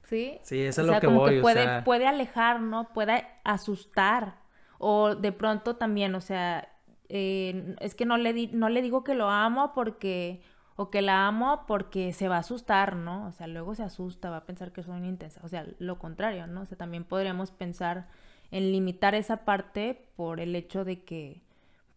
¿Sí? 0.03 0.39
Sí, 0.43 0.61
eso 0.61 0.81
es 0.81 0.87
lo 0.87 0.99
que 0.99 1.07
voy, 1.07 1.41
puede, 1.41 1.83
puede 1.83 2.05
alejar, 2.05 2.59
¿no? 2.59 2.89
Puede 2.89 3.25
asustar. 3.45 4.42
O 4.85 5.15
de 5.15 5.31
pronto 5.31 5.77
también, 5.77 6.13
o 6.13 6.19
sea, 6.19 6.67
eh, 7.07 7.73
es 7.79 7.95
que 7.95 8.05
no 8.05 8.17
le, 8.17 8.33
di 8.33 8.47
no 8.47 8.67
le 8.67 8.81
digo 8.81 9.05
que 9.05 9.15
lo 9.15 9.29
amo 9.29 9.71
porque, 9.73 10.41
o 10.75 10.89
que 10.89 11.01
la 11.01 11.25
amo 11.25 11.63
porque 11.67 12.11
se 12.11 12.27
va 12.27 12.35
a 12.35 12.39
asustar, 12.39 12.97
¿no? 12.97 13.27
O 13.27 13.31
sea, 13.31 13.47
luego 13.47 13.75
se 13.75 13.83
asusta, 13.83 14.29
va 14.29 14.37
a 14.37 14.45
pensar 14.45 14.73
que 14.73 14.83
soy 14.83 14.97
intensa. 15.07 15.39
O 15.43 15.47
sea, 15.47 15.65
lo 15.79 15.99
contrario, 15.99 16.47
¿no? 16.47 16.63
O 16.63 16.65
sea, 16.65 16.77
también 16.77 17.05
podríamos 17.05 17.51
pensar 17.51 18.07
en 18.51 18.73
limitar 18.73 19.15
esa 19.15 19.45
parte 19.45 20.09
por 20.17 20.41
el 20.41 20.53
hecho 20.53 20.83
de 20.83 21.05
que 21.05 21.41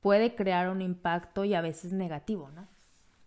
puede 0.00 0.36
crear 0.36 0.68
un 0.68 0.80
impacto 0.80 1.44
y 1.44 1.54
a 1.54 1.62
veces 1.62 1.92
negativo, 1.92 2.52
¿no? 2.54 2.68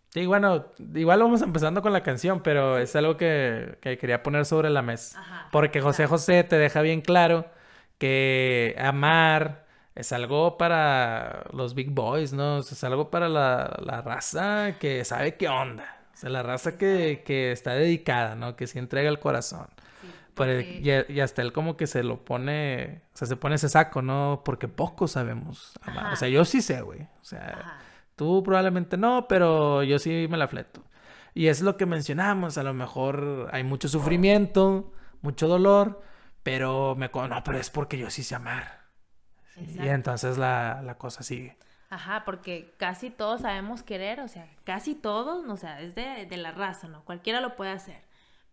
Sí, 0.08 0.26
bueno, 0.26 0.68
igual 0.96 1.22
vamos 1.22 1.42
empezando 1.42 1.82
con 1.82 1.92
la 1.92 2.02
canción, 2.02 2.42
pero 2.42 2.78
es 2.78 2.96
algo 2.96 3.18
que, 3.18 3.78
que 3.82 3.98
quería 3.98 4.24
poner 4.24 4.46
sobre 4.46 4.70
la 4.70 4.82
mesa. 4.82 5.50
porque 5.52 5.82
José 5.82 6.08
José 6.08 6.46
te 6.46 6.58
deja 6.58 6.82
bien 6.82 7.02
claro 7.02 7.59
que 8.00 8.76
amar 8.80 9.68
es 9.94 10.14
algo 10.14 10.58
para 10.58 11.44
los 11.52 11.76
big 11.76 11.92
boys, 11.92 12.34
¿no? 12.34 12.60
es 12.60 12.84
algo 12.84 13.12
para 13.12 13.28
la, 13.30 14.02
raza 14.02 14.78
que 14.80 15.04
sabe 15.06 15.36
qué 15.36 15.50
onda. 15.50 15.98
O 16.14 16.18
sea, 16.18 16.30
la 16.30 16.42
raza 16.42 16.78
que, 16.78 17.22
que 17.26 17.52
está 17.52 17.74
dedicada, 17.74 18.36
¿no? 18.36 18.56
Que 18.56 18.66
se 18.66 18.80
entrega 18.80 19.10
el 19.10 19.20
corazón. 19.20 19.68
y, 20.38 21.20
hasta 21.20 21.42
él 21.42 21.52
como 21.52 21.78
que 21.78 21.86
se 21.86 22.04
lo 22.04 22.24
pone, 22.24 23.02
o 23.14 23.18
sea, 23.18 23.28
se 23.28 23.36
pone 23.36 23.56
ese 23.56 23.70
saco, 23.70 24.02
¿no? 24.02 24.42
Porque 24.44 24.68
poco 24.68 25.08
sabemos 25.08 25.74
amar. 25.82 26.14
O 26.14 26.16
sea, 26.16 26.30
yo 26.30 26.46
sí 26.46 26.62
sé, 26.62 26.82
güey. 26.82 27.02
O 27.02 27.24
sea, 27.24 27.80
tú 28.16 28.42
probablemente 28.42 28.98
no, 28.98 29.28
pero 29.28 29.84
yo 29.84 30.00
sí 30.00 30.28
me 30.30 30.38
la 30.38 30.48
fleto. 30.48 30.82
Y 31.34 31.48
es 31.48 31.62
lo 31.62 31.78
que 31.78 31.86
mencionamos, 31.86 32.58
a 32.58 32.64
lo 32.64 32.74
mejor 32.74 33.50
hay 33.52 33.64
mucho 33.64 33.88
sufrimiento, 33.88 34.92
mucho 35.22 35.48
dolor, 35.48 36.02
pero 36.44 36.96
me... 36.96 37.10
No, 37.14 37.44
pero 37.44 37.58
es 37.58 37.70
porque 37.70 37.98
yo 37.98 38.10
sí 38.10 38.24
sé 38.24 38.36
amar. 38.36 38.80
Y 39.58 39.88
entonces 39.88 40.38
la, 40.38 40.82
la, 40.84 40.98
cosa 40.98 41.24
sigue. 41.24 41.58
Ajá, 41.90 42.24
porque 42.24 42.74
casi 42.78 43.10
todos 43.10 43.42
sabemos 43.42 43.84
querer, 43.84 44.22
o 44.22 44.28
sea, 44.28 44.48
casi 44.64 44.96
todos, 44.96 45.46
o 45.46 45.58
sea, 45.58 45.82
es 45.82 45.96
de, 45.96 46.26
de 46.30 46.38
la 46.38 46.52
raza, 46.52 46.88
¿no? 46.88 47.04
Cualquiera 47.04 47.42
lo 47.42 47.56
puede 47.56 47.72
hacer, 47.72 48.04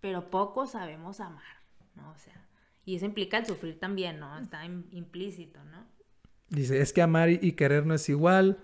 pero 0.01 0.30
pocos 0.30 0.72
sabemos 0.72 1.20
amar, 1.20 1.61
¿no? 1.95 2.11
O 2.11 2.18
sea, 2.18 2.47
y 2.84 2.97
eso 2.97 3.05
implica 3.05 3.39
el 3.39 3.47
sufrir 3.47 3.78
también, 3.78 4.18
¿no? 4.18 4.39
Está 4.39 4.64
implícito, 4.64 5.62
¿no? 5.64 5.87
Dice, 6.49 6.80
es 6.80 6.93
que 6.93 7.03
amar 7.03 7.28
y 7.28 7.53
querer 7.53 7.87
no 7.87 7.95
es 7.95 8.09
igual, 8.09 8.59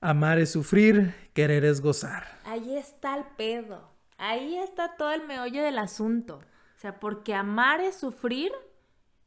amar 0.00 0.38
es 0.38 0.52
sufrir, 0.52 1.14
querer 1.32 1.64
es 1.64 1.80
gozar. 1.80 2.26
Ahí 2.44 2.76
está 2.76 3.16
el 3.16 3.24
pedo, 3.36 3.90
ahí 4.16 4.56
está 4.56 4.96
todo 4.96 5.12
el 5.12 5.26
meollo 5.26 5.62
del 5.62 5.78
asunto, 5.78 6.40
sea, 6.84 7.00
porque 7.00 7.34
amar 7.34 7.80
es 7.80 7.96
sufrir 7.96 8.52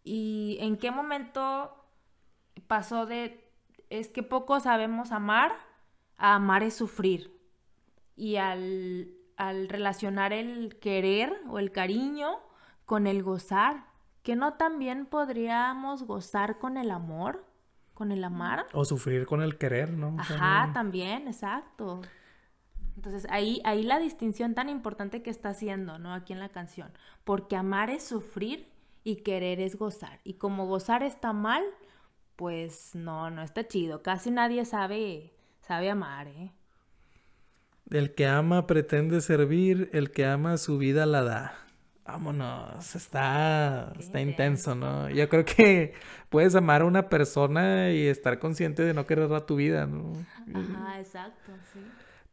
y 0.03 0.57
en 0.61 0.77
qué 0.77 0.91
momento 0.91 1.73
pasó 2.67 3.05
de 3.07 3.43
es 3.89 4.09
que 4.09 4.21
poco 4.21 4.59
sabemos 4.59 5.11
amar 5.11 5.53
a 6.17 6.35
amar 6.35 6.61
es 6.61 6.75
sufrir. 6.75 7.35
Y 8.15 8.35
al, 8.35 9.09
al 9.37 9.69
relacionar 9.69 10.33
el 10.33 10.77
querer 10.79 11.33
o 11.49 11.57
el 11.57 11.71
cariño 11.71 12.39
con 12.85 13.07
el 13.07 13.23
gozar, 13.23 13.85
que 14.21 14.35
no 14.35 14.53
también 14.53 15.05
podríamos 15.05 16.03
gozar 16.03 16.59
con 16.59 16.77
el 16.77 16.91
amor, 16.91 17.43
con 17.93 18.11
el 18.11 18.23
amar. 18.23 18.67
O 18.73 18.85
sufrir 18.85 19.25
con 19.25 19.41
el 19.41 19.57
querer, 19.57 19.91
¿no? 19.91 20.15
Ajá, 20.19 20.71
también, 20.73 21.27
exacto. 21.27 22.01
Entonces 22.97 23.27
ahí, 23.29 23.61
ahí 23.63 23.83
la 23.83 23.99
distinción 23.99 24.55
tan 24.55 24.69
importante 24.69 25.21
que 25.21 25.29
está 25.29 25.49
haciendo, 25.49 25.99
¿no? 25.99 26.13
Aquí 26.13 26.33
en 26.33 26.39
la 26.39 26.49
canción. 26.49 26.91
Porque 27.23 27.55
amar 27.55 27.91
es 27.91 28.03
sufrir 28.03 28.67
y 29.03 29.17
querer 29.17 29.59
es 29.61 29.77
gozar. 29.77 30.19
Y 30.23 30.33
como 30.33 30.65
gozar 30.65 31.03
está 31.03 31.31
mal, 31.31 31.63
pues 32.35 32.95
no, 32.95 33.29
no 33.29 33.43
está 33.43 33.67
chido. 33.67 34.01
Casi 34.01 34.31
nadie 34.31 34.65
sabe, 34.65 35.31
sabe 35.61 35.91
amar, 35.91 36.27
¿eh? 36.27 36.51
El 37.91 38.15
que 38.15 38.25
ama 38.25 38.65
pretende 38.65 39.21
servir, 39.21 39.91
el 39.93 40.11
que 40.11 40.25
ama 40.25 40.57
su 40.57 40.79
vida 40.79 41.05
la 41.05 41.21
da. 41.21 41.53
Vámonos, 42.03 42.95
está, 42.95 43.93
está 43.99 44.21
intenso, 44.21 44.73
¿no? 44.73 45.09
Yo 45.09 45.29
creo 45.29 45.45
que 45.45 45.93
puedes 46.29 46.55
amar 46.55 46.81
a 46.81 46.85
una 46.85 47.09
persona 47.09 47.91
y 47.91 48.07
estar 48.07 48.39
consciente 48.39 48.81
de 48.81 48.93
no 48.93 49.05
querer 49.05 49.31
a 49.33 49.45
tu 49.45 49.55
vida, 49.55 49.85
¿no? 49.85 50.13
Ajá, 50.53 50.99
exacto, 50.99 51.51
sí. 51.71 51.79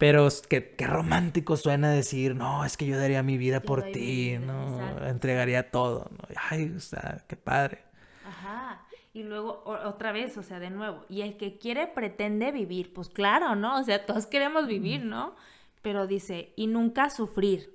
Pero 0.04 0.28
qué, 0.50 0.74
qué 0.76 0.86
romántico 0.86 1.56
suena 1.56 1.90
decir, 1.90 2.36
no, 2.36 2.66
es 2.66 2.76
que 2.76 2.84
yo 2.84 2.98
daría 2.98 3.22
mi 3.22 3.38
vida 3.38 3.60
por 3.60 3.84
ti, 3.84 4.36
¿no? 4.38 4.78
Entregaría 5.06 5.70
todo, 5.70 6.10
¿no? 6.10 6.28
Ay, 6.50 6.74
o 6.76 6.80
sea, 6.80 7.24
qué 7.26 7.36
padre. 7.36 7.84
Ajá. 8.28 8.84
Y 9.14 9.22
luego 9.22 9.62
otra 9.64 10.12
vez, 10.12 10.36
o 10.36 10.42
sea, 10.42 10.60
de 10.60 10.68
nuevo, 10.68 11.06
y 11.08 11.22
el 11.22 11.38
que 11.38 11.56
quiere 11.56 11.86
pretende 11.86 12.52
vivir, 12.52 12.92
pues 12.92 13.08
claro, 13.08 13.54
¿no? 13.54 13.78
O 13.78 13.82
sea, 13.82 14.04
todos 14.04 14.26
queremos 14.26 14.66
vivir, 14.66 15.06
¿no? 15.06 15.36
Pero 15.80 16.06
dice, 16.06 16.52
y 16.54 16.66
nunca 16.66 17.08
sufrir. 17.08 17.74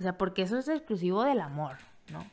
O 0.00 0.02
sea, 0.02 0.16
porque 0.16 0.40
eso 0.40 0.56
es 0.56 0.68
exclusivo 0.68 1.22
del 1.22 1.40
amor, 1.40 1.76
¿no? 2.10 2.24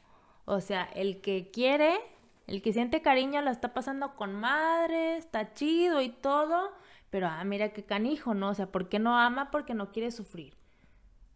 O 0.46 0.62
sea, 0.62 0.86
el 0.96 1.20
que 1.20 1.52
quiere, 1.52 2.00
el 2.48 2.62
que 2.62 2.72
siente 2.72 3.02
cariño 3.02 3.42
la 3.42 3.52
está 3.52 3.74
pasando 3.74 4.16
con 4.16 4.34
madre, 4.34 5.18
está 5.18 5.54
chido 5.54 6.00
y 6.00 6.08
todo, 6.08 6.72
pero 7.14 7.28
ah, 7.28 7.44
mira 7.44 7.74
qué 7.74 7.84
canijo, 7.84 8.34
¿no? 8.34 8.50
O 8.50 8.54
sea, 8.56 8.72
¿por 8.72 8.90
qué 8.90 8.98
no 8.98 9.16
ama? 9.16 9.52
Porque 9.52 9.76
no 9.76 9.92
quiere 9.92 10.10
sufrir. 10.10 10.56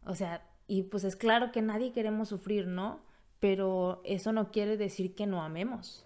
O 0.06 0.16
sea, 0.16 0.44
y 0.66 0.82
pues 0.82 1.04
es 1.04 1.16
claro 1.16 1.52
que 1.52 1.62
nadie 1.62 1.92
queremos 1.92 2.30
sufrir, 2.30 2.66
¿no? 2.66 3.00
Pero 3.40 4.02
eso 4.04 4.32
no 4.32 4.50
quiere 4.50 4.76
decir 4.76 5.14
que 5.14 5.28
no 5.28 5.44
amemos. 5.44 6.04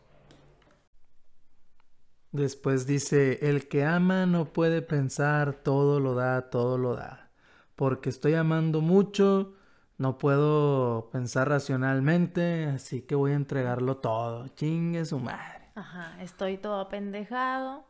Después 2.34 2.86
dice, 2.86 3.48
el 3.48 3.70
que 3.70 3.86
ama 3.86 4.26
no 4.26 4.52
puede 4.52 4.82
pensar, 4.82 5.54
todo 5.54 6.02
lo 6.02 6.16
da, 6.16 6.50
todo 6.50 6.78
lo 6.78 6.96
da. 6.96 7.32
Porque 7.78 8.10
estoy 8.10 8.34
amando 8.34 8.82
mucho, 8.82 9.54
no 9.98 10.18
puedo 10.18 11.10
pensar 11.14 11.48
racionalmente, 11.48 12.66
así 12.66 13.04
que 13.04 13.16
voy 13.16 13.32
a 13.32 13.36
entregarlo 13.36 14.00
todo. 14.00 14.50
Chingue 14.50 15.06
su 15.06 15.18
madre. 15.18 15.72
Ajá, 15.76 16.22
estoy 16.22 16.58
todo 16.58 16.82
apendejado 16.82 17.90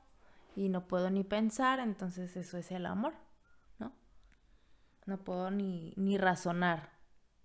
y 0.56 0.70
no 0.70 0.88
puedo 0.88 1.10
ni 1.10 1.24
pensar, 1.24 1.80
entonces 1.80 2.36
eso 2.36 2.58
es 2.58 2.72
el 2.72 2.86
amor, 2.86 3.14
¿no? 3.80 3.94
No 5.06 5.24
puedo 5.24 5.52
ni, 5.52 5.94
ni 5.98 6.18
razonar. 6.18 6.90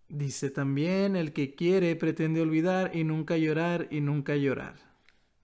Dice 0.09 0.50
también, 0.50 1.16
el 1.16 1.32
que 1.32 1.54
quiere 1.54 1.96
pretende 1.96 2.40
olvidar 2.40 2.94
y 2.94 3.04
nunca 3.04 3.36
llorar 3.36 3.88
y 3.90 4.00
nunca 4.00 4.36
llorar. 4.36 4.76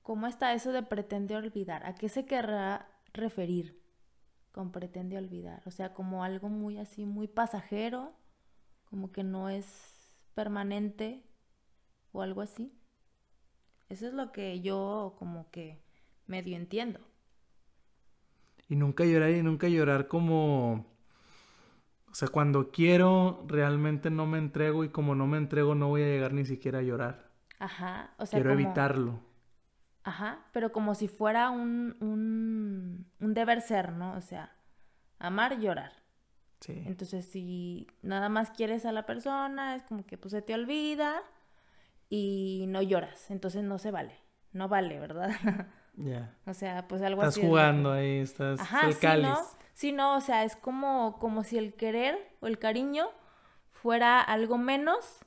¿Cómo 0.03 0.27
está 0.27 0.53
eso 0.55 0.73
de 0.73 0.83
pretende 0.83 1.37
olvidar? 1.37 1.85
¿A 1.87 1.95
qué 1.95 2.09
se 2.09 2.27
querrá 2.27 2.89
referir 3.13 3.81
con 4.53 4.71
pretende 4.71 5.17
olvidar? 5.17 5.63
O 5.67 5.71
sea, 5.71 5.95
como 5.95 6.25
algo 6.25 6.49
muy 6.49 6.79
así, 6.79 7.07
muy 7.07 7.27
pasajero, 7.27 8.13
como 8.85 9.11
que 9.11 9.25
no 9.25 9.49
es 9.49 10.15
permanente 10.35 11.25
o 12.13 12.23
algo 12.23 12.41
así. 12.41 12.73
Eso 13.89 14.07
es 14.07 14.15
lo 14.15 14.33
que 14.33 14.61
yo 14.61 15.17
como 15.19 15.51
que 15.51 15.83
medio 16.27 16.57
entiendo. 16.57 17.01
Y 18.73 18.77
nunca 18.77 19.05
llorar 19.05 19.29
y 19.33 19.43
nunca 19.43 19.69
llorar 19.69 20.09
como... 20.09 20.87
O 22.11 22.15
sea, 22.15 22.29
cuando 22.29 22.71
quiero, 22.71 23.45
realmente 23.47 24.09
no 24.09 24.25
me 24.25 24.39
entrego 24.39 24.83
y 24.83 24.89
como 24.89 25.15
no 25.15 25.27
me 25.27 25.37
entrego 25.37 25.75
no 25.75 25.89
voy 25.89 26.01
a 26.01 26.07
llegar 26.07 26.33
ni 26.33 26.47
siquiera 26.47 26.79
a 26.79 26.83
llorar. 26.83 27.29
Ajá, 27.59 28.15
o 28.17 28.25
sea, 28.25 28.39
quiero 28.39 28.55
evitarlo 28.55 29.21
Ajá, 30.05 30.39
pero 30.53 30.73
como 30.73 30.95
si 30.95 31.07
fuera 31.07 31.51
un, 31.51 31.99
un, 32.01 33.07
un 33.21 33.35
deber 33.35 33.61
ser, 33.61 33.93
¿no? 33.93 34.15
O 34.15 34.23
sea, 34.23 34.57
amar, 35.19 35.61
llorar. 35.61 35.93
Sí. 36.61 36.83
Entonces, 36.87 37.27
si 37.27 37.89
nada 38.01 38.31
más 38.31 38.53
quieres 38.53 38.87
a 38.87 38.93
la 38.93 39.05
persona, 39.05 39.77
es 39.77 39.83
como 39.83 40.07
que 40.07 40.17
pues 40.17 40.33
se 40.33 40.41
te 40.41 40.55
olvida 40.55 41.21
y 42.09 42.65
no 42.69 42.81
lloras. 42.81 43.31
Entonces 43.31 43.65
no 43.65 43.77
se 43.77 43.91
vale. 43.91 44.17
No 44.55 44.69
vale, 44.69 44.99
¿verdad? 44.99 45.31
Ya. 45.95 46.35
O 46.47 46.55
sea, 46.55 46.89
pues 46.89 47.03
algo 47.03 47.23
estás 47.23 47.35
así. 47.35 47.41
Estás 47.41 47.51
jugando 47.51 47.93
ahí, 47.93 48.19
estás 48.19 48.61
Ajá, 48.61 48.89
el 48.89 48.99
cáliz. 48.99 49.29
¿no? 49.29 49.39
sí, 49.75 49.93
no, 49.93 50.17
o 50.17 50.21
sea, 50.21 50.45
es 50.45 50.57
como, 50.57 51.19
como 51.19 51.45
si 51.45 51.59
el 51.59 51.75
querer 51.75 52.19
o 52.41 52.47
el 52.47 52.59
cariño 52.59 53.07
fuera 53.71 54.21
algo 54.21 54.59
menos 54.59 55.21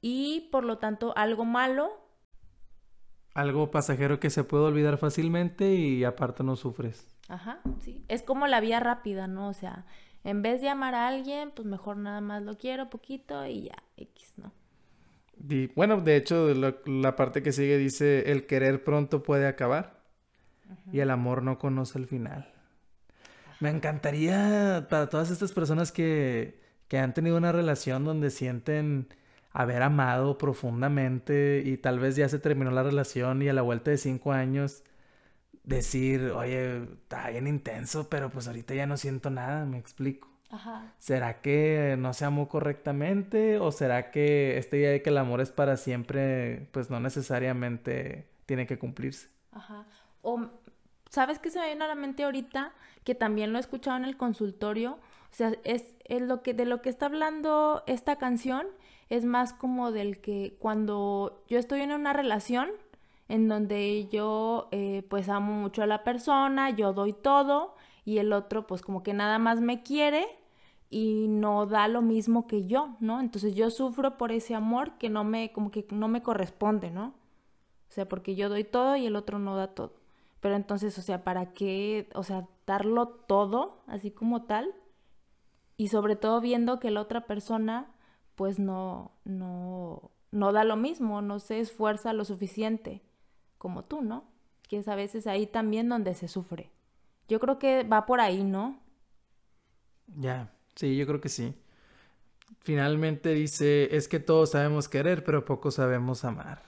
y 0.00 0.48
por 0.52 0.64
lo 0.64 0.78
tanto 0.78 1.12
algo 1.16 1.44
malo 1.44 1.90
algo 3.34 3.70
pasajero 3.70 4.20
que 4.20 4.30
se 4.30 4.44
puede 4.44 4.64
olvidar 4.64 4.98
fácilmente 4.98 5.74
y 5.74 6.04
aparte 6.04 6.42
no 6.42 6.56
sufres. 6.56 7.06
Ajá, 7.28 7.60
sí. 7.80 8.04
Es 8.08 8.22
como 8.22 8.46
la 8.46 8.60
vía 8.60 8.80
rápida, 8.80 9.28
¿no? 9.28 9.48
O 9.48 9.52
sea, 9.52 9.86
en 10.24 10.42
vez 10.42 10.60
de 10.60 10.68
amar 10.68 10.94
a 10.94 11.06
alguien, 11.06 11.52
pues 11.52 11.66
mejor 11.66 11.96
nada 11.96 12.20
más 12.20 12.42
lo 12.42 12.58
quiero 12.58 12.90
poquito 12.90 13.46
y 13.46 13.64
ya, 13.64 13.82
X, 13.96 14.34
¿no? 14.36 14.52
Y, 15.48 15.68
bueno, 15.68 16.00
de 16.00 16.16
hecho, 16.16 16.48
la 16.54 17.16
parte 17.16 17.42
que 17.42 17.52
sigue 17.52 17.78
dice, 17.78 18.30
el 18.30 18.46
querer 18.46 18.84
pronto 18.84 19.22
puede 19.22 19.46
acabar 19.46 20.00
y 20.92 21.00
el 21.00 21.10
amor 21.10 21.42
no 21.42 21.58
conoce 21.58 21.98
el 21.98 22.06
final. 22.06 22.52
Me 23.60 23.70
encantaría 23.70 24.86
para 24.88 25.08
todas 25.08 25.30
estas 25.30 25.52
personas 25.52 25.92
que, 25.92 26.60
que 26.88 26.98
han 26.98 27.14
tenido 27.14 27.36
una 27.36 27.52
relación 27.52 28.04
donde 28.04 28.30
sienten 28.30 29.08
haber 29.52 29.82
amado 29.82 30.38
profundamente 30.38 31.62
y 31.64 31.76
tal 31.76 31.98
vez 31.98 32.16
ya 32.16 32.28
se 32.28 32.38
terminó 32.38 32.70
la 32.70 32.82
relación 32.82 33.42
y 33.42 33.48
a 33.48 33.52
la 33.52 33.62
vuelta 33.62 33.90
de 33.90 33.98
cinco 33.98 34.32
años 34.32 34.84
decir, 35.64 36.32
oye, 36.34 36.82
está 36.82 37.30
bien 37.30 37.46
intenso, 37.46 38.08
pero 38.08 38.30
pues 38.30 38.46
ahorita 38.48 38.74
ya 38.74 38.86
no 38.86 38.96
siento 38.96 39.30
nada, 39.30 39.66
me 39.66 39.78
explico. 39.78 40.29
Ajá. 40.50 40.94
¿Será 40.98 41.40
que 41.40 41.96
no 41.98 42.12
se 42.12 42.24
amó 42.24 42.48
correctamente 42.48 43.58
o 43.58 43.70
será 43.70 44.10
que 44.10 44.58
esta 44.58 44.76
idea 44.76 44.90
de 44.90 45.02
que 45.02 45.10
el 45.10 45.18
amor 45.18 45.40
es 45.40 45.50
para 45.50 45.76
siempre, 45.76 46.68
pues 46.72 46.90
no 46.90 46.98
necesariamente 46.98 48.28
tiene 48.46 48.66
que 48.66 48.78
cumplirse? 48.78 49.28
Ajá. 49.52 49.86
O, 50.22 50.48
¿sabes 51.08 51.38
qué 51.38 51.50
se 51.50 51.60
me 51.60 51.66
viene 51.66 51.84
a 51.84 51.88
la 51.88 51.94
mente 51.94 52.24
ahorita? 52.24 52.72
Que 53.04 53.14
también 53.14 53.52
lo 53.52 53.58
he 53.58 53.60
escuchado 53.60 53.96
en 53.96 54.04
el 54.04 54.16
consultorio. 54.16 54.98
O 55.30 55.34
sea, 55.34 55.52
es, 55.62 55.94
es 56.04 56.22
lo 56.22 56.42
que, 56.42 56.52
de 56.52 56.64
lo 56.64 56.82
que 56.82 56.88
está 56.88 57.06
hablando 57.06 57.84
esta 57.86 58.16
canción 58.16 58.66
es 59.08 59.24
más 59.24 59.52
como 59.52 59.92
del 59.92 60.20
que 60.20 60.56
cuando 60.58 61.44
yo 61.48 61.58
estoy 61.58 61.80
en 61.80 61.92
una 61.92 62.12
relación, 62.12 62.70
en 63.28 63.48
donde 63.48 64.08
yo 64.08 64.68
eh, 64.72 65.04
pues 65.08 65.28
amo 65.28 65.52
mucho 65.52 65.82
a 65.82 65.86
la 65.86 66.02
persona, 66.02 66.70
yo 66.70 66.92
doy 66.92 67.12
todo 67.12 67.76
y 68.04 68.18
el 68.18 68.32
otro 68.32 68.66
pues 68.66 68.82
como 68.82 69.02
que 69.02 69.12
nada 69.12 69.38
más 69.38 69.60
me 69.60 69.82
quiere 69.82 70.26
y 70.90 71.28
no 71.28 71.66
da 71.66 71.86
lo 71.86 72.02
mismo 72.02 72.48
que 72.48 72.66
yo, 72.66 72.96
¿no? 72.98 73.20
Entonces 73.20 73.54
yo 73.54 73.70
sufro 73.70 74.18
por 74.18 74.32
ese 74.32 74.56
amor 74.56 74.98
que 74.98 75.08
no 75.08 75.22
me, 75.22 75.52
como 75.52 75.70
que 75.70 75.86
no 75.90 76.08
me 76.08 76.22
corresponde, 76.22 76.90
¿no? 76.90 77.14
O 77.88 77.92
sea, 77.92 78.08
porque 78.08 78.34
yo 78.34 78.48
doy 78.48 78.64
todo 78.64 78.96
y 78.96 79.06
el 79.06 79.14
otro 79.16 79.38
no 79.38 79.56
da 79.56 79.68
todo. 79.68 79.94
Pero 80.40 80.56
entonces, 80.56 80.98
o 80.98 81.02
sea, 81.02 81.22
¿para 81.22 81.52
qué? 81.52 82.08
O 82.14 82.24
sea, 82.24 82.48
darlo 82.66 83.08
todo, 83.08 83.82
así 83.86 84.10
como 84.10 84.42
tal. 84.42 84.74
Y 85.76 85.88
sobre 85.88 86.16
todo 86.16 86.40
viendo 86.40 86.80
que 86.80 86.90
la 86.90 87.00
otra 87.00 87.26
persona, 87.26 87.94
pues 88.34 88.58
no, 88.58 89.12
no, 89.24 90.10
no 90.32 90.52
da 90.52 90.64
lo 90.64 90.76
mismo, 90.76 91.22
no 91.22 91.38
se 91.38 91.60
esfuerza 91.60 92.12
lo 92.12 92.24
suficiente 92.24 93.02
como 93.58 93.84
tú, 93.84 94.02
¿no? 94.02 94.24
Que 94.68 94.78
es 94.78 94.88
a 94.88 94.94
veces 94.94 95.26
ahí 95.26 95.46
también 95.46 95.88
donde 95.88 96.14
se 96.14 96.26
sufre. 96.26 96.70
Yo 97.28 97.38
creo 97.38 97.58
que 97.58 97.84
va 97.84 98.06
por 98.06 98.20
ahí, 98.20 98.42
¿no? 98.42 98.80
Ya. 100.06 100.52
Sí, 100.74 100.96
yo 100.96 101.06
creo 101.06 101.20
que 101.20 101.28
sí. 101.28 101.54
Finalmente 102.60 103.30
dice, 103.30 103.94
es 103.96 104.08
que 104.08 104.20
todos 104.20 104.50
sabemos 104.50 104.88
querer, 104.88 105.24
pero 105.24 105.44
poco 105.44 105.70
sabemos 105.70 106.24
amar. 106.24 106.62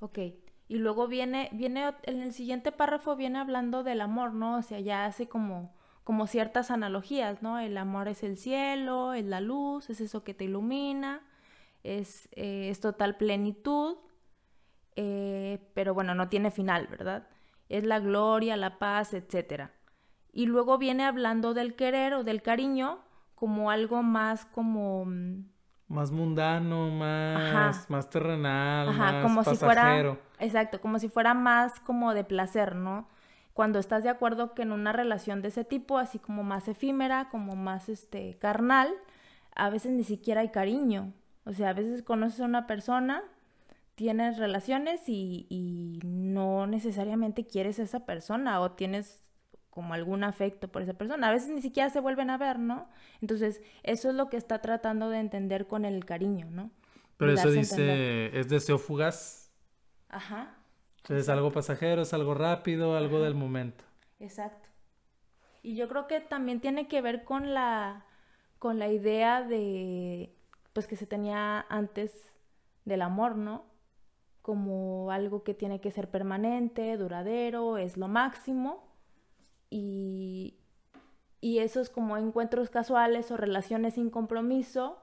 Ok, 0.00 0.18
y 0.68 0.76
luego 0.78 1.08
viene, 1.08 1.48
viene, 1.52 1.94
en 2.02 2.22
el 2.22 2.32
siguiente 2.32 2.72
párrafo 2.72 3.16
viene 3.16 3.38
hablando 3.38 3.82
del 3.82 4.00
amor, 4.00 4.32
¿no? 4.34 4.58
O 4.58 4.62
sea, 4.62 4.80
ya 4.80 5.06
hace 5.06 5.28
como, 5.28 5.74
como 6.04 6.26
ciertas 6.26 6.70
analogías, 6.70 7.42
¿no? 7.42 7.58
El 7.58 7.76
amor 7.78 8.08
es 8.08 8.22
el 8.22 8.36
cielo, 8.36 9.14
es 9.14 9.24
la 9.24 9.40
luz, 9.40 9.90
es 9.90 10.00
eso 10.00 10.22
que 10.22 10.34
te 10.34 10.44
ilumina, 10.44 11.22
es, 11.82 12.28
eh, 12.32 12.68
es 12.68 12.80
total 12.80 13.16
plenitud, 13.16 13.96
eh, 14.96 15.70
pero 15.74 15.94
bueno, 15.94 16.14
no 16.14 16.28
tiene 16.28 16.50
final, 16.50 16.88
¿verdad? 16.88 17.28
Es 17.68 17.84
la 17.84 18.00
gloria, 18.00 18.56
la 18.56 18.78
paz, 18.78 19.14
etcétera 19.14 19.75
y 20.36 20.44
luego 20.44 20.76
viene 20.76 21.06
hablando 21.06 21.54
del 21.54 21.74
querer 21.74 22.12
o 22.12 22.22
del 22.22 22.42
cariño 22.42 22.98
como 23.34 23.70
algo 23.70 24.02
más 24.02 24.44
como 24.44 25.06
mm, 25.06 25.46
más 25.88 26.10
mundano, 26.10 26.90
más, 26.90 27.88
más 27.88 28.10
terrenal, 28.10 28.88
Ajá, 28.90 29.22
como 29.22 29.42
si 29.44 29.56
fuera 29.56 30.18
exacto, 30.38 30.80
como 30.80 30.98
si 30.98 31.08
fuera 31.08 31.32
más 31.32 31.80
como 31.80 32.12
de 32.12 32.24
placer, 32.24 32.74
¿no? 32.74 33.08
Cuando 33.54 33.78
estás 33.78 34.02
de 34.02 34.10
acuerdo 34.10 34.52
que 34.52 34.62
en 34.62 34.72
una 34.72 34.92
relación 34.92 35.40
de 35.40 35.48
ese 35.48 35.64
tipo, 35.64 35.96
así 35.96 36.18
como 36.18 36.42
más 36.42 36.68
efímera, 36.68 37.28
como 37.30 37.56
más 37.56 37.88
este 37.88 38.36
carnal, 38.38 38.92
a 39.54 39.70
veces 39.70 39.92
ni 39.92 40.04
siquiera 40.04 40.42
hay 40.42 40.50
cariño. 40.50 41.14
O 41.44 41.54
sea, 41.54 41.70
a 41.70 41.72
veces 41.72 42.02
conoces 42.02 42.40
a 42.40 42.44
una 42.44 42.66
persona, 42.66 43.22
tienes 43.94 44.36
relaciones 44.36 45.08
y, 45.08 45.46
y 45.48 46.00
no 46.04 46.66
necesariamente 46.66 47.46
quieres 47.46 47.78
a 47.78 47.84
esa 47.84 48.04
persona 48.04 48.60
o 48.60 48.72
tienes 48.72 49.25
como 49.76 49.92
algún 49.92 50.24
afecto 50.24 50.68
por 50.68 50.80
esa 50.80 50.94
persona. 50.94 51.28
A 51.28 51.32
veces 51.32 51.50
ni 51.50 51.60
siquiera 51.60 51.90
se 51.90 52.00
vuelven 52.00 52.30
a 52.30 52.38
ver, 52.38 52.58
¿no? 52.58 52.88
Entonces, 53.20 53.60
eso 53.82 54.08
es 54.08 54.14
lo 54.14 54.30
que 54.30 54.38
está 54.38 54.62
tratando 54.62 55.10
de 55.10 55.18
entender 55.18 55.66
con 55.66 55.84
el 55.84 56.06
cariño, 56.06 56.46
¿no? 56.50 56.70
Pero 57.18 57.34
eso 57.34 57.50
dice, 57.50 58.30
es 58.38 58.48
deseo 58.48 58.78
fugaz. 58.78 59.52
Ajá. 60.08 60.54
es 61.10 61.28
algo 61.28 61.52
pasajero, 61.52 62.00
es 62.00 62.14
algo 62.14 62.32
rápido, 62.32 62.96
algo 62.96 63.20
del 63.20 63.34
momento. 63.34 63.84
Exacto. 64.18 64.70
Y 65.62 65.76
yo 65.76 65.88
creo 65.90 66.06
que 66.06 66.20
también 66.20 66.62
tiene 66.62 66.88
que 66.88 67.02
ver 67.02 67.24
con 67.24 67.52
la, 67.52 68.06
con 68.58 68.78
la 68.78 68.88
idea 68.88 69.42
de, 69.42 70.34
pues 70.72 70.86
que 70.86 70.96
se 70.96 71.06
tenía 71.06 71.66
antes 71.68 72.32
del 72.86 73.02
amor, 73.02 73.36
¿no? 73.36 73.66
Como 74.40 75.10
algo 75.10 75.42
que 75.42 75.52
tiene 75.52 75.82
que 75.82 75.90
ser 75.90 76.10
permanente, 76.10 76.96
duradero, 76.96 77.76
es 77.76 77.98
lo 77.98 78.08
máximo 78.08 78.85
y, 79.70 80.56
y 81.40 81.58
esos 81.58 81.90
como 81.90 82.16
encuentros 82.16 82.70
casuales 82.70 83.30
o 83.30 83.36
relaciones 83.36 83.94
sin 83.94 84.10
compromiso 84.10 84.98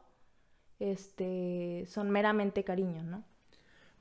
este, 0.79 1.85
son 1.87 2.09
meramente 2.09 2.63
cariño, 2.63 3.03
¿no? 3.03 3.23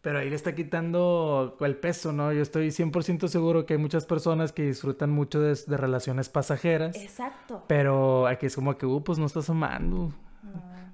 Pero 0.00 0.18
ahí 0.18 0.28
le 0.28 0.34
está 0.34 0.52
quitando 0.52 1.56
el 1.60 1.76
peso, 1.76 2.10
¿no? 2.12 2.32
Yo 2.32 2.42
estoy 2.42 2.68
100% 2.68 3.28
seguro 3.28 3.66
que 3.66 3.74
hay 3.74 3.78
muchas 3.78 4.04
personas 4.04 4.52
que 4.52 4.64
disfrutan 4.64 5.10
mucho 5.10 5.40
de, 5.40 5.54
relaciones 5.76 6.28
pasajeras. 6.28 6.96
Exacto. 6.96 7.62
Pero 7.68 8.26
aquí 8.26 8.46
es 8.46 8.56
como 8.56 8.76
que, 8.76 8.84
uh, 8.84 9.02
pues 9.04 9.18
no 9.18 9.26
estás 9.26 9.48
amando. 9.48 10.12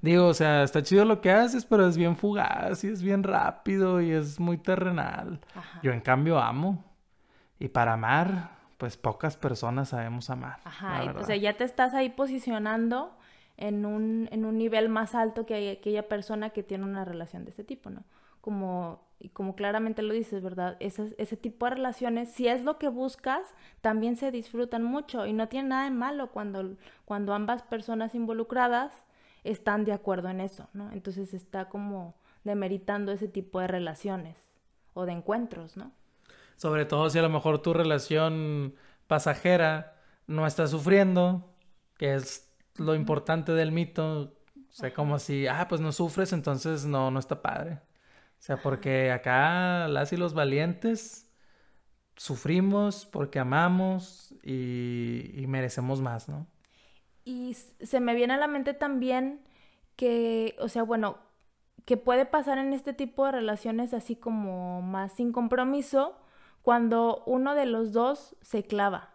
Digo, 0.03 0.27
o 0.27 0.35
sea, 0.35 0.63
está 0.63 0.83
chido 0.83 1.07
lo 1.07 1.23
que 1.23 1.31
haces, 1.33 1.65
pero 1.65 1.89
es 1.89 1.97
bien 1.97 2.17
fugaz 2.17 2.85
y 2.85 2.89
es 2.89 3.03
bien 3.03 3.23
rápido 3.23 4.03
y 4.03 4.13
es 4.13 4.39
muy 4.39 4.59
terrenal. 4.59 5.41
Yo 5.83 5.93
en 5.93 6.01
cambio 6.03 6.39
amo. 6.39 6.85
Y 7.59 7.69
para 7.69 7.95
amar, 7.95 8.58
pues 8.79 8.97
pocas 8.97 9.37
personas 9.37 9.91
sabemos 9.91 10.31
amar. 10.31 10.61
Ajá, 10.65 11.13
o 11.19 11.25
sea, 11.25 11.37
ya 11.37 11.57
te 11.57 11.65
estás 11.65 11.95
ahí 11.95 12.11
posicionando 12.11 13.17
en 13.57 13.85
un, 13.85 14.29
en 14.31 14.45
un 14.45 14.57
nivel 14.57 14.89
más 14.89 15.17
alto 15.17 15.45
que 15.45 15.73
aquella 15.73 16.09
persona 16.09 16.51
que 16.51 16.63
tiene 16.63 16.85
una 16.85 17.05
relación 17.05 17.45
de 17.45 17.51
ese 17.51 17.65
tipo, 17.65 17.91
¿no? 17.91 18.05
Como, 18.41 19.01
y 19.19 19.31
como 19.31 19.57
claramente 19.57 20.01
lo 20.03 20.15
dices, 20.15 20.45
¿verdad? 20.45 20.77
Ese, 20.79 21.13
ese 21.19 21.37
tipo 21.37 21.67
de 21.67 21.73
relaciones, 21.73 22.31
si 22.31 22.47
es 22.47 22.63
lo 22.63 22.79
que 22.79 22.89
buscas, 22.89 23.53
también 23.81 24.15
se 24.15 24.31
disfrutan 24.31 24.85
mucho 24.85 25.27
y 25.27 25.33
no 25.33 25.49
tiene 25.49 25.71
nada 25.71 25.85
de 25.85 25.91
malo 25.91 26.31
cuando, 26.31 26.77
cuando 27.05 27.35
ambas 27.35 27.65
personas 27.65 28.15
involucradas 28.15 28.93
están 29.43 29.85
de 29.85 29.93
acuerdo 29.93 30.29
en 30.29 30.41
eso, 30.41 30.69
¿no? 30.73 30.93
Entonces 30.93 31.35
está 31.35 31.69
como 31.69 32.15
demeritando 32.45 33.11
ese 33.11 33.27
tipo 33.27 33.59
de 33.59 33.67
relaciones 33.67 34.37
o 34.95 35.05
de 35.05 35.13
encuentros, 35.13 35.77
¿no? 35.77 35.91
Sobre 36.59 36.85
todo 36.85 37.09
si 37.09 37.19
a 37.19 37.23
lo 37.23 37.31
mejor 37.31 37.63
tu 37.63 37.73
relación 37.73 38.75
pasajera 39.07 39.97
no 40.27 40.47
está 40.47 40.67
sufriendo, 40.67 41.55
que 41.97 42.15
es 42.15 42.53
lo 42.77 42.95
importante 42.95 43.53
del 43.53 43.73
mito. 43.73 44.35
O 44.69 44.73
sea, 44.73 44.93
como 44.93 45.19
si, 45.19 45.47
ah, 45.47 45.67
pues 45.69 45.81
no 45.81 45.93
sufres, 45.93 46.35
entonces 46.35 46.85
no, 46.85 47.11
no 47.11 47.19
está 47.19 47.41
padre. 47.41 47.81
O 48.39 48.43
sea, 48.43 48.59
porque 48.59 49.11
acá 49.11 49.89
las 49.89 50.13
y 50.13 50.19
los 50.19 50.35
valientes 50.35 51.33
sufrimos 52.17 53.07
porque 53.07 53.39
amamos 53.39 54.35
y, 54.43 55.33
y 55.35 55.47
merecemos 55.47 56.03
más, 56.03 56.29
¿no? 56.29 56.47
Y 57.25 57.55
se 57.55 58.01
me 58.01 58.15
viene 58.15 58.35
a 58.35 58.39
la 58.39 58.49
mente 58.49 58.75
también 58.75 59.41
que, 59.97 60.57
o 60.61 60.69
sea, 60.69 60.83
bueno, 60.83 61.19
que 61.85 61.97
puede 61.97 62.27
pasar 62.27 62.59
en 62.59 62.73
este 62.73 62.93
tipo 62.93 63.27
de 63.27 63.33
relaciones 63.33 63.95
así 63.95 64.17
como 64.17 64.83
más 64.83 65.13
sin 65.13 65.33
compromiso, 65.33 66.17
cuando 66.69 67.23
uno 67.25 67.55
de 67.55 67.65
los 67.65 67.95
dos 67.95 68.37
se 68.43 68.63
clava, 68.63 69.15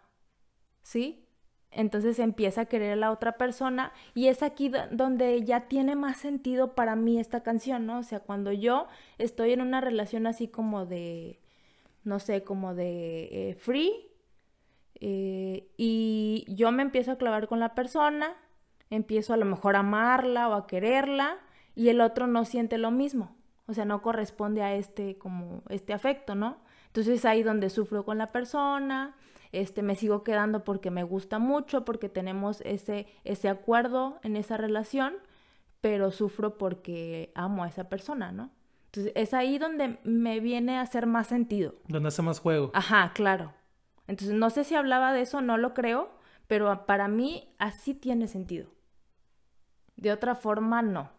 ¿sí? 0.82 1.24
Entonces 1.70 2.18
empieza 2.18 2.62
a 2.62 2.64
querer 2.64 2.94
a 2.94 2.96
la 2.96 3.12
otra 3.12 3.36
persona 3.38 3.92
y 4.12 4.26
es 4.26 4.42
aquí 4.42 4.72
donde 4.90 5.40
ya 5.44 5.68
tiene 5.68 5.94
más 5.94 6.16
sentido 6.16 6.74
para 6.74 6.96
mí 6.96 7.20
esta 7.20 7.44
canción, 7.44 7.86
¿no? 7.86 8.00
O 8.00 8.02
sea, 8.02 8.18
cuando 8.18 8.50
yo 8.50 8.88
estoy 9.18 9.52
en 9.52 9.60
una 9.60 9.80
relación 9.80 10.26
así 10.26 10.48
como 10.48 10.84
de, 10.84 11.38
no 12.02 12.18
sé, 12.18 12.42
como 12.42 12.74
de 12.74 13.50
eh, 13.50 13.54
free 13.54 13.92
eh, 14.96 15.70
y 15.76 16.46
yo 16.48 16.72
me 16.72 16.82
empiezo 16.82 17.12
a 17.12 17.18
clavar 17.18 17.46
con 17.46 17.60
la 17.60 17.76
persona, 17.76 18.34
empiezo 18.90 19.32
a 19.32 19.36
lo 19.36 19.44
mejor 19.44 19.76
a 19.76 19.78
amarla 19.86 20.48
o 20.48 20.54
a 20.54 20.66
quererla 20.66 21.38
y 21.76 21.90
el 21.90 22.00
otro 22.00 22.26
no 22.26 22.46
siente 22.46 22.78
lo 22.78 22.90
mismo, 22.90 23.36
o 23.68 23.74
sea, 23.74 23.84
no 23.84 24.02
corresponde 24.02 24.60
a 24.62 24.74
este 24.74 25.18
como 25.18 25.62
este 25.68 25.92
afecto, 25.92 26.34
¿no? 26.34 26.63
Entonces 26.94 27.24
ahí 27.24 27.42
donde 27.42 27.70
sufro 27.70 28.04
con 28.04 28.18
la 28.18 28.28
persona, 28.28 29.16
este, 29.50 29.82
me 29.82 29.96
sigo 29.96 30.22
quedando 30.22 30.62
porque 30.62 30.92
me 30.92 31.02
gusta 31.02 31.40
mucho, 31.40 31.84
porque 31.84 32.08
tenemos 32.08 32.60
ese, 32.60 33.08
ese 33.24 33.48
acuerdo 33.48 34.20
en 34.22 34.36
esa 34.36 34.56
relación, 34.56 35.14
pero 35.80 36.12
sufro 36.12 36.56
porque 36.56 37.32
amo 37.34 37.64
a 37.64 37.68
esa 37.68 37.88
persona, 37.88 38.30
¿no? 38.30 38.52
Entonces 38.86 39.12
es 39.16 39.34
ahí 39.34 39.58
donde 39.58 39.98
me 40.04 40.38
viene 40.38 40.76
a 40.76 40.82
hacer 40.82 41.08
más 41.08 41.26
sentido. 41.26 41.74
Donde 41.88 42.10
hace 42.10 42.22
más 42.22 42.38
juego. 42.38 42.70
Ajá, 42.74 43.10
claro. 43.12 43.52
Entonces 44.06 44.36
no 44.36 44.48
sé 44.50 44.62
si 44.62 44.76
hablaba 44.76 45.12
de 45.12 45.22
eso, 45.22 45.40
no 45.40 45.58
lo 45.58 45.74
creo, 45.74 46.10
pero 46.46 46.86
para 46.86 47.08
mí 47.08 47.52
así 47.58 47.94
tiene 47.94 48.28
sentido. 48.28 48.68
De 49.96 50.12
otra 50.12 50.36
forma, 50.36 50.80
no. 50.80 51.10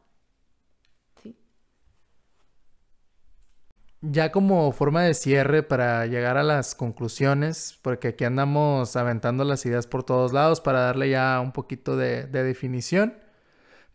Ya 4.11 4.31
como 4.31 4.71
forma 4.71 5.01
de 5.03 5.15
cierre 5.15 5.63
para 5.63 6.05
llegar 6.05 6.37
a 6.37 6.43
las 6.43 6.75
conclusiones, 6.75 7.79
porque 7.81 8.09
aquí 8.09 8.23
andamos 8.23 8.95
aventando 8.95 9.43
las 9.43 9.65
ideas 9.65 9.87
por 9.87 10.03
todos 10.03 10.31
lados 10.31 10.61
para 10.61 10.81
darle 10.81 11.09
ya 11.09 11.39
un 11.41 11.51
poquito 11.51 11.97
de, 11.97 12.27
definición. 12.27 13.15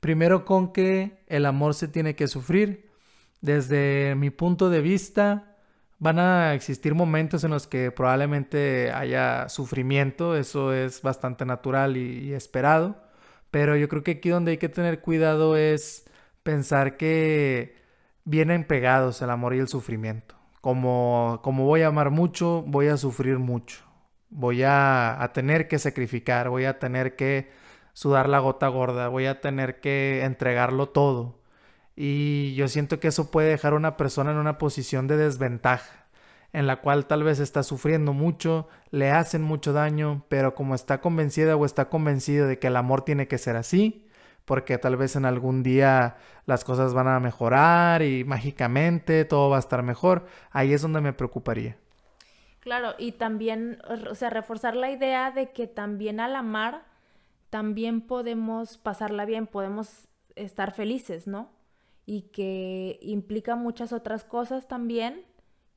Primero 0.01 0.45
con 0.45 0.73
que 0.73 1.23
el 1.29 1.47
amor 1.47 1.75
se 1.75 1.87
tiene 1.87 2.17
que 2.17 2.27
sufrir. 2.27 2.91
Desde 3.41 4.15
mi 4.17 4.31
punto 4.31 4.69
de 4.69 4.81
vista, 4.81 5.57
van 6.01 6.19
a 6.19 6.55
existir 6.55 6.95
momentos 6.95 7.45
en 7.45 7.53
los 7.53 7.69
que 7.69 7.93
probablemente 7.93 8.91
haya 8.93 9.49
sufrimiento, 9.49 10.37
eso 10.37 10.73
es 10.73 11.03
bastante 11.03 11.45
natural 11.47 11.97
y 11.97 12.33
esperado, 12.33 12.97
pero 13.51 13.77
yo 13.77 13.89
creo 13.89 14.03
que 14.03 14.13
aquí 14.13 14.31
donde 14.31 14.53
hay 14.53 14.59
que 14.59 14.69
tener 14.69 15.01
cuidado 15.01 15.57
es 15.57 16.05
pensar 16.43 16.97
que 16.97 17.80
vienen 18.25 18.65
pegados 18.65 19.23
el 19.23 19.31
amor 19.31 19.55
y 19.55 19.59
el 19.59 19.69
sufrimiento. 19.69 20.35
Como, 20.61 21.41
como 21.43 21.65
voy 21.65 21.83
a 21.83 21.89
amar 21.89 22.11
mucho, 22.11 22.63
voy 22.67 22.89
a 22.89 22.97
sufrir 22.97 23.39
mucho. 23.39 23.81
Voy 24.29 24.63
a, 24.63 25.23
a 25.23 25.33
tener 25.33 25.69
que 25.69 25.79
sacrificar, 25.79 26.51
voy 26.51 26.65
a 26.65 26.79
tener 26.79 27.17
que 27.17 27.51
sudar 27.93 28.29
la 28.29 28.39
gota 28.39 28.69
gorda, 28.69 29.09
voy 29.09 29.27
a 29.27 29.41
tener 29.41 29.81
que 29.81 30.25
entregarlo 30.25 30.89
todo. 30.89 31.41
Y 31.97 32.55
yo 32.55 32.69
siento 32.69 33.01
que 33.01 33.09
eso 33.09 33.31
puede 33.31 33.51
dejar 33.51 33.73
a 33.73 33.77
una 33.77 33.97
persona 33.97 34.31
en 34.31 34.39
una 34.39 34.59
posición 34.59 35.07
de 35.07 35.17
desventaja, 35.17 36.07
en 36.53 36.67
la 36.67 36.81
cual 36.81 37.07
tal 37.07 37.25
vez 37.25 37.41
está 37.41 37.63
sufriendo 37.63 38.13
mucho, 38.13 38.69
le 38.91 39.11
hacen 39.11 39.43
mucho 39.43 39.73
daño, 39.73 40.25
pero 40.29 40.55
como 40.55 40.75
está 40.75 41.01
convencida 41.01 41.57
o 41.57 41.65
está 41.65 41.89
convencido 41.89 42.47
de 42.47 42.59
que 42.59 42.69
el 42.69 42.77
amor 42.77 43.03
tiene 43.03 43.29
que 43.29 43.39
ser 43.39 43.57
así, 43.57 44.07
porque 44.51 44.79
tal 44.79 44.97
vez 44.97 45.15
en 45.15 45.27
algún 45.27 45.63
día 45.63 46.17
las 46.45 46.65
cosas 46.65 46.93
van 46.93 47.07
a 47.07 47.21
mejorar 47.21 48.03
y 48.03 48.25
mágicamente 48.25 49.25
todo 49.25 49.49
va 49.49 49.59
a 49.59 49.61
estar 49.61 49.85
mejor, 49.85 50.27
ahí 50.51 50.73
es 50.73 50.83
donde 50.83 51.01
me 51.01 51.13
preocuparía. 51.13 51.77
Claro, 52.59 52.95
y 52.99 53.13
también, 53.13 53.81
o 54.11 54.15
sea, 54.17 54.29
reforzar 54.29 54.75
la 54.75 54.91
idea 54.91 55.31
de 55.31 55.53
que 55.53 55.69
también 55.69 56.19
al 56.19 56.35
amar, 56.35 56.83
también 57.49 58.01
podemos 58.01 58.77
pasarla 58.77 59.25
bien, 59.25 59.47
podemos 59.47 60.09
estar 60.35 60.73
felices, 60.73 61.29
¿no? 61.29 61.53
Y 62.05 62.23
que 62.33 62.99
implica 63.03 63.55
muchas 63.55 63.93
otras 63.93 64.25
cosas 64.25 64.67
también, 64.67 65.23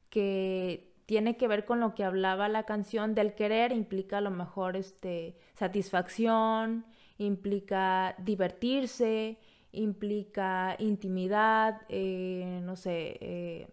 que 0.09 0.95
tiene 1.05 1.37
que 1.37 1.47
ver 1.47 1.65
con 1.65 1.79
lo 1.79 1.93
que 1.93 2.05
hablaba 2.05 2.49
la 2.49 2.63
canción 2.63 3.13
del 3.13 3.35
querer, 3.35 3.71
implica 3.71 4.17
a 4.17 4.21
lo 4.21 4.31
mejor 4.31 4.75
este, 4.75 5.37
satisfacción, 5.53 6.87
implica 7.17 8.15
divertirse, 8.19 9.39
implica 9.71 10.75
intimidad, 10.79 11.81
eh, 11.89 12.59
no 12.63 12.75
sé, 12.75 13.17
eh, 13.21 13.67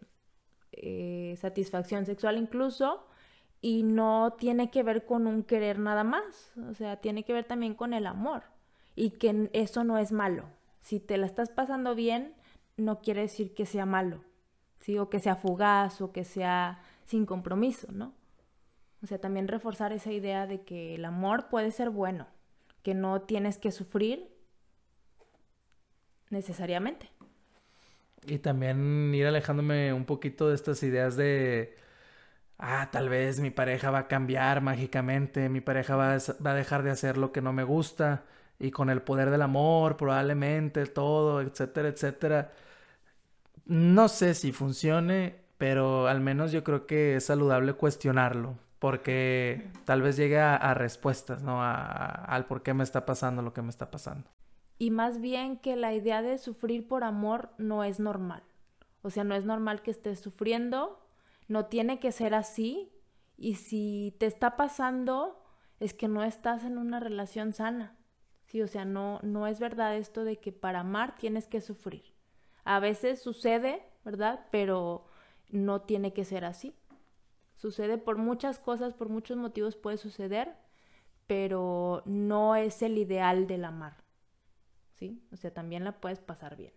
eh, 0.73 1.35
satisfacción 1.37 2.07
sexual 2.07 2.39
incluso, 2.39 3.07
y 3.61 3.83
no 3.83 4.35
tiene 4.39 4.71
que 4.71 4.83
ver 4.83 5.05
con 5.05 5.27
un 5.27 5.43
querer 5.43 5.79
nada 5.79 6.05
más, 6.05 6.53
o 6.71 6.75
sea, 6.75 6.97
tiene 6.97 7.25
que 7.25 7.35
ver 7.35 7.45
también 7.45 7.75
con 7.75 7.93
el 7.93 8.07
amor, 8.07 8.45
y 8.97 9.11
que 9.11 9.51
eso 9.53 9.85
no 9.85 9.99
es 9.99 10.13
malo. 10.13 10.49
Si 10.81 10.99
te 10.99 11.19
la 11.19 11.27
estás 11.27 11.51
pasando 11.51 11.95
bien, 11.95 12.35
no 12.77 13.01
quiere 13.01 13.23
decir 13.23 13.55
que 13.55 13.67
sea 13.67 13.85
malo, 13.85 14.25
¿sí? 14.79 14.99
O 14.99 15.11
que 15.11 15.21
sea 15.21 15.37
fugaz 15.37 16.01
o 16.01 16.13
que 16.13 16.25
sea 16.25 16.81
sin 17.05 17.27
compromiso, 17.27 17.93
¿no? 17.93 18.15
O 19.03 19.07
sea, 19.07 19.19
también 19.19 19.49
reforzar 19.49 19.93
esa 19.93 20.13
idea 20.13 20.47
de 20.47 20.63
que 20.63 20.95
el 20.95 21.05
amor 21.05 21.49
puede 21.49 21.71
ser 21.71 21.91
bueno, 21.91 22.27
que 22.83 22.95
no 22.95 23.23
tienes 23.23 23.59
que 23.59 23.73
sufrir 23.73 24.29
necesariamente. 26.31 27.11
Y 28.27 28.39
también 28.39 29.13
ir 29.15 29.27
alejándome 29.27 29.93
un 29.93 30.05
poquito 30.05 30.49
de 30.49 30.55
estas 30.55 30.83
ideas 30.83 31.17
de, 31.17 31.75
ah, 32.59 32.91
tal 32.93 33.09
vez 33.09 33.41
mi 33.41 33.51
pareja 33.51 33.91
va 33.91 34.01
a 34.01 34.09
cambiar 34.09 34.61
mágicamente, 34.61 35.49
mi 35.49 35.61
pareja 35.61 35.97
va 35.97 36.15
a, 36.15 36.19
va 36.45 36.53
a 36.53 36.55
dejar 36.55 36.83
de 36.83 36.91
hacer 36.91 37.17
lo 37.17 37.33
que 37.33 37.41
no 37.41 37.53
me 37.53 37.65
gusta 37.65 38.25
y 38.59 38.71
con 38.71 38.91
el 38.91 39.03
poder 39.03 39.31
del 39.31 39.43
amor 39.43 39.97
probablemente 39.97 40.87
todo, 40.87 41.41
etcétera, 41.41 41.89
etcétera. 41.89 42.53
No 43.67 44.09
sé 44.09 44.35
si 44.35 44.53
funcione, 44.53 45.37
pero 45.59 46.09
al 46.09 46.21
menos 46.21 46.53
yo 46.53 46.65
creo 46.65 46.87
que 46.87 47.17
es 47.17 47.25
saludable 47.25 47.75
cuestionarlo, 47.75 48.59
porque 48.81 49.71
tal 49.85 50.01
vez 50.01 50.17
llegue 50.17 50.41
a, 50.41 50.75
respuestas, 50.75 51.43
¿no? 51.43 51.63
al 51.63 52.47
por 52.47 52.63
qué 52.63 52.75
me 52.75 52.83
está 52.83 53.05
pasando 53.05 53.43
lo 53.43 53.53
que 53.53 53.63
me 53.63 53.69
está 53.69 53.91
pasando. 53.91 54.29
Y 54.79 54.91
más 54.91 55.21
bien 55.21 55.59
que 55.59 55.77
la 55.77 55.93
idea 55.93 56.23
de 56.23 56.39
sufrir 56.39 56.89
por 56.89 57.05
amor 57.05 57.51
no 57.59 57.85
es 57.85 58.01
normal. 58.01 58.43
O 59.03 59.11
sea, 59.11 59.23
no 59.23 59.35
es 59.35 59.45
normal 59.45 59.83
que 59.83 59.91
estés 59.91 60.21
sufriendo, 60.21 60.99
no 61.47 61.67
tiene 61.67 62.01
que 62.01 62.11
ser 62.11 62.35
así. 62.35 62.91
Y 63.37 63.57
si 63.57 64.17
te 64.19 64.25
está 64.25 64.57
pasando, 64.57 65.45
es 65.79 65.93
que 65.93 66.09
no 66.09 66.25
estás 66.25 66.65
en 66.65 66.79
una 66.79 67.01
relación 67.01 67.53
sana. 67.53 67.99
Sí, 68.47 68.63
o 68.63 68.67
sea, 68.67 68.87
no, 68.87 69.21
no 69.23 69.47
es 69.47 69.61
verdad 69.61 69.95
esto 69.97 70.25
de 70.25 70.39
que 70.39 70.53
para 70.53 70.81
amar 70.81 71.17
tienes 71.17 71.47
que 71.47 71.61
sufrir. 71.61 72.15
A 72.65 72.81
veces 72.81 73.21
sucede, 73.21 73.83
¿verdad? 74.07 74.47
Pero 74.51 75.05
no 75.51 75.83
tiene 75.83 76.15
que 76.15 76.25
ser 76.25 76.47
así. 76.47 76.75
Sucede 77.61 77.99
por 77.99 78.17
muchas 78.17 78.59
cosas, 78.59 78.95
por 78.95 79.11
muchos 79.11 79.37
motivos 79.37 79.77
puede 79.77 79.99
suceder, 79.99 80.55
pero 81.27 82.03
no 82.07 82.57
es 82.57 82.81
el 82.81 82.97
ideal 82.97 83.47
del 83.47 83.67
amar. 83.67 83.99
¿Sí? 84.95 85.23
O 85.31 85.37
sea, 85.37 85.53
también 85.53 85.85
la 85.85 86.01
puedes 86.01 86.21
pasar 86.21 86.57
bien. 86.57 86.73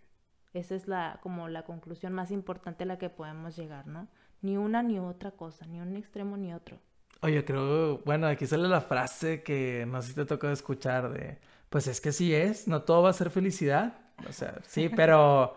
Esa 0.51 0.75
es 0.75 0.89
la 0.89 1.19
como 1.23 1.47
la 1.47 1.63
conclusión 1.63 2.11
más 2.11 2.31
importante 2.31 2.83
a 2.83 2.87
la 2.87 2.97
que 2.97 3.09
podemos 3.09 3.55
llegar, 3.55 3.87
¿no? 3.87 4.09
Ni 4.41 4.57
una 4.57 4.83
ni 4.83 4.99
otra 4.99 5.31
cosa, 5.31 5.65
ni 5.67 5.79
un 5.79 5.95
extremo 5.95 6.35
ni 6.35 6.53
otro. 6.53 6.79
Oye, 7.21 7.45
creo, 7.45 7.99
bueno, 7.99 8.27
aquí 8.27 8.45
sale 8.45 8.67
la 8.67 8.81
frase 8.81 9.41
que 9.41 9.85
no 9.87 10.01
sé 10.01 10.09
si 10.09 10.15
te 10.15 10.25
tocó 10.25 10.49
escuchar 10.49 11.13
de, 11.13 11.39
pues 11.69 11.87
es 11.87 12.01
que 12.01 12.11
sí 12.11 12.35
es, 12.35 12.67
no 12.67 12.81
todo 12.81 13.03
va 13.03 13.11
a 13.11 13.13
ser 13.13 13.29
felicidad. 13.29 13.93
O 14.27 14.33
sea, 14.33 14.59
sí, 14.67 14.89
pero 14.93 15.55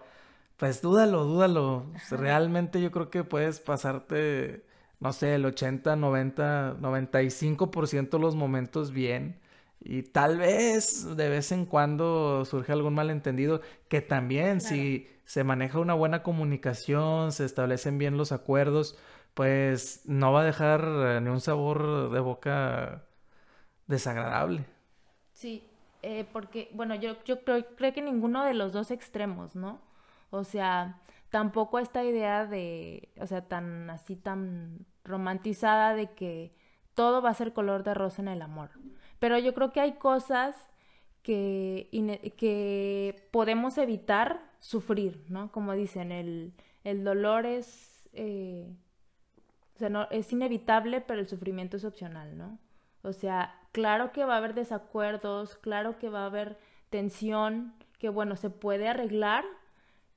pues 0.56 0.82
dúdalo, 0.82 1.24
dúdalo. 1.24 1.86
realmente 2.12 2.80
yo 2.80 2.92
creo 2.92 3.10
que 3.10 3.24
puedes 3.24 3.58
pasarte 3.58 4.64
no 5.00 5.12
sé, 5.12 5.34
el 5.34 5.44
80, 5.46 5.96
90, 5.96 6.76
95% 6.80 8.10
de 8.10 8.18
los 8.18 8.34
momentos 8.36 8.92
bien. 8.92 9.40
Y 9.80 10.02
tal 10.02 10.38
vez 10.38 11.16
de 11.16 11.28
vez 11.28 11.52
en 11.52 11.66
cuando 11.66 12.44
surge 12.44 12.72
algún 12.72 12.94
malentendido, 12.94 13.60
que 13.88 14.00
también 14.00 14.60
si 14.60 15.08
se 15.24 15.44
maneja 15.44 15.78
una 15.78 15.94
buena 15.94 16.22
comunicación, 16.22 17.32
se 17.32 17.44
establecen 17.44 17.98
bien 17.98 18.16
los 18.16 18.32
acuerdos, 18.32 18.98
pues 19.34 20.02
no 20.06 20.32
va 20.32 20.42
a 20.42 20.44
dejar 20.44 20.80
eh, 20.86 21.20
ni 21.20 21.28
un 21.28 21.40
sabor 21.40 22.10
de 22.10 22.20
boca 22.20 23.04
desagradable. 23.86 24.64
Sí, 25.32 25.62
eh, 26.02 26.24
porque, 26.32 26.70
bueno, 26.72 26.94
yo, 26.94 27.22
yo 27.24 27.44
creo, 27.44 27.64
creo 27.76 27.92
que 27.92 28.02
ninguno 28.02 28.44
de 28.44 28.54
los 28.54 28.72
dos 28.72 28.90
extremos, 28.90 29.54
¿no? 29.54 29.80
O 30.30 30.44
sea, 30.44 31.00
tampoco 31.36 31.78
esta 31.78 32.02
idea 32.02 32.46
de, 32.46 33.10
o 33.20 33.26
sea, 33.26 33.46
tan 33.46 33.90
así, 33.90 34.16
tan 34.16 34.86
romantizada 35.04 35.94
de 35.94 36.14
que 36.14 36.54
todo 36.94 37.20
va 37.20 37.28
a 37.28 37.34
ser 37.34 37.52
color 37.52 37.84
de 37.84 37.92
rosa 37.92 38.22
en 38.22 38.28
el 38.28 38.40
amor. 38.40 38.70
Pero 39.18 39.38
yo 39.38 39.52
creo 39.52 39.70
que 39.70 39.82
hay 39.82 39.98
cosas 39.98 40.56
que, 41.22 41.90
que 42.38 43.28
podemos 43.32 43.76
evitar 43.76 44.50
sufrir, 44.60 45.26
¿no? 45.28 45.52
Como 45.52 45.74
dicen, 45.74 46.10
el, 46.10 46.54
el 46.84 47.04
dolor 47.04 47.44
es, 47.44 48.08
eh, 48.14 48.74
o 49.74 49.78
sea, 49.78 49.90
no, 49.90 50.08
es 50.10 50.32
inevitable, 50.32 51.02
pero 51.02 51.20
el 51.20 51.28
sufrimiento 51.28 51.76
es 51.76 51.84
opcional, 51.84 52.38
¿no? 52.38 52.58
O 53.02 53.12
sea, 53.12 53.60
claro 53.72 54.10
que 54.10 54.24
va 54.24 54.36
a 54.36 54.38
haber 54.38 54.54
desacuerdos, 54.54 55.54
claro 55.56 55.98
que 55.98 56.08
va 56.08 56.22
a 56.22 56.26
haber 56.26 56.56
tensión, 56.88 57.74
que 57.98 58.08
bueno, 58.08 58.36
se 58.36 58.48
puede 58.48 58.88
arreglar, 58.88 59.44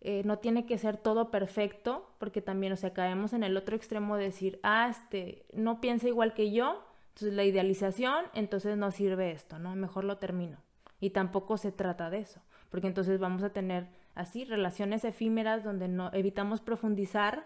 eh, 0.02 0.22
no 0.24 0.39
tiene 0.39 0.66
que 0.66 0.78
ser 0.78 0.97
todo 0.97 1.30
perfecto, 1.30 2.10
porque 2.20 2.41
también, 2.41 2.72
o 2.74 2.78
sea, 2.78 2.93
caemos 2.93 3.34
en 3.34 3.43
el 3.43 3.58
otro 3.58 3.76
extremo 3.76 4.16
de 4.16 4.26
decir, 4.26 4.60
ah, 4.64 4.88
este, 4.89 5.45
no 5.54 5.82
piensa 5.82 6.08
igual 6.08 6.34
que 6.34 6.52
yo, 6.52 6.84
entonces 7.10 7.34
la 7.34 7.43
idealización, 7.43 8.26
entonces 8.34 8.78
no 8.78 8.91
sirve 8.91 9.32
esto, 9.32 9.60
¿no? 9.60 9.76
Mejor 9.76 10.06
lo 10.06 10.18
termino. 10.18 10.58
Y 11.02 11.10
tampoco 11.10 11.58
se 11.58 11.72
trata 11.74 12.10
de 12.10 12.20
eso, 12.20 12.41
porque 12.70 12.88
entonces 12.88 13.20
vamos 13.20 13.43
a 13.43 13.50
tener 13.50 13.88
así 14.16 14.45
relaciones 14.45 15.04
efímeras 15.04 15.64
donde 15.64 15.88
no 15.89 16.12
evitamos 16.14 16.62
profundizar 16.62 17.45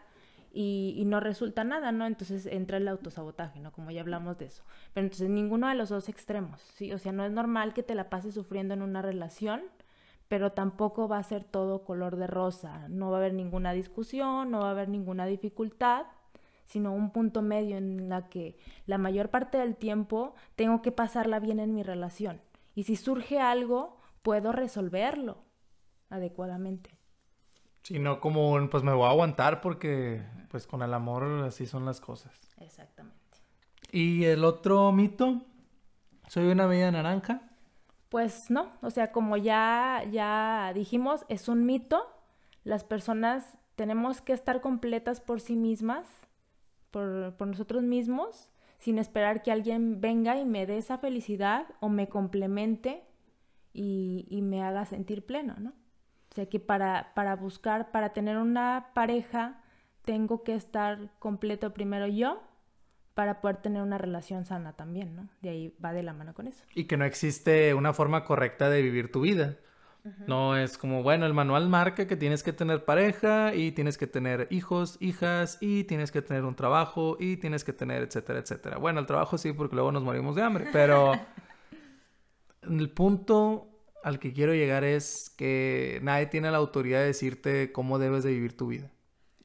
y, 0.56 1.02
no 1.08 1.20
resulta 1.20 1.64
nada, 1.64 1.92
¿no? 1.92 2.06
Entonces 2.06 2.46
entra 2.46 2.78
el 2.78 2.88
autosabotaje, 2.88 3.60
¿no? 3.60 3.72
Como 3.72 3.90
ya 3.90 4.02
hablamos 4.02 4.38
de 4.38 4.46
eso. 4.46 4.64
Pero 4.94 5.06
entonces 5.06 5.30
ninguno 5.30 5.68
de 5.68 5.74
los 5.74 5.90
dos 5.90 6.10
extremos, 6.10 6.62
¿sí? 6.76 6.94
O 6.94 7.00
sea, 7.00 7.12
no 7.12 7.26
es 7.26 7.32
normal 7.32 7.74
que 7.74 7.82
te 7.82 7.96
la 7.96 8.10
pases 8.10 8.36
sufriendo 8.36 8.76
en 8.76 8.84
una 8.84 9.02
relación 9.02 9.64
pero 10.34 10.52
tampoco 10.52 11.08
va 11.08 11.20
a 11.20 11.24
ser 11.24 11.44
todo 11.44 11.84
color 11.84 12.16
de 12.16 12.26
rosa, 12.26 12.88
no 12.90 13.12
va 13.12 13.18
a 13.18 13.20
haber 13.20 13.36
ninguna 13.36 13.72
discusión, 13.72 14.50
no 14.50 14.62
va 14.62 14.70
a 14.70 14.72
haber 14.72 14.90
ninguna 14.90 15.28
dificultad, 15.28 16.08
sino 16.66 16.92
un 16.92 17.12
punto 17.12 17.44
medio 17.44 17.78
en 17.78 18.10
la 18.10 18.30
que 18.30 18.58
la 18.88 18.98
mayor 18.98 19.30
parte 19.30 19.60
del 19.60 19.76
tiempo 19.76 20.34
tengo 20.56 20.82
que 20.82 20.92
pasarla 20.92 21.40
bien 21.40 21.60
en 21.60 21.76
mi 21.76 21.84
relación. 21.84 22.42
Y 22.74 22.86
si 22.86 22.96
surge 22.96 23.40
algo, 23.40 24.00
puedo 24.24 24.54
resolverlo 24.54 25.38
adecuadamente. 26.10 26.98
Si 27.84 28.00
no 28.00 28.20
como 28.20 28.54
un, 28.54 28.70
pues 28.70 28.82
me 28.82 28.92
voy 28.92 29.06
a 29.06 29.12
aguantar 29.12 29.62
porque 29.62 30.24
pues 30.50 30.66
con 30.66 30.82
el 30.82 30.96
amor 30.96 31.26
así 31.46 31.68
son 31.68 31.86
las 31.86 32.02
cosas. 32.02 32.56
Exactamente. 32.58 33.38
¿Y 33.92 34.24
el 34.24 34.44
otro 34.44 34.92
mito? 34.94 35.44
¿Soy 36.28 36.48
una 36.48 36.66
media 36.66 36.90
naranja? 36.92 37.53
Pues 38.14 38.52
no, 38.52 38.68
o 38.84 38.92
sea, 38.92 39.12
como 39.12 39.38
ya, 39.38 40.04
ya 40.12 40.72
dijimos, 40.76 41.26
es 41.30 41.50
un 41.50 41.66
mito. 41.66 42.06
Las 42.64 42.84
personas 42.84 43.58
tenemos 43.76 44.22
que 44.22 44.34
estar 44.34 44.62
completas 44.62 45.20
por 45.20 45.42
sí 45.42 45.56
mismas, 45.56 46.08
por, 46.92 47.34
nosotros 47.48 47.82
mismos, 47.82 48.52
sin 48.78 49.00
esperar 49.00 49.42
que 49.42 49.52
alguien 49.52 50.00
venga 50.00 50.38
y 50.38 50.46
me 50.46 50.68
dé 50.68 50.78
esa 50.78 51.00
felicidad 51.00 51.66
o 51.80 51.90
me 51.90 52.08
complemente 52.08 53.04
y, 53.74 54.28
y 54.30 54.44
me 54.44 54.62
haga 54.62 54.86
sentir 54.86 55.26
pleno, 55.26 55.56
¿no? 55.58 55.72
O 55.72 56.36
sea 56.36 56.46
que 56.46 56.60
para, 56.60 57.14
para 57.16 57.36
buscar, 57.36 57.90
para 57.90 58.14
tener 58.14 58.38
una 58.38 58.92
pareja, 58.94 59.64
tengo 60.04 60.44
que 60.44 60.54
estar 60.54 61.10
completo 61.18 61.74
primero 61.74 62.06
yo 62.06 62.44
para 63.14 63.42
poder 63.42 63.58
tener 63.58 63.82
una 63.82 63.98
relación 63.98 64.46
sana 64.46 64.74
también, 64.74 65.16
¿no? 65.16 65.30
De 65.42 65.50
ahí 65.50 65.76
va 65.84 65.94
de 65.94 66.04
la 66.04 66.14
mano 66.14 66.34
con 66.34 66.48
eso. 66.48 66.64
Y 66.74 66.86
que 66.86 66.98
no 66.98 67.06
existe 67.06 67.74
una 67.74 67.94
forma 67.94 68.24
correcta 68.26 68.70
de 68.70 68.82
vivir 68.82 69.12
tu 69.12 69.22
vida. 69.22 69.58
No 70.28 70.58
es 70.58 70.78
como, 70.78 71.02
bueno, 71.02 71.26
el 71.26 71.34
manual 71.34 71.70
marca 71.70 72.08
que 72.08 72.18
tienes 72.18 72.44
que 72.44 72.52
tener 72.52 72.84
pareja 72.84 73.56
y 73.56 73.72
tienes 73.72 73.98
que 73.98 74.06
tener 74.06 74.48
hijos, 74.50 74.98
hijas 75.00 75.58
y 75.62 75.86
tienes 75.86 76.12
que 76.12 76.22
tener 76.22 76.44
un 76.44 76.56
trabajo 76.56 77.16
y 77.22 77.38
tienes 77.38 77.64
que 77.64 77.72
tener, 77.72 78.04
etcétera, 78.04 78.40
etcétera. 78.40 78.78
Bueno, 78.78 79.00
el 79.00 79.06
trabajo 79.06 79.38
sí, 79.38 79.54
porque 79.54 79.76
luego 79.76 79.94
nos 79.94 80.04
morimos 80.04 80.36
de 80.36 80.42
hambre, 80.42 80.68
pero 80.74 81.14
el 82.64 82.90
punto 82.90 83.70
al 84.04 84.20
que 84.20 84.34
quiero 84.34 84.54
llegar 84.54 84.84
es 84.84 85.34
que 85.38 86.02
nadie 86.04 86.26
tiene 86.26 86.52
la 86.52 86.58
autoridad 86.58 87.00
de 87.00 87.06
decirte 87.06 87.72
cómo 87.72 87.98
debes 87.98 88.26
de 88.26 88.32
vivir 88.32 88.58
tu 88.58 88.68
vida. 88.68 88.92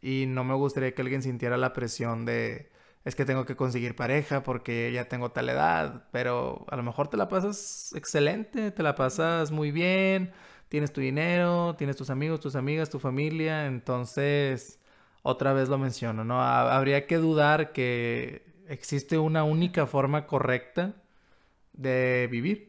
Y 0.00 0.24
no 0.26 0.42
me 0.42 0.54
gustaría 0.54 0.92
que 0.92 1.02
alguien 1.02 1.22
sintiera 1.22 1.56
la 1.56 1.72
presión 1.72 2.24
de, 2.24 2.72
es 3.04 3.14
que 3.14 3.24
tengo 3.24 3.44
que 3.46 3.56
conseguir 3.56 3.96
pareja 3.96 4.42
porque 4.42 4.92
ya 4.92 5.08
tengo 5.08 5.30
tal 5.30 5.48
edad, 5.48 6.04
pero 6.12 6.66
a 6.68 6.76
lo 6.76 6.82
mejor 6.82 7.08
te 7.08 7.16
la 7.16 7.28
pasas 7.28 7.92
excelente, 7.94 8.70
te 8.70 8.82
la 8.82 8.94
pasas 8.94 9.50
muy 9.50 9.70
bien, 9.70 10.32
tienes 10.68 10.92
tu 10.92 11.00
dinero, 11.00 11.74
tienes 11.76 11.96
tus 11.96 12.10
amigos, 12.10 12.40
tus 12.40 12.56
amigas, 12.56 12.90
tu 12.90 12.98
familia, 12.98 13.66
entonces 13.66 14.80
otra 15.22 15.52
vez 15.52 15.68
lo 15.68 15.78
menciono, 15.78 16.24
¿no? 16.24 16.42
Habría 16.42 17.06
que 17.06 17.16
dudar 17.16 17.72
que 17.72 18.44
existe 18.68 19.18
una 19.18 19.44
única 19.44 19.86
forma 19.86 20.26
correcta 20.26 20.94
de 21.72 22.28
vivir. 22.30 22.67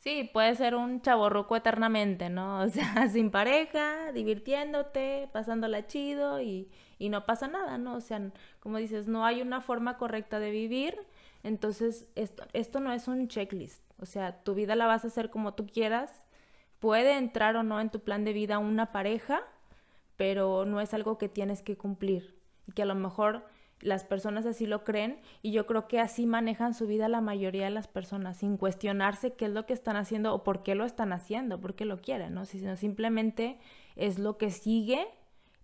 Sí, 0.00 0.30
puede 0.32 0.54
ser 0.54 0.74
un 0.76 1.02
chaborruco 1.02 1.56
eternamente, 1.56 2.30
¿no? 2.30 2.60
O 2.64 2.68
sea, 2.68 3.06
sin 3.08 3.30
pareja, 3.30 4.12
divirtiéndote, 4.12 5.28
pasándola 5.32 5.86
chido 5.86 6.40
y, 6.40 6.70
y 6.98 7.10
no 7.10 7.26
pasa 7.26 7.48
nada, 7.48 7.76
¿no? 7.76 7.96
O 7.96 8.00
sea, 8.00 8.32
como 8.60 8.78
dices, 8.78 9.06
no 9.06 9.26
hay 9.26 9.42
una 9.42 9.60
forma 9.60 9.98
correcta 9.98 10.38
de 10.38 10.50
vivir, 10.50 10.98
entonces 11.42 12.08
esto, 12.14 12.44
esto 12.54 12.80
no 12.80 12.92
es 12.92 13.08
un 13.08 13.28
checklist, 13.28 13.82
o 13.98 14.06
sea, 14.06 14.42
tu 14.42 14.54
vida 14.54 14.74
la 14.74 14.86
vas 14.86 15.04
a 15.04 15.08
hacer 15.08 15.30
como 15.30 15.52
tú 15.54 15.66
quieras, 15.66 16.24
puede 16.78 17.18
entrar 17.18 17.56
o 17.56 17.62
no 17.62 17.78
en 17.80 17.90
tu 17.90 18.00
plan 18.00 18.24
de 18.24 18.32
vida 18.32 18.58
una 18.58 18.92
pareja, 18.92 19.42
pero 20.16 20.64
no 20.64 20.80
es 20.80 20.94
algo 20.94 21.18
que 21.18 21.28
tienes 21.28 21.62
que 21.62 21.76
cumplir 21.76 22.38
y 22.66 22.72
que 22.72 22.82
a 22.82 22.86
lo 22.86 22.94
mejor 22.94 23.44
las 23.80 24.04
personas 24.04 24.46
así 24.46 24.66
lo 24.66 24.84
creen 24.84 25.20
y 25.42 25.52
yo 25.52 25.66
creo 25.66 25.88
que 25.88 26.00
así 26.00 26.26
manejan 26.26 26.74
su 26.74 26.86
vida 26.86 27.08
la 27.08 27.20
mayoría 27.20 27.64
de 27.64 27.70
las 27.70 27.88
personas, 27.88 28.38
sin 28.38 28.56
cuestionarse 28.56 29.34
qué 29.34 29.46
es 29.46 29.50
lo 29.50 29.66
que 29.66 29.72
están 29.72 29.96
haciendo 29.96 30.34
o 30.34 30.44
por 30.44 30.62
qué 30.62 30.74
lo 30.74 30.84
están 30.84 31.12
haciendo, 31.12 31.60
por 31.60 31.74
qué 31.74 31.84
lo 31.84 32.00
quieren, 32.00 32.34
¿no? 32.34 32.44
Sino 32.44 32.76
simplemente 32.76 33.58
es 33.96 34.18
lo 34.18 34.36
que 34.36 34.50
sigue 34.50 35.08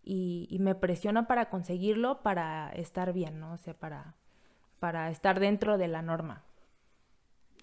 y, 0.03 0.57
me 0.61 0.75
presiona 0.75 1.27
para 1.27 1.51
conseguirlo, 1.51 2.23
para 2.23 2.71
estar 2.71 3.13
bien, 3.13 3.41
¿no? 3.41 3.53
O 3.53 3.57
sea, 3.57 3.75
para, 3.75 4.15
para 4.79 5.11
estar 5.11 5.41
dentro 5.41 5.79
de 5.79 5.89
la 5.89 6.01
norma. 6.01 6.45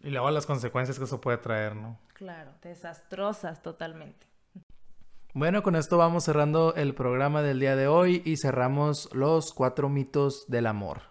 Y 0.01 0.09
luego 0.09 0.29
las 0.31 0.45
consecuencias 0.45 0.99
que 0.99 1.05
eso 1.05 1.21
puede 1.21 1.37
traer, 1.37 1.75
¿no? 1.75 1.97
Claro, 2.13 2.51
desastrosas 2.61 3.61
totalmente. 3.61 4.27
Bueno, 5.35 5.63
con 5.63 5.75
esto 5.75 5.97
vamos 5.97 6.25
cerrando 6.25 6.75
el 6.75 6.93
programa 6.93 7.41
del 7.41 7.59
día 7.59 7.75
de 7.75 7.87
hoy 7.87 8.21
y 8.23 8.37
cerramos 8.37 9.09
los 9.13 9.51
cuatro 9.51 9.89
mitos 9.89 10.45
del 10.47 10.67
amor. 10.67 11.01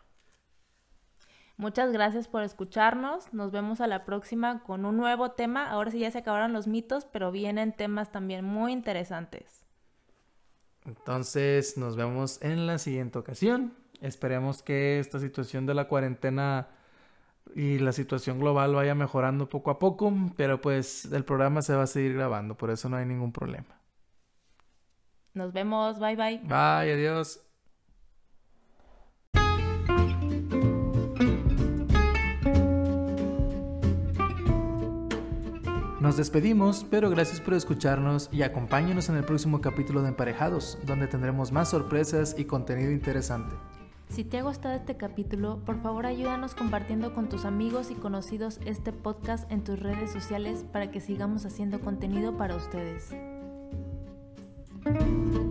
Muchas 1.56 1.92
gracias 1.92 2.28
por 2.28 2.44
escucharnos. 2.44 3.34
Nos 3.34 3.50
vemos 3.50 3.80
a 3.80 3.88
la 3.88 4.04
próxima 4.04 4.62
con 4.62 4.84
un 4.84 4.96
nuevo 4.96 5.32
tema. 5.32 5.68
Ahora 5.68 5.90
sí 5.90 5.98
ya 5.98 6.10
se 6.12 6.18
acabaron 6.18 6.52
los 6.52 6.68
mitos, 6.68 7.04
pero 7.04 7.32
vienen 7.32 7.72
temas 7.72 8.12
también 8.12 8.44
muy 8.44 8.70
interesantes. 8.70 9.66
Entonces 10.84 11.76
nos 11.76 11.96
vemos 11.96 12.40
en 12.42 12.68
la 12.68 12.78
siguiente 12.78 13.18
ocasión. 13.18 13.74
Esperemos 14.00 14.62
que 14.62 15.00
esta 15.00 15.18
situación 15.18 15.66
de 15.66 15.74
la 15.74 15.88
cuarentena 15.88 16.68
y 17.56 17.80
la 17.80 17.90
situación 17.90 18.38
global 18.38 18.72
vaya 18.72 18.94
mejorando 18.94 19.48
poco 19.48 19.72
a 19.72 19.80
poco, 19.80 20.12
pero 20.36 20.60
pues 20.60 21.06
el 21.06 21.24
programa 21.24 21.60
se 21.60 21.74
va 21.74 21.82
a 21.82 21.86
seguir 21.88 22.14
grabando, 22.14 22.56
por 22.56 22.70
eso 22.70 22.88
no 22.88 22.96
hay 22.96 23.04
ningún 23.04 23.32
problema. 23.32 23.81
Nos 25.34 25.52
vemos, 25.52 25.98
bye 25.98 26.16
bye. 26.16 26.38
Bye, 26.44 26.92
adiós. 26.92 27.40
Nos 36.02 36.16
despedimos, 36.16 36.84
pero 36.90 37.10
gracias 37.10 37.40
por 37.40 37.54
escucharnos 37.54 38.28
y 38.32 38.42
acompáñenos 38.42 39.08
en 39.08 39.14
el 39.14 39.24
próximo 39.24 39.60
capítulo 39.60 40.02
de 40.02 40.08
Emparejados, 40.08 40.76
donde 40.84 41.06
tendremos 41.06 41.52
más 41.52 41.70
sorpresas 41.70 42.34
y 42.36 42.44
contenido 42.44 42.90
interesante. 42.90 43.54
Si 44.08 44.24
te 44.24 44.38
ha 44.38 44.42
gustado 44.42 44.74
este 44.74 44.96
capítulo, 44.96 45.60
por 45.64 45.80
favor 45.80 46.04
ayúdanos 46.06 46.56
compartiendo 46.56 47.14
con 47.14 47.28
tus 47.28 47.44
amigos 47.44 47.92
y 47.92 47.94
conocidos 47.94 48.58
este 48.66 48.92
podcast 48.92 49.50
en 49.50 49.62
tus 49.62 49.78
redes 49.78 50.12
sociales 50.12 50.66
para 50.72 50.90
que 50.90 51.00
sigamos 51.00 51.46
haciendo 51.46 51.80
contenido 51.80 52.36
para 52.36 52.56
ustedes. 52.56 53.14
Thank 54.84 55.36
you. 55.36 55.41